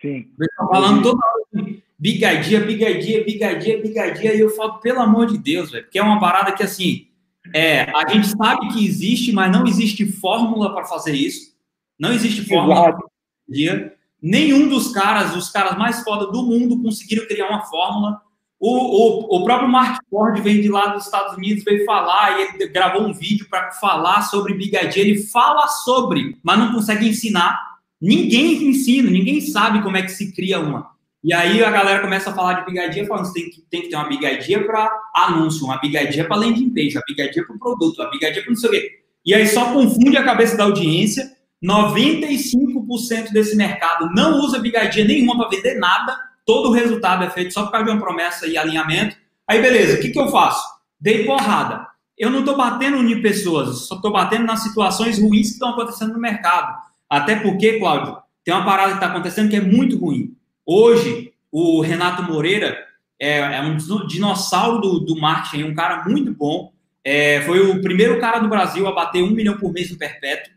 [0.00, 0.26] Sim.
[0.70, 1.43] Falando toda hora
[2.04, 5.38] de big idea, big idea, big idea, big idea, e eu falo, pelo amor de
[5.38, 7.06] Deus, velho, porque é uma parada que, assim,
[7.54, 11.54] é, a gente sabe que existe, mas não existe fórmula para fazer isso.
[11.98, 12.98] Não existe fórmula.
[13.48, 13.94] Dia.
[14.20, 18.20] Nenhum dos caras, os caras mais foda do mundo, conseguiram criar uma fórmula.
[18.60, 22.42] O, o, o próprio Mark Ford veio de lá dos Estados Unidos, veio falar, e
[22.42, 25.02] ele gravou um vídeo para falar sobre Big Idea.
[25.02, 27.78] Ele fala sobre, mas não consegue ensinar.
[28.00, 30.93] Ninguém ensina, ninguém sabe como é que se cria uma.
[31.24, 33.88] E aí a galera começa a falar de bigadia, falando que tem que, tem que
[33.88, 37.98] ter uma bigadia para anúncio, uma bigadia para landing page, uma bigadia para o produto,
[37.98, 38.90] uma bigadia para não sei o quê.
[39.24, 41.32] E aí só confunde a cabeça da audiência.
[41.64, 46.14] 95% desse mercado não usa bigadia nenhuma para vender nada.
[46.44, 49.16] Todo o resultado é feito só por causa de uma promessa e alinhamento.
[49.48, 50.62] Aí, beleza, o que, que eu faço?
[51.00, 51.86] Dei porrada.
[52.18, 56.12] Eu não estou batendo em pessoas, só estou batendo nas situações ruins que estão acontecendo
[56.12, 56.76] no mercado.
[57.08, 60.36] Até porque, Cláudio, tem uma parada que está acontecendo que é muito ruim.
[60.66, 62.86] Hoje, o Renato Moreira
[63.20, 63.76] é, é um
[64.06, 66.72] dinossauro do, do marketing, um cara muito bom.
[67.04, 70.52] É, foi o primeiro cara do Brasil a bater um milhão por mês no perpétuo.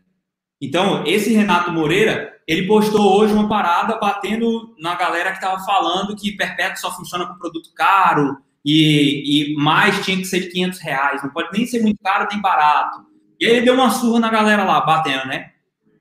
[0.60, 6.16] Então, esse Renato Moreira, ele postou hoje uma parada batendo na galera que estava falando
[6.16, 10.80] que perpétuo só funciona com produto caro e, e, mais tinha que ser de 500
[10.80, 11.22] reais.
[11.22, 13.06] Não pode nem ser muito caro nem barato.
[13.38, 15.50] E aí ele deu uma surra na galera lá, batendo, né?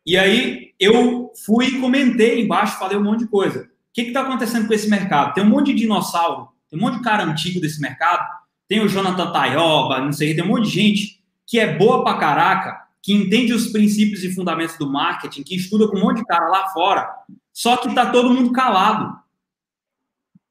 [0.05, 3.69] E aí eu fui e comentei embaixo, falei um monte de coisa
[4.03, 5.33] que está acontecendo com esse mercado?
[5.33, 8.27] Tem um monte de dinossauro, tem um monte de cara antigo desse mercado,
[8.67, 12.17] tem o Jonathan Tayoba, não sei, tem um monte de gente que é boa pra
[12.17, 16.25] caraca, que entende os princípios e fundamentos do marketing, que estuda com um monte de
[16.25, 17.09] cara lá fora,
[17.53, 19.17] só que tá todo mundo calado.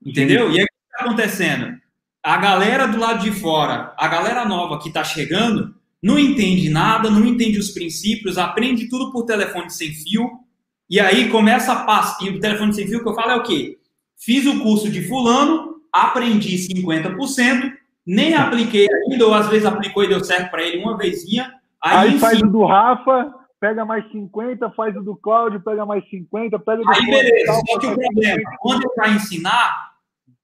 [0.04, 0.50] Entendeu?
[0.50, 1.78] E aí o que está acontecendo?
[2.22, 7.10] A galera do lado de fora, a galera nova que está chegando, não entende nada,
[7.10, 10.45] não entende os princípios, aprende tudo por telefone sem fio,
[10.88, 12.24] e aí começa a passar.
[12.24, 13.78] E o telefone sem fio que eu falo é o quê?
[14.16, 17.72] Fiz o curso de fulano, aprendi 50%,
[18.06, 21.52] nem apliquei ainda, ou às vezes aplicou e deu certo para ele uma vezinha.
[21.82, 26.08] Aí, aí faz o do Rafa, pega mais 50, faz o do Cláudio, pega mais
[26.08, 29.92] 50, pega do Aí beleza, só que o problema, quando ele vai ensinar,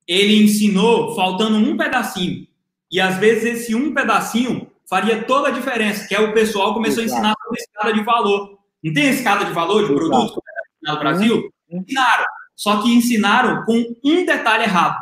[0.07, 2.47] ele ensinou faltando um pedacinho.
[2.91, 7.03] E às vezes esse um pedacinho faria toda a diferença, que é o pessoal começou
[7.03, 7.17] Exato.
[7.17, 8.59] a ensinar sobre escala de valor.
[8.83, 10.43] Não tem escada de valor de produto
[10.83, 11.51] no Brasil?
[11.71, 12.25] Ensinaram.
[12.57, 14.99] Só que ensinaram com um detalhe errado.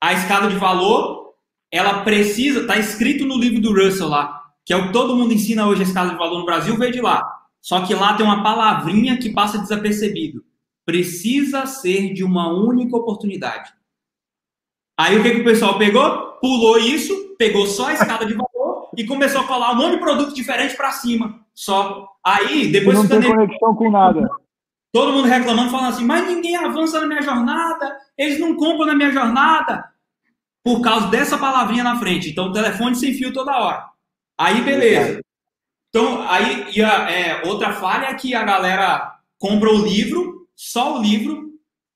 [0.00, 1.34] A escada de valor,
[1.70, 5.34] ela precisa, está escrito no livro do Russell lá, que é o que todo mundo
[5.34, 7.40] ensina hoje a escada de valor no Brasil, veio de lá.
[7.60, 10.44] Só que lá tem uma palavrinha que passa desapercebido.
[10.84, 13.72] Precisa ser de uma única oportunidade.
[14.98, 16.32] Aí o que, que o pessoal pegou?
[16.40, 20.00] Pulou isso, pegou só a escada de valor e começou a colar um monte de
[20.00, 21.40] produto diferente para cima.
[21.60, 22.08] Só.
[22.24, 24.30] Aí, depois não tem conexão com nada.
[24.90, 28.94] Todo mundo reclamando, falando assim, mas ninguém avança na minha jornada, eles não compram na
[28.94, 29.84] minha jornada.
[30.64, 32.30] Por causa dessa palavrinha na frente.
[32.30, 33.84] Então, telefone sem fio toda hora.
[34.38, 35.20] Aí, beleza.
[35.90, 40.96] Então, aí, e a, é, outra falha é que a galera compra o livro, só
[40.96, 41.50] o livro,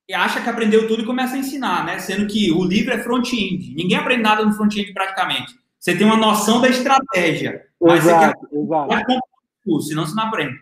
[0.07, 1.99] e acha que aprendeu tudo e começa a ensinar, né?
[2.01, 3.75] Sendo que o livro é front-end.
[3.75, 5.55] Ninguém aprende nada no front-end praticamente.
[5.79, 7.63] Você tem uma noção da estratégia.
[7.81, 9.34] Mas exato, você quer, exato
[9.65, 10.59] curso, senão você não aprende.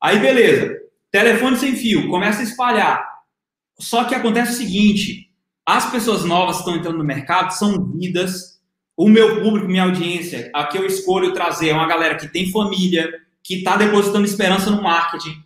[0.00, 0.76] Aí, beleza.
[1.10, 3.06] Telefone sem fio, começa a espalhar.
[3.78, 5.30] Só que acontece o seguinte:
[5.66, 8.60] as pessoas novas que estão entrando no mercado são vidas.
[8.96, 12.52] O meu público, minha audiência, a que eu escolho trazer é uma galera que tem
[12.52, 13.10] família,
[13.42, 15.42] que está depositando esperança no marketing,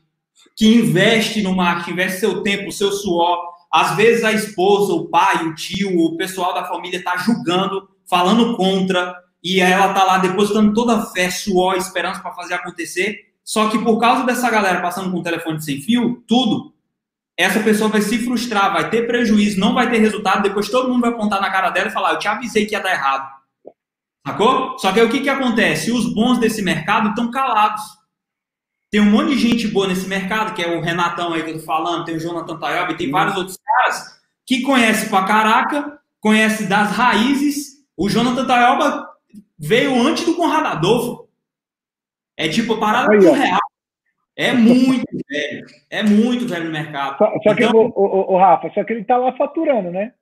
[0.56, 3.38] que investe no marketing, investe seu tempo, seu suor.
[3.72, 8.56] Às vezes a esposa, o pai, o tio, o pessoal da família está julgando, falando
[8.56, 9.14] contra,
[9.46, 13.32] e ela tá lá depositando toda a fé, suor, esperança para fazer acontecer.
[13.44, 16.74] Só que por causa dessa galera passando com o telefone sem fio, tudo,
[17.38, 21.02] essa pessoa vai se frustrar, vai ter prejuízo, não vai ter resultado, depois todo mundo
[21.02, 23.30] vai apontar na cara dela e falar, eu te avisei que ia dar errado.
[24.26, 24.76] Sacou?
[24.80, 25.92] Só que aí o que, que acontece?
[25.92, 27.84] Os bons desse mercado estão calados.
[28.90, 31.60] Tem um monte de gente boa nesse mercado, que é o Renatão aí que eu
[31.60, 36.64] tô falando, tem o Jonathan Tayobi, tem vários outros caras que conhece pra caraca, conhece
[36.66, 37.76] das raízes.
[37.96, 39.15] O Jonathan Tayoba
[39.58, 41.28] veio antes do Conrado Adolfo.
[42.36, 43.58] É tipo parada Aí, real.
[44.36, 45.66] É muito velho.
[45.90, 47.16] É muito velho no mercado.
[47.18, 50.12] Só, só que, Então- o, o, o Rafa, só que ele tá lá faturando, né?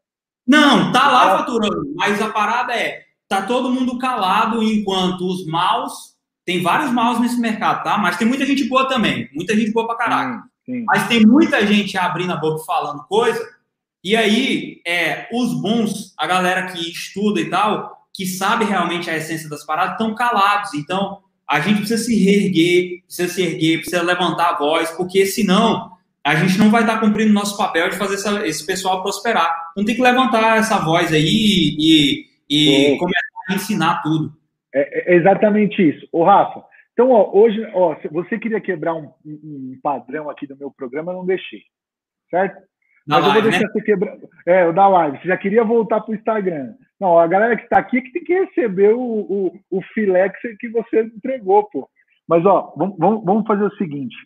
[0.47, 1.39] Não, tá lá Ah.
[1.39, 7.19] faturando, mas a parada é, tá todo mundo calado enquanto os maus, tem vários maus
[7.19, 7.97] nesse mercado, tá?
[7.97, 10.43] Mas tem muita gente boa também, muita gente boa pra caraca.
[10.66, 10.85] Sim.
[10.86, 13.43] Mas tem muita gente abrindo a boca falando coisa,
[14.05, 19.16] e aí, é, os bons, a galera que estuda e tal, que sabe realmente a
[19.16, 20.73] essência das paradas, estão calados.
[20.74, 25.93] Então, a gente precisa se reerguer, precisa se erguer, precisa levantar a voz, porque senão
[26.24, 29.53] a gente não vai estar cumprindo nosso papel de fazer essa- esse pessoal prosperar.
[29.73, 33.20] Então tem que levantar essa voz aí e, e começar
[33.51, 34.32] a ensinar tudo.
[34.74, 36.09] É, é exatamente isso.
[36.11, 36.62] Ô, Rafa,
[36.93, 41.19] então, ó, hoje, ó, você queria quebrar um- um padrão aqui do meu programa, eu
[41.19, 41.61] não deixei.
[42.31, 42.57] Certo?
[43.07, 43.51] Mas eu vou live, né?
[43.51, 44.17] deixar você quebrar.
[44.47, 45.19] É, o da live.
[45.19, 46.75] Você já queria voltar pro Instagram.
[46.99, 50.29] Não, a galera que está aqui é que tem que receber o, o, o filé
[50.59, 51.89] que você, entregou, pô.
[52.27, 54.17] Mas, ó, vamos, vamos, fazer o seguinte.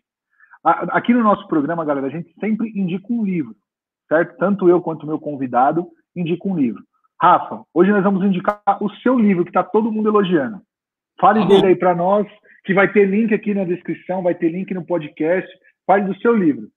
[0.63, 3.55] Aqui no nosso programa, galera, a gente sempre indica um livro,
[4.09, 4.37] certo?
[4.37, 6.83] Tanto eu quanto o meu convidado indicam um livro.
[7.21, 10.61] Rafa, hoje nós vamos indicar o seu livro, que está todo mundo elogiando.
[11.21, 11.55] Fale Tá bom.
[11.55, 12.27] dele aí para nós,
[12.65, 15.51] que vai ter link aqui na descrição, vai ter link no podcast.
[15.85, 16.69] Fale do seu livro.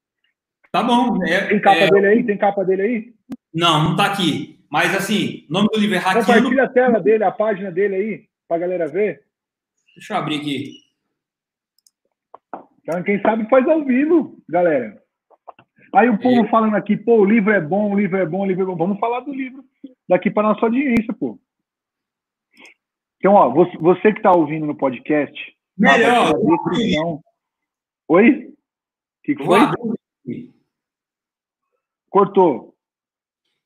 [0.71, 1.23] Tá bom.
[1.25, 2.23] É- Tem capa é- dele aí?
[2.25, 3.13] Tem capa dele aí?
[3.53, 4.59] não, não tá aqui.
[4.69, 6.25] Mas assim, o nome do livro é Hackeando.
[6.25, 9.23] Compartilha a tela dele, a página dele aí, pra galera ver.
[9.95, 10.71] Deixa eu abrir aqui.
[12.81, 15.01] Então, quem sabe faz ao vivo, galera.
[15.93, 18.45] Aí o povo falando aqui, pô, o livro é bom, o livro é bom, o
[18.45, 18.77] livro é bom.
[18.77, 19.61] Vamos falar do livro
[20.07, 21.37] daqui para nossa audiência, pô.
[23.17, 25.33] Então, ó, você, que está ouvindo no podcast,
[25.77, 27.21] Melhor, descrição-
[28.07, 28.47] Oi?
[28.47, 28.53] O
[29.23, 29.59] que, que foi?
[32.11, 32.75] Cortou.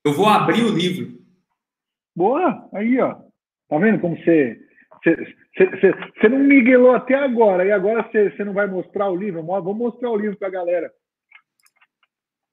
[0.05, 1.19] eu vou abrir o livro.
[2.15, 3.15] Boa, aí, ó.
[3.67, 4.61] Tá vendo como você.
[5.03, 9.43] Você, não miguelou até agora, e agora você, não vai mostrar o livro?
[9.43, 10.91] Vamos mostrar o livro pra galera.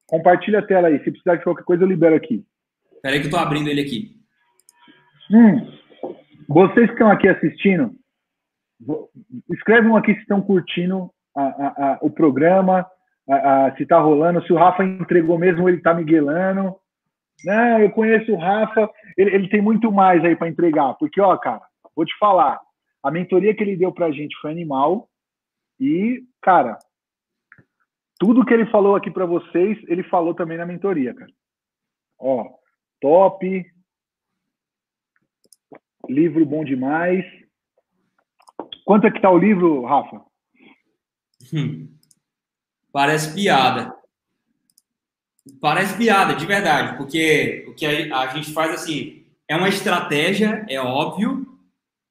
[0.06, 0.98] Compartilha a tela aí.
[1.04, 2.44] Se precisar de qualquer coisa, eu libero aqui.
[3.02, 4.16] Peraí que eu tô abrindo ele aqui.
[5.30, 5.78] Hum,
[6.48, 7.94] vocês que estão aqui assistindo,
[8.80, 12.86] um aqui se estão curtindo a- a- a- o programa,
[13.76, 16.76] se está rolando, se o Rafa entregou mesmo ele está miguelando.
[17.44, 21.36] Não, eu conheço o Rafa, ele, ele tem muito mais aí para entregar, porque, ó,
[21.36, 21.60] cara,
[21.94, 22.60] vou te falar,
[23.02, 25.08] a mentoria que ele deu pra gente foi animal
[25.80, 26.78] e, cara,
[28.18, 31.32] tudo que ele falou aqui para vocês, ele falou também na mentoria, cara.
[32.20, 32.48] Ó,
[33.00, 33.66] top,
[36.08, 37.24] livro bom demais.
[38.84, 40.22] Quanto é que tá o livro, Rafa?
[41.52, 41.88] Hum.
[42.92, 43.94] Parece piada.
[45.60, 50.80] Parece piada, de verdade, porque o que a, gente faz assim é uma estratégia, é
[50.80, 51.46] óbvio,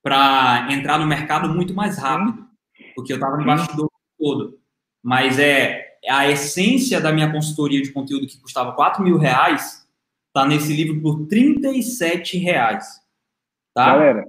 [0.04, 2.46] para entrar no mercado muito mais rápido,
[2.94, 4.60] porque eu estava no bastidor todo.
[5.02, 9.88] Mas é a essência da minha consultoria de conteúdo que custava 4 mil reais,
[10.34, 12.86] tá nesse livro por 37 reais.
[13.74, 13.86] Tá?
[13.86, 14.26] Galera,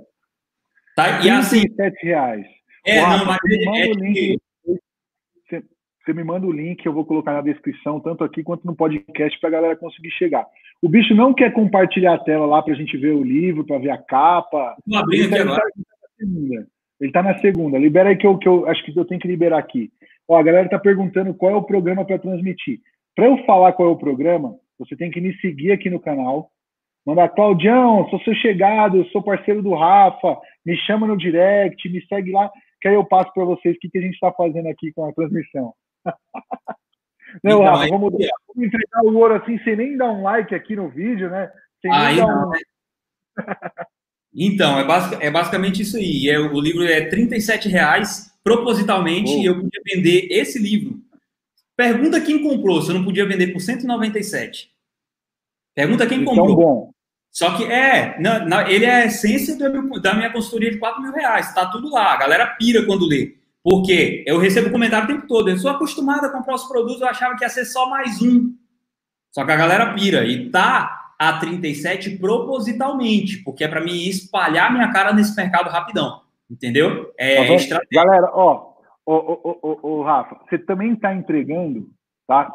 [0.94, 1.20] tá?
[1.22, 2.46] E assim, 37 reais.
[2.86, 4.36] é, não, mas é, é.
[6.04, 9.38] Você, me manda o link, eu vou colocar na descrição, tanto aqui quanto no podcast,
[9.38, 10.44] para a galera conseguir chegar.
[10.82, 13.78] O bicho não quer compartilhar a tela lá para a gente ver o livro, para
[13.78, 14.76] ver a capa.
[14.88, 15.62] tô abrindo aqui Ele agora.
[15.76, 16.66] ele tá na segunda.
[17.00, 17.78] Ele tá na segunda.
[17.78, 19.92] Libera aí que eu, que eu acho que eu tenho que liberar aqui.
[20.28, 22.80] Ó, a galera tá perguntando qual é o programa para transmitir.
[23.14, 26.50] Para eu falar qual é o programa, você tem que me seguir aqui no canal.
[27.06, 32.30] Mandar, Claudião, sou seu chegado, sou parceiro do Rafa, me chama no direct, me segue
[32.30, 32.50] lá,
[32.80, 35.04] que aí eu passo para vocês o que, que a gente está fazendo aqui com
[35.04, 35.74] a transmissão.
[37.42, 40.76] Não, Então, Rafa, vamos, vamos entregar o ouro assim, sem nem dar um like aqui
[40.76, 41.50] no vídeo, né?
[41.80, 42.58] Sem Aí um- né?
[44.34, 46.28] Então, é, basic- é basicamente isso aí.
[46.28, 51.00] É, o livro é 37 reais, propositalmente, e eu podia vender esse livro.
[51.76, 54.70] Pergunta quem comprou, se eu não podia vender por 197.
[55.74, 56.56] Pergunta quem Então, comprou.
[56.56, 56.92] bom.
[57.30, 61.00] Só que é, na- na- ele é a essência do da minha consultoria de 4
[61.00, 61.54] mil reais.
[61.54, 62.12] Tá tudo lá.
[62.12, 63.36] A galera pira quando lê.
[63.62, 65.48] Porque eu recebo comentário o tempo todo.
[65.48, 68.54] Eu sou acostumado a comprar os produtos, eu achava que ia ser só mais um.
[69.30, 70.26] Só que a galera pira.
[70.26, 76.22] E tá a 37 propositalmente, porque é para mim espalhar minha cara nesse mercado rapidão.
[76.50, 77.12] Entendeu?
[77.16, 78.04] É Tá estratégia.
[78.04, 78.74] Galera, ó,
[79.06, 81.88] ô, ô, ô, ô, ô, Rafa, você também está entregando,
[82.26, 82.52] tá?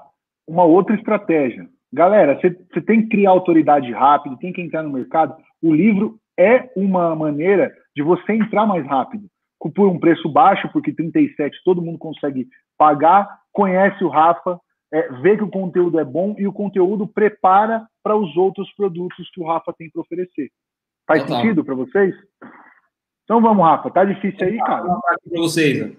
[0.48, 1.68] uma outra estratégia.
[1.92, 5.36] Galera, você tem que criar autoridade rápido, tem que entrar no mercado.
[5.62, 9.28] O livro é uma maneira de você entrar mais rápido,
[9.60, 12.48] por um preço baixo, porque 37 todo mundo consegue
[12.78, 14.60] pagar, conhece o Rafa,
[14.92, 19.30] é, vê que o conteúdo é bom e o conteúdo prepara para os outros produtos
[19.32, 20.50] que o Rafa tem para oferecer.
[21.06, 21.42] Faz Total.
[21.42, 22.16] sentido para vocês?
[23.24, 23.90] Então vamos, Rafa.
[23.92, 24.84] Tá difícil aí, cara?
[24.84, 25.98] Para vocês.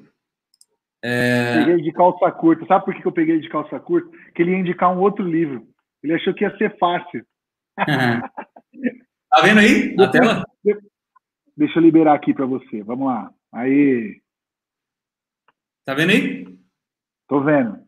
[1.03, 1.65] É...
[1.65, 2.67] Peguei de calça curta.
[2.67, 4.11] Sabe por que eu peguei de calça curta?
[4.35, 5.67] Que ele ia indicar um outro livro.
[6.03, 7.25] Ele achou que ia ser fácil.
[7.79, 10.45] tá vendo aí na tela?
[11.57, 12.83] Deixa eu liberar aqui para você.
[12.83, 13.31] Vamos lá.
[13.53, 14.21] Aí.
[15.85, 16.59] Tá vendo aí?
[17.27, 17.79] Tô vendo.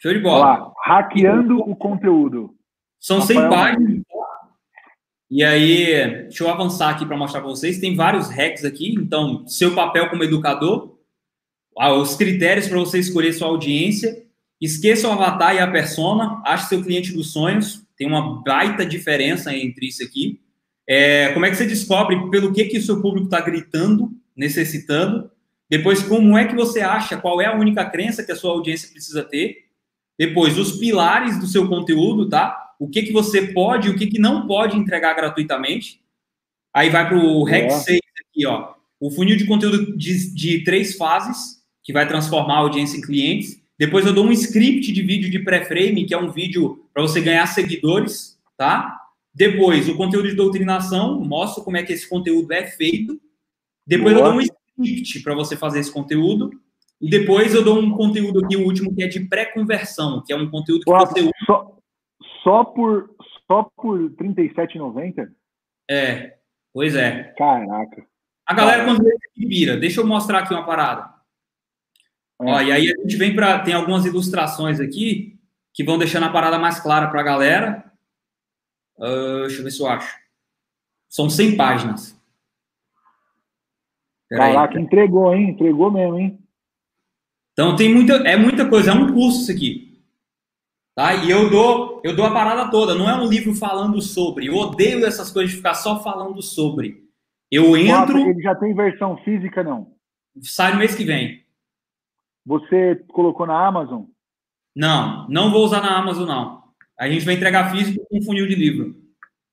[0.00, 0.44] Show de bola.
[0.44, 2.54] Lá, hackeando o conteúdo.
[2.98, 4.02] São 100 páginas.
[5.30, 7.78] E aí, deixa eu avançar aqui para mostrar para vocês.
[7.78, 8.94] Tem vários hacks aqui.
[8.94, 10.98] Então, seu papel como educador,
[11.78, 14.24] ah, os critérios para você escolher sua audiência.
[14.60, 16.42] Esqueça o avatar e a persona.
[16.44, 17.84] Ache seu cliente dos sonhos.
[17.96, 20.40] Tem uma baita diferença entre isso aqui.
[20.88, 25.30] É, como é que você descobre pelo que, que o seu público está gritando, necessitando?
[25.68, 28.88] Depois, como é que você acha qual é a única crença que a sua audiência
[28.88, 29.66] precisa ter?
[30.18, 32.74] Depois, os pilares do seu conteúdo, tá?
[32.78, 36.00] O que, que você pode e o que, que não pode entregar gratuitamente.
[36.74, 38.74] Aí vai para o REC 6 aqui, ó.
[39.00, 43.60] O funil de conteúdo de, de três fases, que vai transformar a audiência em clientes.
[43.78, 47.20] Depois eu dou um script de vídeo de pré-frame, que é um vídeo para você
[47.20, 48.98] ganhar seguidores, tá?
[49.32, 53.20] Depois, o conteúdo de doutrinação, mostro como é que esse conteúdo é feito.
[53.88, 54.26] Depois Boa.
[54.26, 56.50] eu dou um script para você fazer esse conteúdo.
[57.00, 60.36] E depois eu dou um conteúdo aqui, o último, que é de pré-conversão, que é
[60.36, 61.32] um conteúdo que você usa.
[61.46, 61.78] Só,
[62.42, 63.14] só por,
[63.46, 65.30] só por R$ 37,90?
[65.88, 66.36] É,
[66.72, 67.32] pois é.
[67.38, 68.04] Caraca.
[68.44, 69.04] A galera, quando
[69.36, 71.02] vira, deixa eu mostrar aqui uma parada.
[72.40, 72.50] É.
[72.50, 73.60] Ó, e aí a gente vem para.
[73.60, 75.38] Tem algumas ilustrações aqui
[75.72, 77.92] que vão deixando a parada mais clara para a galera.
[78.96, 80.18] Uh, deixa eu ver se eu acho.
[81.08, 82.17] São 100 páginas.
[84.30, 85.50] Caraca, entregou, hein?
[85.50, 86.38] Entregou mesmo, hein?
[87.52, 89.88] Então tem muita, é muita coisa, é um curso isso aqui.
[90.94, 91.14] Tá?
[91.14, 94.46] E eu dou, eu dou a parada toda, não é um livro falando sobre.
[94.46, 97.04] Eu odeio essas coisas de ficar só falando sobre.
[97.50, 98.18] Eu entro.
[98.18, 99.92] Ele já tem versão física, não?
[100.42, 101.44] Sai no mês que vem.
[102.44, 104.04] Você colocou na Amazon?
[104.74, 106.62] Não, não vou usar na Amazon, não.
[106.98, 108.96] A gente vai entregar físico com funil de livro.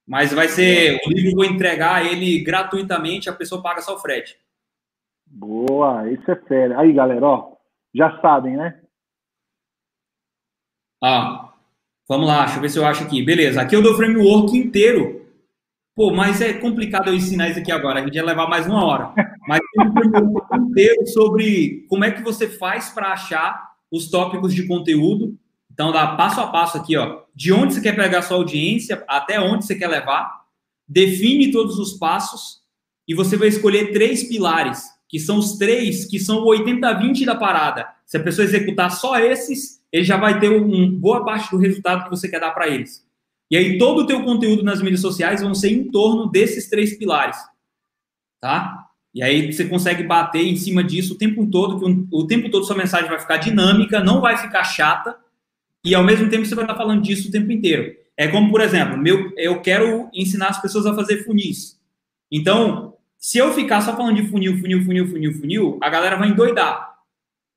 [0.08, 1.00] Mas vai ser.
[1.06, 4.38] O livro eu vou entregar ele gratuitamente, a pessoa paga só o frete.
[5.36, 6.80] Boa, isso é fera.
[6.80, 7.56] Aí, galera, ó
[7.96, 8.78] já sabem, né?
[11.02, 11.54] Ah,
[12.10, 13.24] vamos lá, deixa eu ver se eu acho aqui.
[13.24, 15.26] Beleza, aqui eu dou framework inteiro.
[15.96, 18.84] Pô, mas é complicado eu ensinar isso aqui agora, a gente ia levar mais uma
[18.84, 19.14] hora.
[19.48, 24.54] Mas tem um framework inteiro sobre como é que você faz para achar os tópicos
[24.54, 25.38] de conteúdo.
[25.72, 27.22] Então, dá passo a passo aqui, ó.
[27.34, 30.44] De onde você quer pegar sua audiência, até onde você quer levar.
[30.88, 32.62] Define todos os passos
[33.08, 37.36] e você vai escolher três pilares que são os três, que são o 80-20 da
[37.36, 37.88] parada.
[38.06, 42.04] Se a pessoa executar só esses, ele já vai ter um, boa parte do resultado
[42.04, 43.02] que você quer dar para eles.
[43.50, 46.98] E aí todo o teu conteúdo nas mídias sociais vão ser em torno desses três
[46.98, 47.38] pilares,
[48.42, 48.88] tá?
[49.14, 52.66] E aí você consegue bater em cima disso o tempo todo, que o tempo todo
[52.66, 55.16] sua mensagem vai ficar dinâmica, não vai ficar chata,
[55.86, 57.96] e ao mesmo tempo você vai estar falando disso o tempo inteiro.
[58.18, 61.80] É como, por exemplo, meu, eu quero ensinar as pessoas a fazer funis.
[62.30, 66.30] Então, se eu ficar só falando de funil, funil, funil, funil, funil, a galera vai
[66.30, 66.96] endoidar.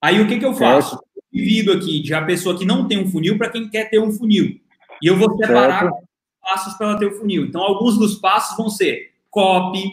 [0.00, 0.96] Aí o que, que eu faço?
[0.96, 3.98] Eu divido aqui de a pessoa que não tem um funil para quem quer ter
[3.98, 4.60] um funil.
[5.02, 6.08] E eu vou separar certo.
[6.40, 7.44] passos para ela ter o um funil.
[7.44, 9.92] Então, alguns dos passos vão ser copy,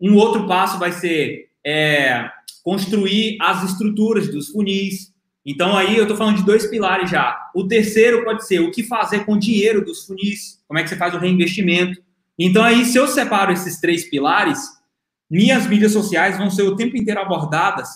[0.00, 2.30] um outro passo vai ser é,
[2.62, 5.12] construir as estruturas dos funis.
[5.44, 7.50] Então, aí eu estou falando de dois pilares já.
[7.54, 10.88] O terceiro pode ser o que fazer com o dinheiro dos funis, como é que
[10.88, 12.00] você faz o reinvestimento.
[12.38, 14.58] Então, aí, se eu separo esses três pilares,
[15.30, 17.88] minhas mídias sociais vão ser o tempo inteiro abordadas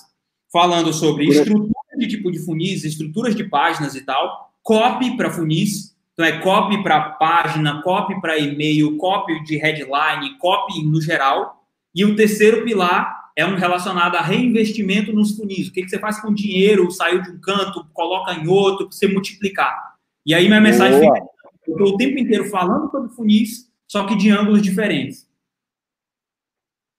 [0.52, 5.96] falando sobre estrutura de tipo de funis, estruturas de páginas e tal, copy para funis,
[6.12, 11.64] então é copy para página, copy para e-mail, copy de headline, copy no geral.
[11.92, 15.68] E o terceiro pilar é um relacionado a reinvestimento nos funis.
[15.68, 18.86] O que, que você faz com o dinheiro, saiu de um canto, coloca em outro,
[18.86, 19.94] para você multiplicar.
[20.24, 21.14] E aí minha mensagem Boa.
[21.14, 21.34] fica
[21.66, 25.26] eu estou o tempo inteiro falando sobre funis, só que de ângulos diferentes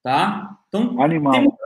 [0.06, 0.60] tá?
[0.68, 1.58] Então, Animal.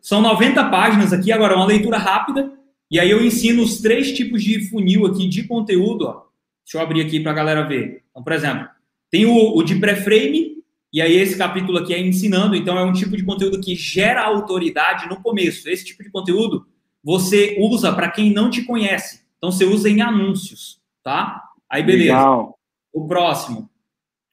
[0.00, 2.50] São 90 páginas aqui, agora uma leitura rápida,
[2.90, 6.22] e aí eu ensino os três tipos de funil aqui de conteúdo, ó.
[6.64, 8.02] Deixa eu abrir aqui para a galera ver.
[8.10, 8.66] Então, por exemplo,
[9.10, 12.94] tem o, o de pré-frame, e aí esse capítulo aqui é ensinando, então é um
[12.94, 15.68] tipo de conteúdo que gera autoridade no começo.
[15.68, 16.66] Esse tipo de conteúdo
[17.04, 19.26] você usa para quem não te conhece.
[19.36, 20.80] Então você usa em anúncios.
[21.02, 21.42] tá?
[21.68, 22.14] Aí, beleza.
[22.14, 22.58] Legal.
[22.90, 23.68] O próximo.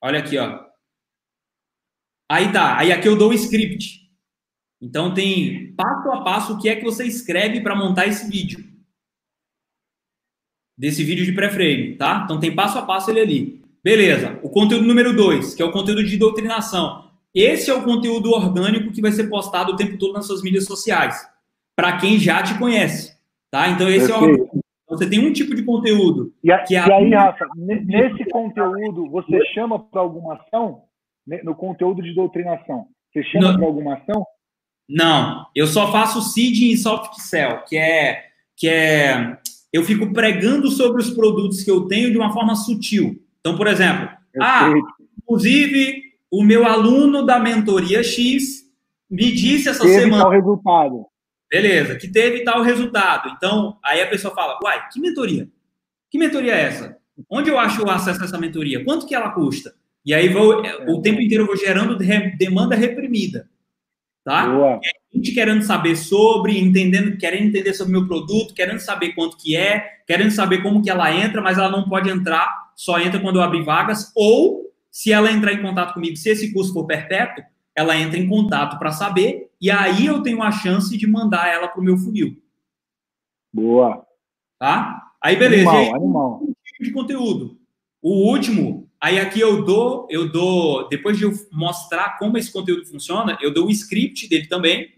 [0.02, 0.63] Olha aqui, ó.
[2.30, 2.78] Aí tá.
[2.78, 4.02] Aí aqui eu dou o script.
[4.82, 8.60] Então tem passo a passo o que é que você escreve para montar esse vídeo.
[10.78, 12.22] Desse vídeo de pré-frame, tá?
[12.24, 13.62] Então tem passo a passo ele ali.
[13.84, 14.40] Beleza.
[14.42, 17.12] O conteúdo número dois, que é o conteúdo de doutrinação.
[17.34, 20.66] Esse é o conteúdo orgânico que vai ser postado o tempo todo nas suas mídias
[20.66, 21.28] sociais.
[21.76, 23.18] Para quem já te conhece,
[23.52, 23.70] tá?
[23.70, 26.86] Então esse é o então, você tem um tipo de conteúdo E, a- que é
[26.88, 30.84] e aí, Rafa, ne- nesse conteúdo, você chama para alguma ação?
[31.26, 34.26] Ne- No conteúdo de doutrinação, você chama para alguma ação?
[34.90, 38.26] Não, eu só faço seeding e soft sell, que é
[38.58, 39.38] que é
[39.72, 43.20] eu fico pregando sobre os produtos que eu tenho de uma forma sutil.
[43.40, 44.08] Então, por exemplo,
[44.40, 44.88] ah, Perfeito.
[45.22, 48.64] inclusive o meu aluno da mentoria X
[49.10, 51.06] me disse essa Teve semana, tal resultado.
[51.50, 53.30] beleza, que teve tal resultado.
[53.36, 55.48] Então, aí a pessoa fala: "Uai, que mentoria?
[56.12, 56.98] Que mentoria é essa?
[57.30, 58.84] Onde eu acho o acesso a essa mentoria?
[58.84, 59.74] Quanto que ela custa?"
[60.06, 63.50] E aí vou o tempo inteiro eu vou gerando de- demanda reprimida.
[64.24, 64.48] Tá?
[64.48, 64.80] Boa.
[65.14, 69.54] gente querendo saber sobre, entendendo, querendo entender sobre o meu produto, querendo saber quanto que
[69.56, 73.36] é, querendo saber como que ela entra, mas ela não pode entrar, só entra quando
[73.36, 77.44] eu abrir vagas, ou se ela entrar em contato comigo, se esse curso for perpétuo,
[77.76, 81.68] ela entra em contato para saber, e aí eu tenho a chance de mandar ela
[81.68, 82.38] para o meu funil,
[83.52, 84.06] Boa.
[84.58, 85.02] tá?
[85.22, 86.42] Aí beleza, e aí, Animal, animal.
[86.64, 87.58] tipo de conteúdo.
[88.02, 92.86] O último, aí aqui eu dou, eu dou, depois de eu mostrar como esse conteúdo
[92.86, 94.94] funciona, eu dou o script dele também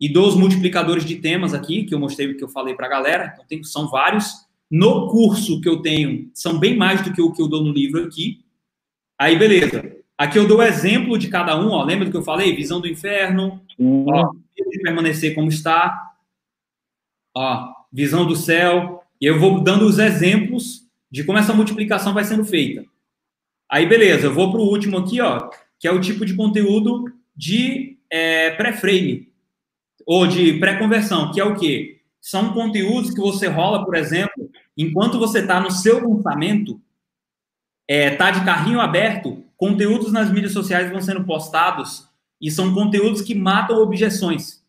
[0.00, 2.88] e dou os multiplicadores de temas aqui que eu mostrei, que eu falei para a
[2.88, 3.30] galera.
[3.34, 4.48] Então tem, são vários.
[4.70, 7.70] No curso que eu tenho, são bem mais do que o que eu dou no
[7.70, 8.42] livro aqui.
[9.18, 9.94] Aí beleza.
[10.16, 11.84] Aqui eu dou o exemplo de cada um, ó.
[11.84, 12.56] Lembra do que eu falei?
[12.56, 13.60] Visão do inferno.
[13.78, 16.14] Ó, de permanecer como está.
[17.36, 19.02] Ó, visão do céu.
[19.20, 22.84] E eu vou dando os exemplos de como essa multiplicação vai sendo feita.
[23.70, 25.48] Aí, beleza, eu vou para o último aqui, ó,
[25.78, 27.04] que é o tipo de conteúdo
[27.36, 29.32] de é, pré-frame,
[30.04, 32.00] ou de pré-conversão, que é o quê?
[32.20, 36.80] São conteúdos que você rola, por exemplo, enquanto você está no seu lançamento,
[37.86, 42.08] é, tá de carrinho aberto, conteúdos nas mídias sociais vão sendo postados
[42.40, 44.64] e são conteúdos que matam objeções.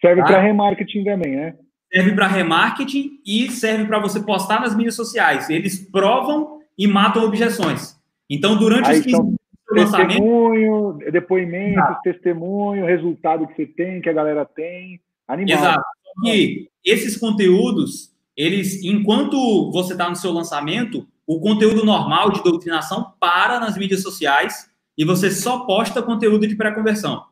[0.00, 0.26] Serve Tá.
[0.28, 1.56] para remarketing também, né?
[1.92, 5.48] Serve para remarketing e serve para você postar nas mídias sociais.
[5.48, 7.98] Eles provam e matam objeções.
[8.30, 13.66] Então, durante Aí os 15 são dias do lançamento, Testemunho, depoimento, testemunho, resultado que você
[13.66, 15.00] tem, que a galera tem.
[15.26, 15.58] Animal.
[15.58, 15.84] Exato.
[16.24, 23.12] E esses conteúdos, eles, enquanto você está no seu lançamento, o conteúdo normal de doutrinação
[23.20, 27.24] para nas mídias sociais e você só posta conteúdo de pré-conversão.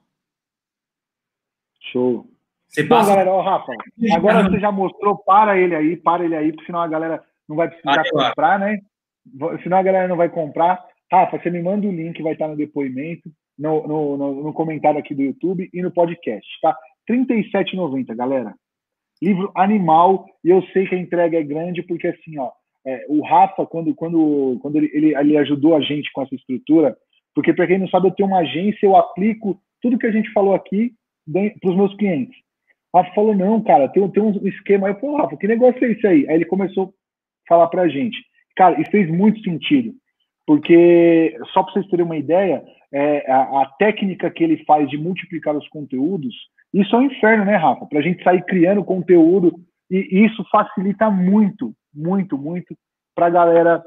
[1.80, 2.30] Show.
[2.68, 3.10] Você Bom, passa.
[3.10, 3.72] galera, ó, Rafa,
[4.12, 7.56] agora você já mostrou, para ele aí, para ele aí, porque senão a galera não
[7.56, 8.80] vai precisar comprar, né?
[9.62, 10.82] Senão a galera não vai comprar.
[11.10, 14.98] Rafa, você me manda o link, vai estar no depoimento, no, no, no- no comentário
[14.98, 16.76] aqui do YouTube e no podcast, tá?
[17.08, 18.54] R$ 37,90, galera.
[19.22, 22.50] Livro animal, e eu sei que a entrega é grande, porque assim, ó,
[22.86, 26.96] é, o Rafa, quando, quando, quando ele, ele, ele ajudou a gente com essa estrutura,
[27.34, 30.30] porque para quem não sabe, eu tenho uma agência, eu aplico tudo que a gente
[30.32, 30.92] falou aqui
[31.60, 32.36] para os meus clientes.
[32.92, 34.88] O Rafa falou, não, cara, tem, tem um esquema.
[34.88, 36.28] Eu falei, Rafa, que negócio é isso aí?
[36.28, 38.16] Aí ele começou a falar pra gente.
[38.56, 39.92] Cara, e fez muito sentido.
[40.46, 42.62] Porque, só para vocês terem uma ideia,
[42.92, 46.34] é, a, a técnica que ele faz de multiplicar os conteúdos,
[46.72, 47.86] isso é um inferno, né, Rafa?
[47.86, 49.52] Pra gente sair criando conteúdo,
[49.90, 52.76] e isso facilita muito, muito, muito
[53.14, 53.82] pra galera,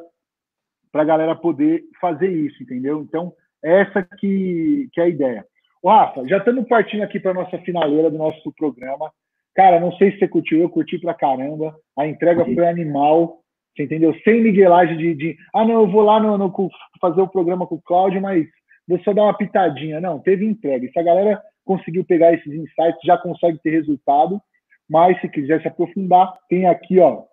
[0.91, 3.01] pra galera poder fazer isso, entendeu?
[3.01, 3.33] Então,
[3.63, 5.45] essa que, que é a ideia.
[5.81, 9.11] Ô, Rafa, já estamos partindo aqui para nossa finaleira do nosso programa.
[9.55, 11.75] Cara, não sei se você curtiu, eu curti pra caramba.
[11.97, 13.38] A entrega foi animal,
[13.75, 14.13] você entendeu?
[14.23, 16.69] Sem miguelagem de, de ah, não, eu vou lá no, no-
[16.99, 18.45] fazer o programa com o Cláudio, mas
[18.87, 20.01] vou só dar uma pitadinha.
[20.01, 20.87] Não, teve entrega.
[20.91, 24.41] Se a galera conseguiu pegar esses insights, já consegue ter resultado.
[24.89, 27.23] Mas se quiser se aprofundar, tem aqui, ó,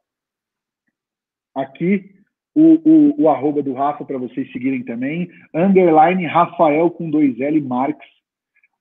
[1.55, 2.11] aqui
[2.55, 5.29] o, o, o arroba do Rafa para vocês seguirem também.
[5.55, 8.09] Underline Rafael com dois L Marques.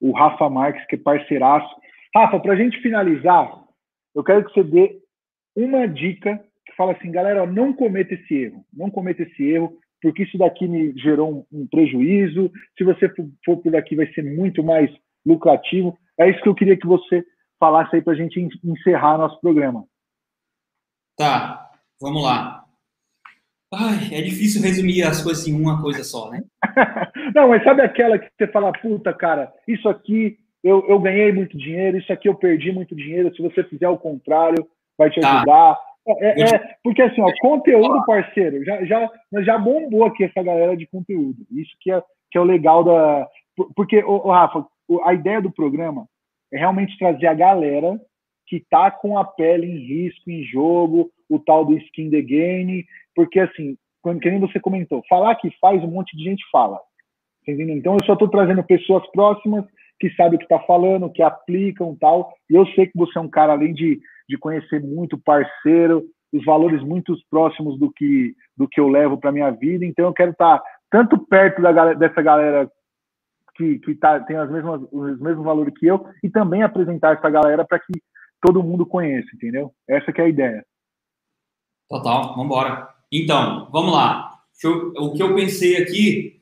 [0.02, 1.74] O Rafa Marques, que é parceiraço.
[2.14, 3.50] Rafa, para a gente finalizar,
[4.14, 5.00] eu quero que você dê
[5.56, 8.66] uma dica que fala assim, galera, não cometa esse erro.
[8.74, 12.52] Não cometa esse erro, porque isso daqui me gerou um, um prejuízo.
[12.78, 14.90] Se você for, for por daqui, vai ser muito mais
[15.26, 15.98] lucrativo.
[16.20, 17.24] É isso que eu queria que você
[17.60, 19.86] falasse aí para a gente en- encerrar nosso programa.
[21.18, 21.70] Tá,
[22.02, 22.64] vamos lá.
[23.74, 26.44] Ai, é difícil resumir as coisas em uma coisa só, né?
[27.36, 31.58] Não, mas sabe aquela que você fala, puta, cara, isso aqui eu, eu ganhei muito
[31.58, 33.34] dinheiro, isso aqui eu perdi muito dinheiro.
[33.36, 34.66] Se você fizer o contrário,
[34.98, 35.38] vai te Tá.
[35.38, 35.78] ajudar.
[36.08, 39.10] É, é, porque assim, ó, conteúdo, parceiro, já, já,
[39.42, 41.46] já bombou aqui essa galera de conteúdo.
[41.52, 42.02] Isso que é,
[42.32, 43.28] que é o legal da.
[43.76, 44.66] Porque, ô, Rafa,
[45.04, 46.08] a ideia do programa
[46.54, 48.00] é realmente trazer a galera
[48.46, 52.86] que tá com a pele em risco, em jogo, o tal do skin the game,
[53.16, 56.80] porque assim, quando que nem você comentou, falar que faz, um monte de gente fala.
[57.48, 57.76] Entendeu?
[57.76, 59.66] Então eu só estou trazendo pessoas próximas
[60.00, 62.34] que sabem o que está falando, que aplicam tal.
[62.50, 66.04] E eu sei que você é um cara, além de, de conhecer muito parceiro,
[66.34, 69.86] os valores muito próximos do que, do que eu levo para minha vida.
[69.86, 72.70] Então eu quero estar tá tanto perto da, dessa galera
[73.56, 77.30] que, que tá, tem as mesmas, os mesmos valores que eu e também apresentar essa
[77.30, 77.94] galera para que
[78.42, 79.72] todo mundo conheça, entendeu?
[79.88, 80.66] Essa que é a ideia.
[81.90, 82.90] Total, vamos embora.
[83.12, 84.40] Então, vamos lá.
[84.64, 86.42] Eu, o que eu pensei aqui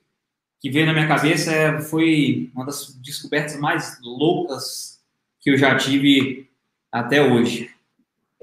[0.59, 5.03] que veio na minha cabeça é, foi uma das descobertas mais loucas
[5.41, 6.49] que eu já tive
[6.91, 7.72] até hoje.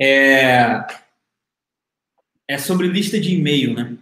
[0.01, 0.87] É,
[2.49, 3.99] é sobre lista de e-mail, né?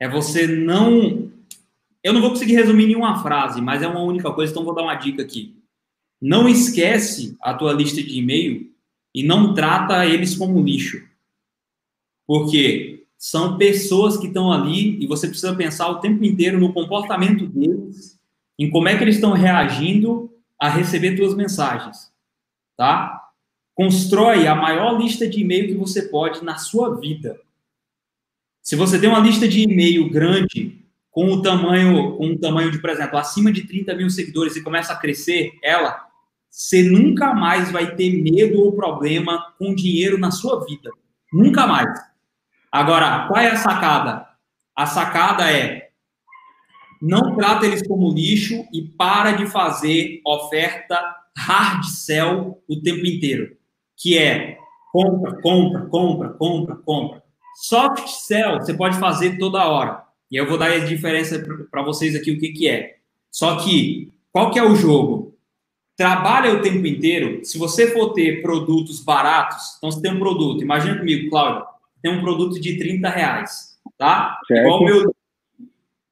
[0.00, 1.30] É você não.
[2.02, 4.74] Eu não vou conseguir resumir em uma frase, mas é uma única coisa, então vou
[4.74, 5.56] dar uma dica aqui.
[6.20, 8.72] Não esquece a tua lista de e-mail
[9.14, 11.02] e não trata eles como lixo.
[12.26, 17.46] Porque são pessoas que estão ali e você precisa pensar o tempo inteiro no comportamento
[17.46, 18.18] deles,
[18.58, 22.12] em como é que eles estão reagindo a receber suas mensagens,
[22.76, 23.23] tá?
[23.74, 27.40] Constrói a maior lista de e-mail que você pode na sua vida.
[28.62, 32.80] Se você tem uma lista de e-mail grande, com o tamanho, com um tamanho de,
[32.80, 36.04] por exemplo, acima de 30 mil seguidores e começa a crescer ela,
[36.50, 40.90] você nunca mais vai ter medo ou problema com dinheiro na sua vida.
[41.32, 41.88] Nunca mais.
[42.70, 44.26] Agora, qual é a sacada?
[44.74, 45.90] A sacada é
[47.00, 50.98] não trata eles como lixo e para de fazer oferta
[51.36, 53.56] hard sell o tempo inteiro,
[53.96, 54.58] que é
[54.92, 57.22] compra, compra, compra, compra, compra.
[57.56, 60.02] Soft sell você pode fazer toda hora.
[60.30, 62.96] E eu vou dar a diferença para vocês aqui o que, que é.
[63.30, 65.36] Só que, qual que é o jogo?
[65.96, 67.44] Trabalha o tempo inteiro.
[67.44, 71.64] Se você for ter produtos baratos, então você tem um produto, imagina comigo, Cláudio,
[72.02, 74.38] tem um produto de 30 reais, tá?
[74.46, 74.60] Certo.
[74.60, 75.02] Igual o meu.
[75.08, 75.14] O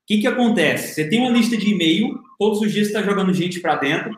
[0.07, 0.95] que, que acontece?
[0.95, 4.17] Você tem uma lista de e-mail, todos os dias você está jogando gente para dentro,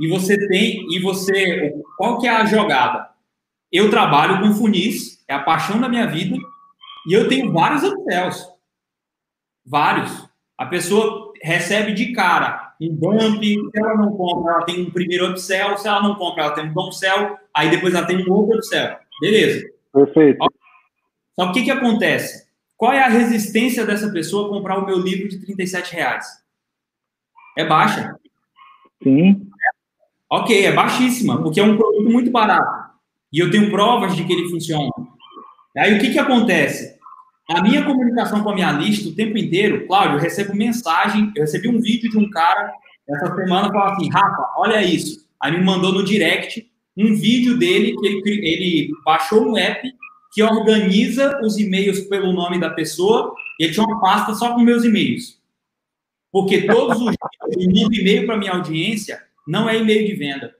[0.00, 3.08] e você tem, e você, qual que é a jogada?
[3.72, 6.36] Eu trabalho com funis, é a paixão da minha vida,
[7.06, 8.46] e eu tenho vários upsells.
[9.64, 10.28] Vários.
[10.58, 15.30] A pessoa recebe de cara um bump, se ela não compra, ela tem um primeiro
[15.30, 18.58] upsell, se ela não compra, ela tem um downsell, aí depois ela tem um outro
[18.58, 18.96] upsell.
[19.20, 19.66] Beleza.
[19.92, 20.38] Perfeito.
[21.34, 22.46] Só que o que, que acontece?
[22.76, 26.26] Qual é a resistência dessa pessoa a comprar o meu livro de 37 reais?
[27.56, 28.14] É baixa.
[29.02, 29.45] Sim.
[30.28, 32.90] Ok, é baixíssima, porque é um produto muito barato.
[33.32, 34.90] E eu tenho provas de que ele funciona.
[35.76, 36.96] Aí o que, que acontece?
[37.48, 41.42] A minha comunicação com a minha lista o tempo inteiro, Cláudio, eu recebo mensagem, eu
[41.42, 42.72] recebi um vídeo de um cara
[43.08, 45.24] essa semana falando assim, Rafa, olha isso.
[45.40, 49.88] Aí me mandou no direct um vídeo dele que ele, ele baixou um app
[50.32, 54.60] que organiza os e-mails pelo nome da pessoa e ele tinha uma pasta só com
[54.60, 55.40] meus e-mails.
[56.32, 60.54] Porque todos os dias eu e-mail para minha audiência não é e-mail de venda.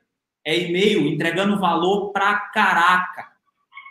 [0.44, 3.26] É e-mail entregando valor pra caraca.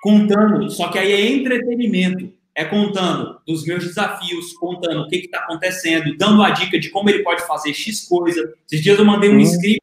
[0.02, 2.34] Contando, só que aí é entretenimento.
[2.54, 7.10] É contando dos meus desafios, contando o que está acontecendo, dando a dica de como
[7.10, 8.54] ele pode fazer X coisa.
[8.66, 9.82] Esses dias eu mandei um script,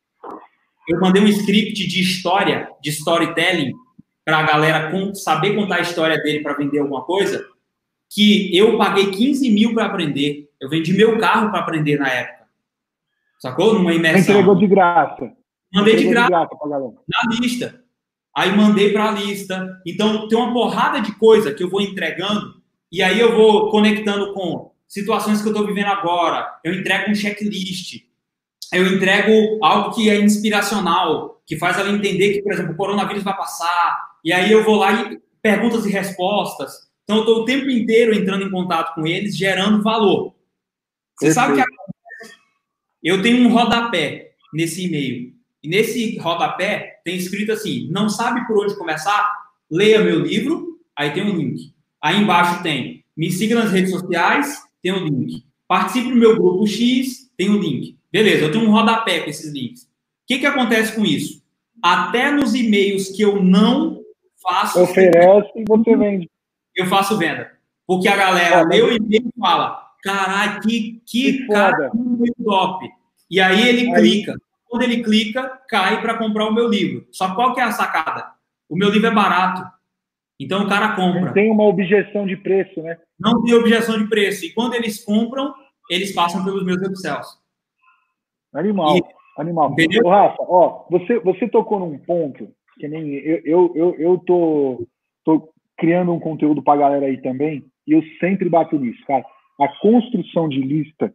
[0.88, 3.74] eu mandei um script de história, de storytelling,
[4.24, 7.44] para a galera saber contar a história dele para vender alguma coisa,
[8.10, 10.48] que eu paguei 15 mil para aprender.
[10.60, 12.41] Eu vendi meu carro para aprender na época.
[13.42, 13.74] Sacou?
[13.74, 14.34] Numa imersão.
[14.36, 15.32] Entregou de graça.
[15.74, 17.82] Mandei de graça, de graça na lista.
[18.36, 19.82] Aí mandei para a lista.
[19.84, 24.32] Então, tem uma porrada de coisa que eu vou entregando e aí eu vou conectando
[24.32, 26.56] com situações que eu estou vivendo agora.
[26.62, 28.04] Eu entrego um checklist.
[28.72, 33.24] Eu entrego algo que é inspiracional, que faz ela entender que, por exemplo, o coronavírus
[33.24, 36.72] vai passar, e aí eu vou lá e perguntas e respostas.
[37.02, 40.34] Então, eu estou o tempo inteiro entrando em contato com eles, gerando valor.
[41.18, 41.34] Você Perfeito.
[41.34, 41.60] sabe que
[43.02, 45.32] eu tenho um rodapé nesse e-mail.
[45.62, 49.32] E nesse rodapé tem escrito assim: não sabe por onde começar?
[49.70, 51.72] Leia meu livro, aí tem um link.
[52.00, 55.44] Aí embaixo tem me siga nas redes sociais, tem um link.
[55.68, 57.96] Participe do meu grupo X, tem um link.
[58.10, 59.82] Beleza, eu tenho um rodapé com esses links.
[59.84, 59.86] O
[60.26, 61.42] que, que acontece com isso?
[61.82, 64.00] Até nos e-mails que eu não
[64.42, 64.80] faço.
[64.80, 66.30] Oferece e você vende.
[66.74, 67.50] Eu faço venda.
[67.86, 72.88] Porque a galera lê o e-mail e fala: caralho, que, que, que cara muito top.
[73.30, 74.00] E aí ele aí.
[74.00, 74.36] clica.
[74.66, 77.06] Quando ele clica, cai para comprar o meu livro.
[77.10, 78.32] Só qual que é a sacada?
[78.68, 79.62] O meu livro é barato.
[80.40, 81.20] Então o cara compra.
[81.20, 82.98] Não tem uma objeção de preço, né?
[83.18, 84.44] Não tem objeção de preço.
[84.44, 85.54] E quando eles compram,
[85.90, 87.38] eles passam pelos meus upsells.
[88.54, 89.02] Animal, e,
[89.38, 89.74] animal.
[90.04, 92.48] Ô, Rafa, ó, você, você tocou num ponto
[92.78, 94.86] que nem eu, eu, eu, eu tô,
[95.24, 99.24] tô criando um conteúdo pra galera aí também, e eu sempre bato nisso, cara.
[99.62, 101.14] A construção de lista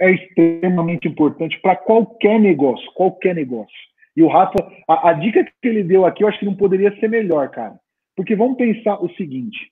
[0.00, 3.76] é extremamente importante para qualquer negócio, qualquer negócio.
[4.16, 4.56] E o Rafa,
[4.88, 7.78] a, a, dica que ele deu aqui, eu acho que não poderia ser melhor, cara.
[8.16, 9.70] Porque vamos pensar o seguinte,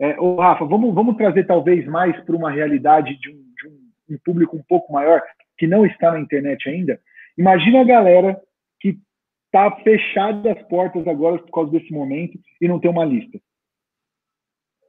[0.00, 4.14] é, o Rafa, vamos, vamos trazer talvez mais para uma realidade de, um, de um,
[4.14, 5.22] um, público um pouco maior
[5.56, 6.98] que não está na internet ainda.
[7.38, 8.40] Imagina a galera
[8.80, 8.98] que
[9.46, 13.38] está fechada as portas agora por causa desse momento e não tem uma lista.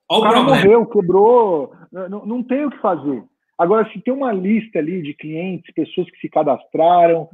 [0.10, 3.24] o cara morreu, quebrou, não, não tem o que fazer.
[3.58, 7.30] Agora, se tem uma lista ali de clientes, pessoas que se cadastraram,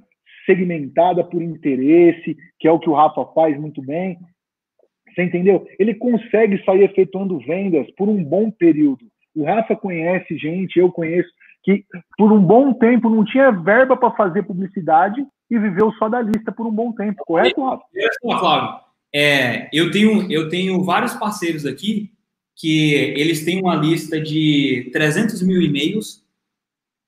[0.45, 4.17] segmentada por interesse, que é o que o Rafa faz muito bem,
[5.07, 5.65] você entendeu?
[5.79, 9.05] Ele consegue sair efetuando vendas por um bom período.
[9.35, 11.29] O Rafa conhece gente, eu conheço,
[11.63, 11.85] que
[12.17, 16.51] por um bom tempo não tinha verba para fazer publicidade e viveu só da lista
[16.51, 17.83] por um bom tempo, correto, Rafa?
[18.39, 18.79] Flávio,
[19.13, 22.11] é, eu, tenho, eu tenho vários parceiros aqui
[22.59, 26.21] que eles têm uma lista de 300 mil e-mails,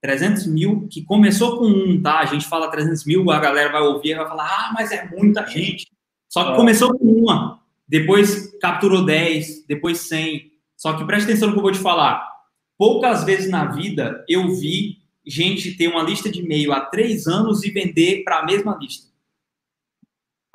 [0.01, 2.19] 300 mil, que começou com um, tá?
[2.19, 5.09] A gente fala 300 mil, a galera vai ouvir e vai falar, ah, mas é
[5.09, 5.91] muita gente.
[6.29, 6.55] Só que é.
[6.55, 10.49] começou com uma, depois capturou 10, depois 100.
[10.77, 12.25] Só que preste atenção no que eu vou te falar.
[12.77, 17.63] Poucas vezes na vida eu vi gente ter uma lista de e-mail há três anos
[17.63, 19.11] e vender para a mesma lista.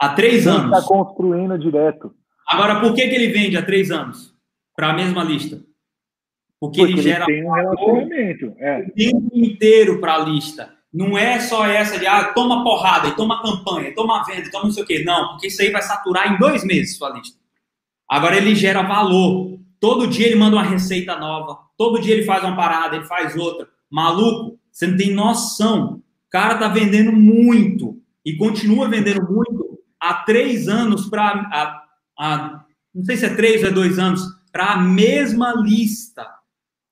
[0.01, 0.77] Há três anos.
[0.77, 2.14] Está construindo direto.
[2.48, 4.35] Agora, por que, que ele vende há três anos?
[4.76, 5.62] Para a mesma lista.
[6.60, 8.54] Porque, Porque ele gera tem um relacionamento.
[8.58, 8.80] É.
[8.80, 10.74] o tempo inteiro para a lista.
[10.92, 14.82] Não é só essa de ah, toma porrada, toma campanha, toma venda, toma não sei
[14.82, 15.02] o quê.
[15.04, 17.38] Não, porque isso aí vai saturar em dois meses sua lista.
[18.08, 19.58] Agora ele gera valor.
[19.78, 21.58] Todo dia ele manda uma receita nova.
[21.76, 23.68] Todo dia ele faz uma parada, ele faz outra.
[23.90, 25.96] Maluco, você não tem noção.
[25.96, 31.84] O cara tá vendendo muito e continua vendendo muito há três anos para.
[32.94, 36.26] Não sei se é três ou é dois anos para a mesma lista.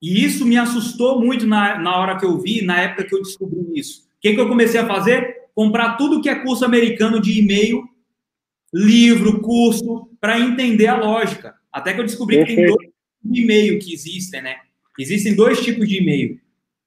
[0.03, 3.23] E isso me assustou muito na, na hora que eu vi, na época que eu
[3.23, 4.03] descobri isso.
[4.03, 5.49] O que, que eu comecei a fazer?
[5.55, 7.89] Comprar tudo que é curso americano de e-mail,
[8.71, 11.55] livro, curso, para entender a lógica.
[11.73, 12.93] Até que eu descobri que tem dois tipos
[13.33, 14.57] de e-mail que existem, né?
[14.99, 16.39] Existem dois tipos de e-mail.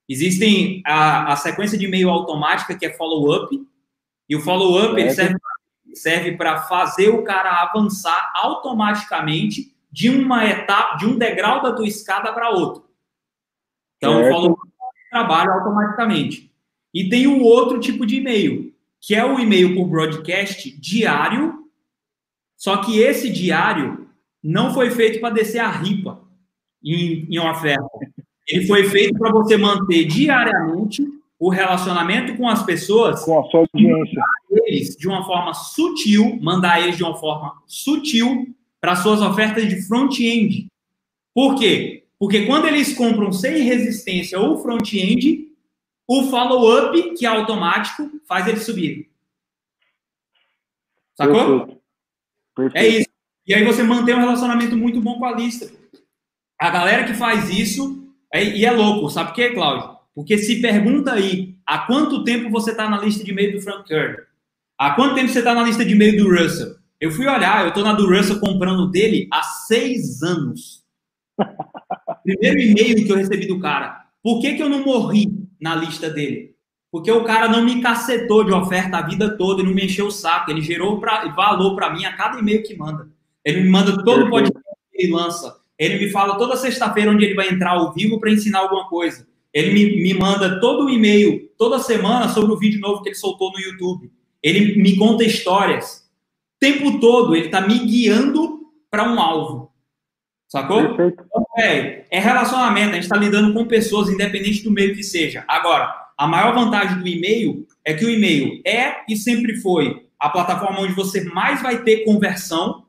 [0.07, 3.49] Existem a, a sequência de e-mail automática, que é follow-up,
[4.29, 5.37] e o follow-up serve,
[5.95, 11.87] serve para fazer o cara avançar automaticamente de uma etapa, de um degrau da tua
[11.87, 12.85] escada para outro.
[13.97, 14.31] Então, certo.
[14.31, 14.57] follow
[15.09, 16.53] trabalho automaticamente.
[16.93, 18.71] E tem um outro tipo de e-mail,
[19.01, 21.65] que é o e-mail por broadcast diário,
[22.55, 24.07] só que esse diário
[24.43, 26.21] não foi feito para descer a ripa
[26.83, 27.87] em, em oferta.
[28.47, 31.03] Ele foi feito para você manter diariamente
[31.39, 34.21] o relacionamento com as pessoas, com a sua audiência,
[34.51, 38.55] eles de uma forma sutil, mandar eles de uma forma sutil
[38.87, 40.67] para suas ofertas de front-end.
[41.33, 42.05] Por quê?
[42.17, 45.45] Porque quando eles compram sem resistência ou front-end,
[46.07, 49.09] o follow-up, que é automático, faz eles subirem.
[51.17, 51.65] Sacou?
[51.65, 51.81] Perfeito.
[52.55, 52.77] Perfeito.
[52.77, 53.09] É isso.
[53.45, 55.69] E aí você mantém um relacionamento muito bom com a lista.
[56.57, 59.97] A galera que faz isso, é, e é louco, sabe por quê, Cláudio?
[60.15, 63.85] Porque se pergunta aí, há quanto tempo você está na lista de e-mail do Frank
[63.85, 64.23] Kern?
[64.77, 66.77] Há quanto tempo você está na lista de e-mail do Russell?
[66.99, 70.83] Eu fui olhar, eu tô na do Russell comprando dele há seis anos.
[72.23, 74.05] Primeiro e-mail que eu recebi do cara.
[74.23, 76.55] Por que, que eu não morri na lista dele?
[76.91, 80.07] Porque o cara não me cacetou de oferta a vida toda e não me encheu
[80.07, 80.49] o saco.
[80.49, 83.07] Ele gerou pra, valor para mim a cada e-mail que manda.
[83.45, 85.55] Ele me manda todo o podcast que ele lança.
[85.77, 89.27] Ele me fala toda sexta-feira onde ele vai entrar ao vivo para ensinar alguma coisa.
[89.53, 93.15] Ele me, me manda todo o e-mail, toda semana, sobre o vídeo novo que ele
[93.15, 94.11] soltou no YouTube.
[94.41, 96.06] Ele me conta histórias
[96.59, 99.71] tempo todo ele está me guiando para um alvo.
[100.47, 100.81] Sacou?
[100.81, 105.43] Então, é, é relacionamento, a gente está lidando com pessoas, independente do meio que seja.
[105.47, 110.29] Agora, a maior vantagem do e-mail é que o e-mail é e sempre foi a
[110.29, 112.85] plataforma onde você mais vai ter conversão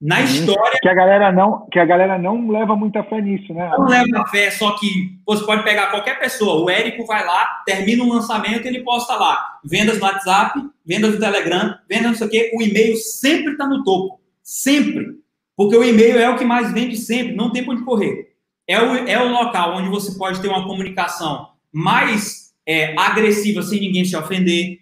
[0.00, 0.24] na uhum.
[0.24, 0.78] história.
[0.80, 3.68] Que a galera não, que a galera não leva muita fé nisso, né?
[3.76, 6.64] Não leva fé, só que você pode pegar qualquer pessoa.
[6.64, 9.58] O Érico vai lá, termina um lançamento ele posta lá.
[9.64, 10.58] Vendas no WhatsApp,
[10.88, 12.50] vendas no Telegram, vendas não sei o quê.
[12.54, 14.18] O e-mail sempre está no topo.
[14.42, 15.18] Sempre.
[15.54, 18.32] Porque o e-mail é o que mais vende sempre, não tem para onde correr.
[18.66, 23.80] É o, é o local onde você pode ter uma comunicação mais é, agressiva sem
[23.80, 24.78] ninguém se ofender.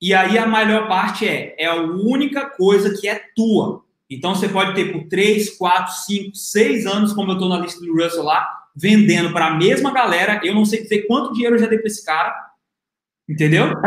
[0.00, 4.48] E aí a melhor parte é, é a única coisa que é tua Então você
[4.48, 8.22] pode ter por 3, 4, 5, 6 anos, como eu estou na lista do Russell
[8.22, 8.46] lá,
[8.76, 10.40] vendendo para a mesma galera.
[10.44, 12.34] Eu não sei dizer quanto dinheiro eu já dei para esse cara.
[13.26, 13.72] Entendeu?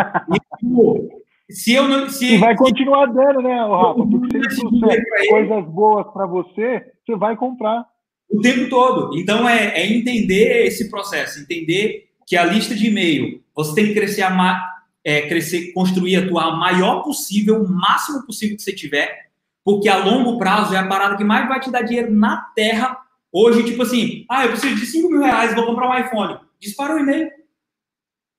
[0.64, 1.21] E,
[1.52, 2.10] se eu não.
[2.10, 4.06] Se, e vai continuar dando, né, Rafa?
[4.06, 7.86] Porque se ele coisas boas para você, você vai comprar.
[8.30, 9.18] O tempo todo.
[9.18, 13.94] Então é, é entender esse processo, entender que a lista de e-mail você tem que
[13.94, 14.74] crescer, a,
[15.04, 19.30] é, crescer, construir a tua maior possível, o máximo possível que você tiver,
[19.64, 22.98] porque a longo prazo é a parada que mais vai te dar dinheiro na terra.
[23.32, 26.40] Hoje, tipo assim, ah, eu preciso de 5 mil reais, vou comprar um iPhone.
[26.60, 27.30] Dispara o e-mail.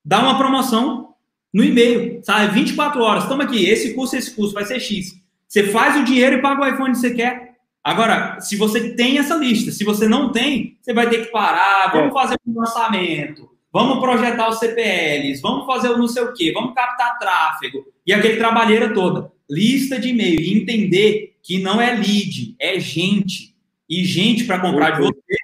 [0.04, 1.11] Dá uma promoção
[1.52, 2.54] no e-mail, sabe?
[2.54, 5.20] 24 horas, toma aqui, esse custo, esse custo, vai ser X.
[5.46, 7.52] Você faz o dinheiro e paga o iPhone que você quer.
[7.84, 11.92] Agora, se você tem essa lista, se você não tem, você vai ter que parar,
[11.92, 12.14] vamos é.
[12.14, 16.74] fazer um lançamento, vamos projetar os CPLs, vamos fazer o não sei o quê, vamos
[16.74, 19.30] captar tráfego e aquele trabalheira toda.
[19.50, 23.52] Lista de e-mail e entender que não é lead, é gente.
[23.90, 25.36] E gente para comprar de você,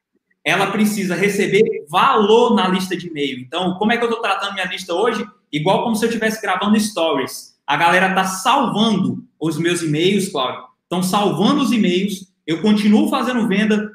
[0.45, 3.41] ela precisa receber valor na lista de e-mail.
[3.41, 5.27] Então, como é que eu estou tratando minha lista hoje?
[5.53, 7.57] Igual como se eu estivesse gravando stories.
[7.67, 10.65] A galera está salvando os meus e-mails, Cláudio.
[10.83, 12.33] Estão salvando os e-mails.
[12.47, 13.93] Eu continuo fazendo venda.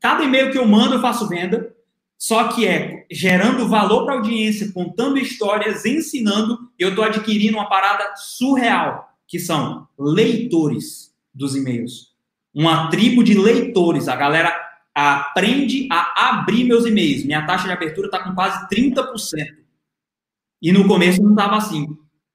[0.00, 1.72] Cada e-mail que eu mando, eu faço venda
[2.22, 7.68] só que é gerando valor para a audiência, contando histórias, ensinando, eu estou adquirindo uma
[7.68, 12.12] parada surreal, que são leitores dos e-mails.
[12.54, 14.06] Uma tribo de leitores.
[14.06, 14.54] A galera
[14.94, 17.24] aprende a abrir meus e-mails.
[17.24, 19.04] Minha taxa de abertura está com quase 30%.
[20.62, 21.88] E no começo não estava assim.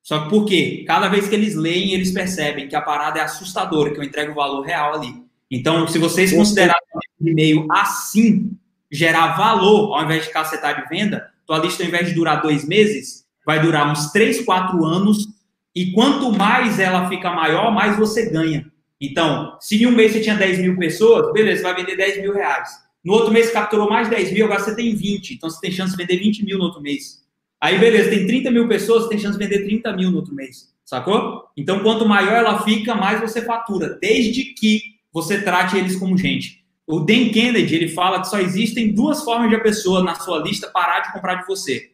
[0.03, 0.83] Só que por quê?
[0.85, 4.35] Cada vez que eles leem, eles percebem que a parada é assustadora, que eu entrego
[4.35, 5.13] valor real ali.
[5.49, 6.81] Então, se vocês considerarem
[7.19, 8.51] o e-mail assim,
[8.91, 12.67] gerar valor, ao invés de cacetar de venda, tua lista, ao invés de durar dois
[12.67, 15.27] meses, vai durar uns três, quatro anos,
[15.73, 18.69] e quanto mais ela fica maior, mais você ganha.
[18.99, 22.21] Então, se em um mês você tinha 10 mil pessoas, beleza, você vai vender 10
[22.21, 22.69] mil reais.
[23.05, 25.71] No outro mês você capturou mais 10 mil, agora você tem 20, então você tem
[25.71, 27.26] chance de vender 20 mil no outro mês.
[27.61, 30.35] Aí, beleza, tem 30 mil pessoas, você tem chance de vender 30 mil no outro
[30.35, 31.49] mês, sacou?
[31.57, 36.63] Então, quanto maior ela fica, mais você fatura, desde que você trate eles como gente.
[36.85, 40.39] O Dan Kennedy ele fala que só existem duas formas de a pessoa na sua
[40.39, 41.91] lista parar de comprar de você.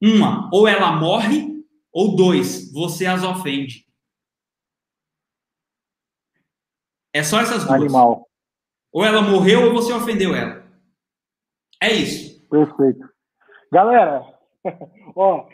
[0.00, 3.84] Uma, ou ela morre, ou dois, você as ofende.
[7.12, 7.80] É só essas duas.
[7.80, 8.28] Animal.
[8.92, 10.64] Ou ela morreu ou você ofendeu ela.
[11.82, 12.46] É isso.
[12.48, 13.08] Perfeito.
[13.72, 14.37] Galera,
[15.14, 15.46] ó,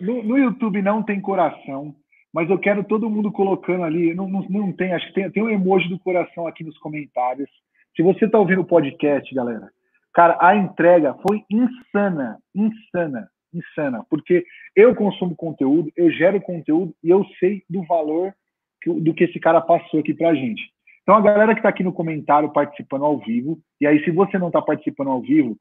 [0.00, 1.94] no, no, YouTube não tem coração,
[2.32, 4.14] mas eu quero todo mundo colocando ali.
[4.14, 7.50] Não, não, não tem, acho que tem, tem um emoji do coração aqui nos comentários.
[7.96, 9.68] Se você está ouvindo o podcast, galera,
[10.14, 14.44] cara, a entrega foi insana, insana, insana, porque
[14.76, 18.32] eu consumo conteúdo, eu gero conteúdo e eu sei do valor
[18.80, 20.62] que, do que esse cara passou aqui pra gente.
[21.02, 24.38] Então, a galera que está aqui no comentário participando ao vivo, e aí, se você
[24.38, 25.56] não está participando ao vivo,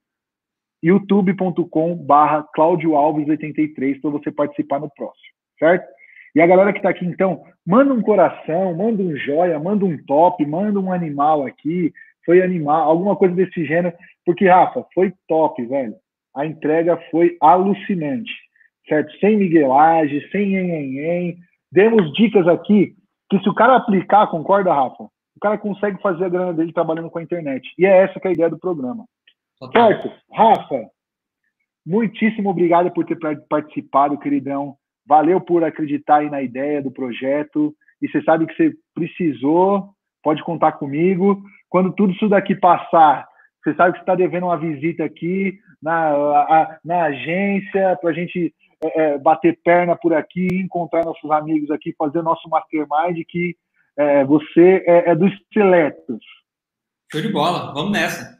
[0.84, 5.88] youtube.com barra Cláudio Alves 83 para você participar no próximo, certo?
[6.36, 9.98] E a galera que está aqui, então, manda um coração, manda um joia, manda um
[10.06, 11.92] top, manda um animal aqui,
[12.26, 13.96] foi animal, alguma coisa desse gênero,
[14.26, 15.96] porque, Rafa, foi top, velho.
[16.36, 18.32] A entrega foi alucinante,
[18.88, 19.12] certo?
[19.20, 21.38] Sem miguelagem, sem enhenhen.
[21.72, 22.94] Demos dicas aqui
[23.30, 25.04] que se o cara aplicar, concorda, Rafa?
[25.04, 27.68] O cara consegue fazer a grana dele trabalhando com a internet.
[27.78, 29.06] E é essa que é a ideia do programa.
[29.72, 30.12] Certo?
[30.32, 30.90] Rafa,
[31.86, 33.18] muitíssimo obrigado por ter
[33.50, 34.76] participado, queridão.
[35.06, 37.74] Valeu por acreditar aí na ideia do projeto.
[38.02, 39.90] E você sabe que você precisou,
[40.24, 41.42] pode contar comigo.
[41.68, 43.28] Quando tudo isso daqui passar,
[43.64, 48.14] você sabe que você está devendo uma visita aqui na, a, na agência para a
[48.14, 53.56] gente é, é, bater perna por aqui, encontrar nossos amigos aqui, fazer nosso mastermind, que
[53.98, 56.24] é, você é, é, dos seletos.
[57.12, 58.39] Show de bola, vamos nessa.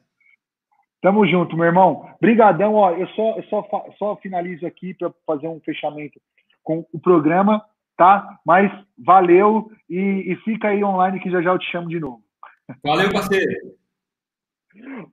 [1.02, 2.10] Tamo junto, meu irmão.
[2.20, 6.20] Brigadão, ó, eu só, eu só, só finalizo aqui para fazer um fechamento
[6.64, 7.64] com o programa,
[7.98, 8.40] tá?
[8.46, 12.22] Mas valeu e, e fica aí online que já já eu te chamo de novo.
[12.84, 13.52] Valeu, parceiro.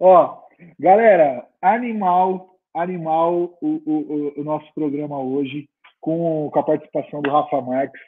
[0.00, 0.40] Ó,
[0.78, 5.68] galera, animal, animal o, o, o, nosso programa hoje
[6.00, 8.00] com, com a participação do Rafa Marques,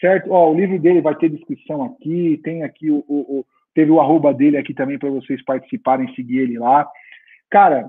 [0.00, 0.30] certo?
[0.30, 4.34] Ó, o livro dele vai ter descrição aqui, tem aqui o, o teve o arroba
[4.34, 6.86] dele aqui também para vocês participarem, seguir ele lá.
[7.52, 7.88] Cara,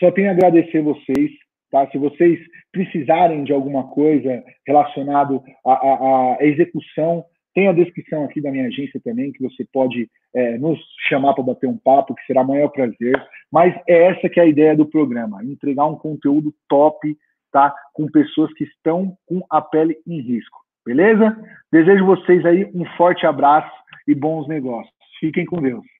[0.00, 1.30] só tenho a agradecer vocês,
[1.70, 1.88] tá?
[1.90, 2.40] Se vocês
[2.72, 7.24] precisarem de alguma coisa relacionado à, à execução
[7.54, 10.76] tem a descrição aqui da minha agência também, que você pode é, nos
[11.08, 13.14] chamar para bater um papo, que será o maior prazer.
[13.50, 17.16] Mas é essa que é a ideia do programa, entregar um conteúdo top,
[17.52, 17.72] tá?
[17.92, 20.58] Com pessoas que estão com a pele em risco.
[20.84, 21.36] Beleza?
[21.72, 23.72] Desejo vocês aí um forte abraço
[24.08, 24.92] e bons negócios.
[25.20, 25.93] Fiquem com Deus.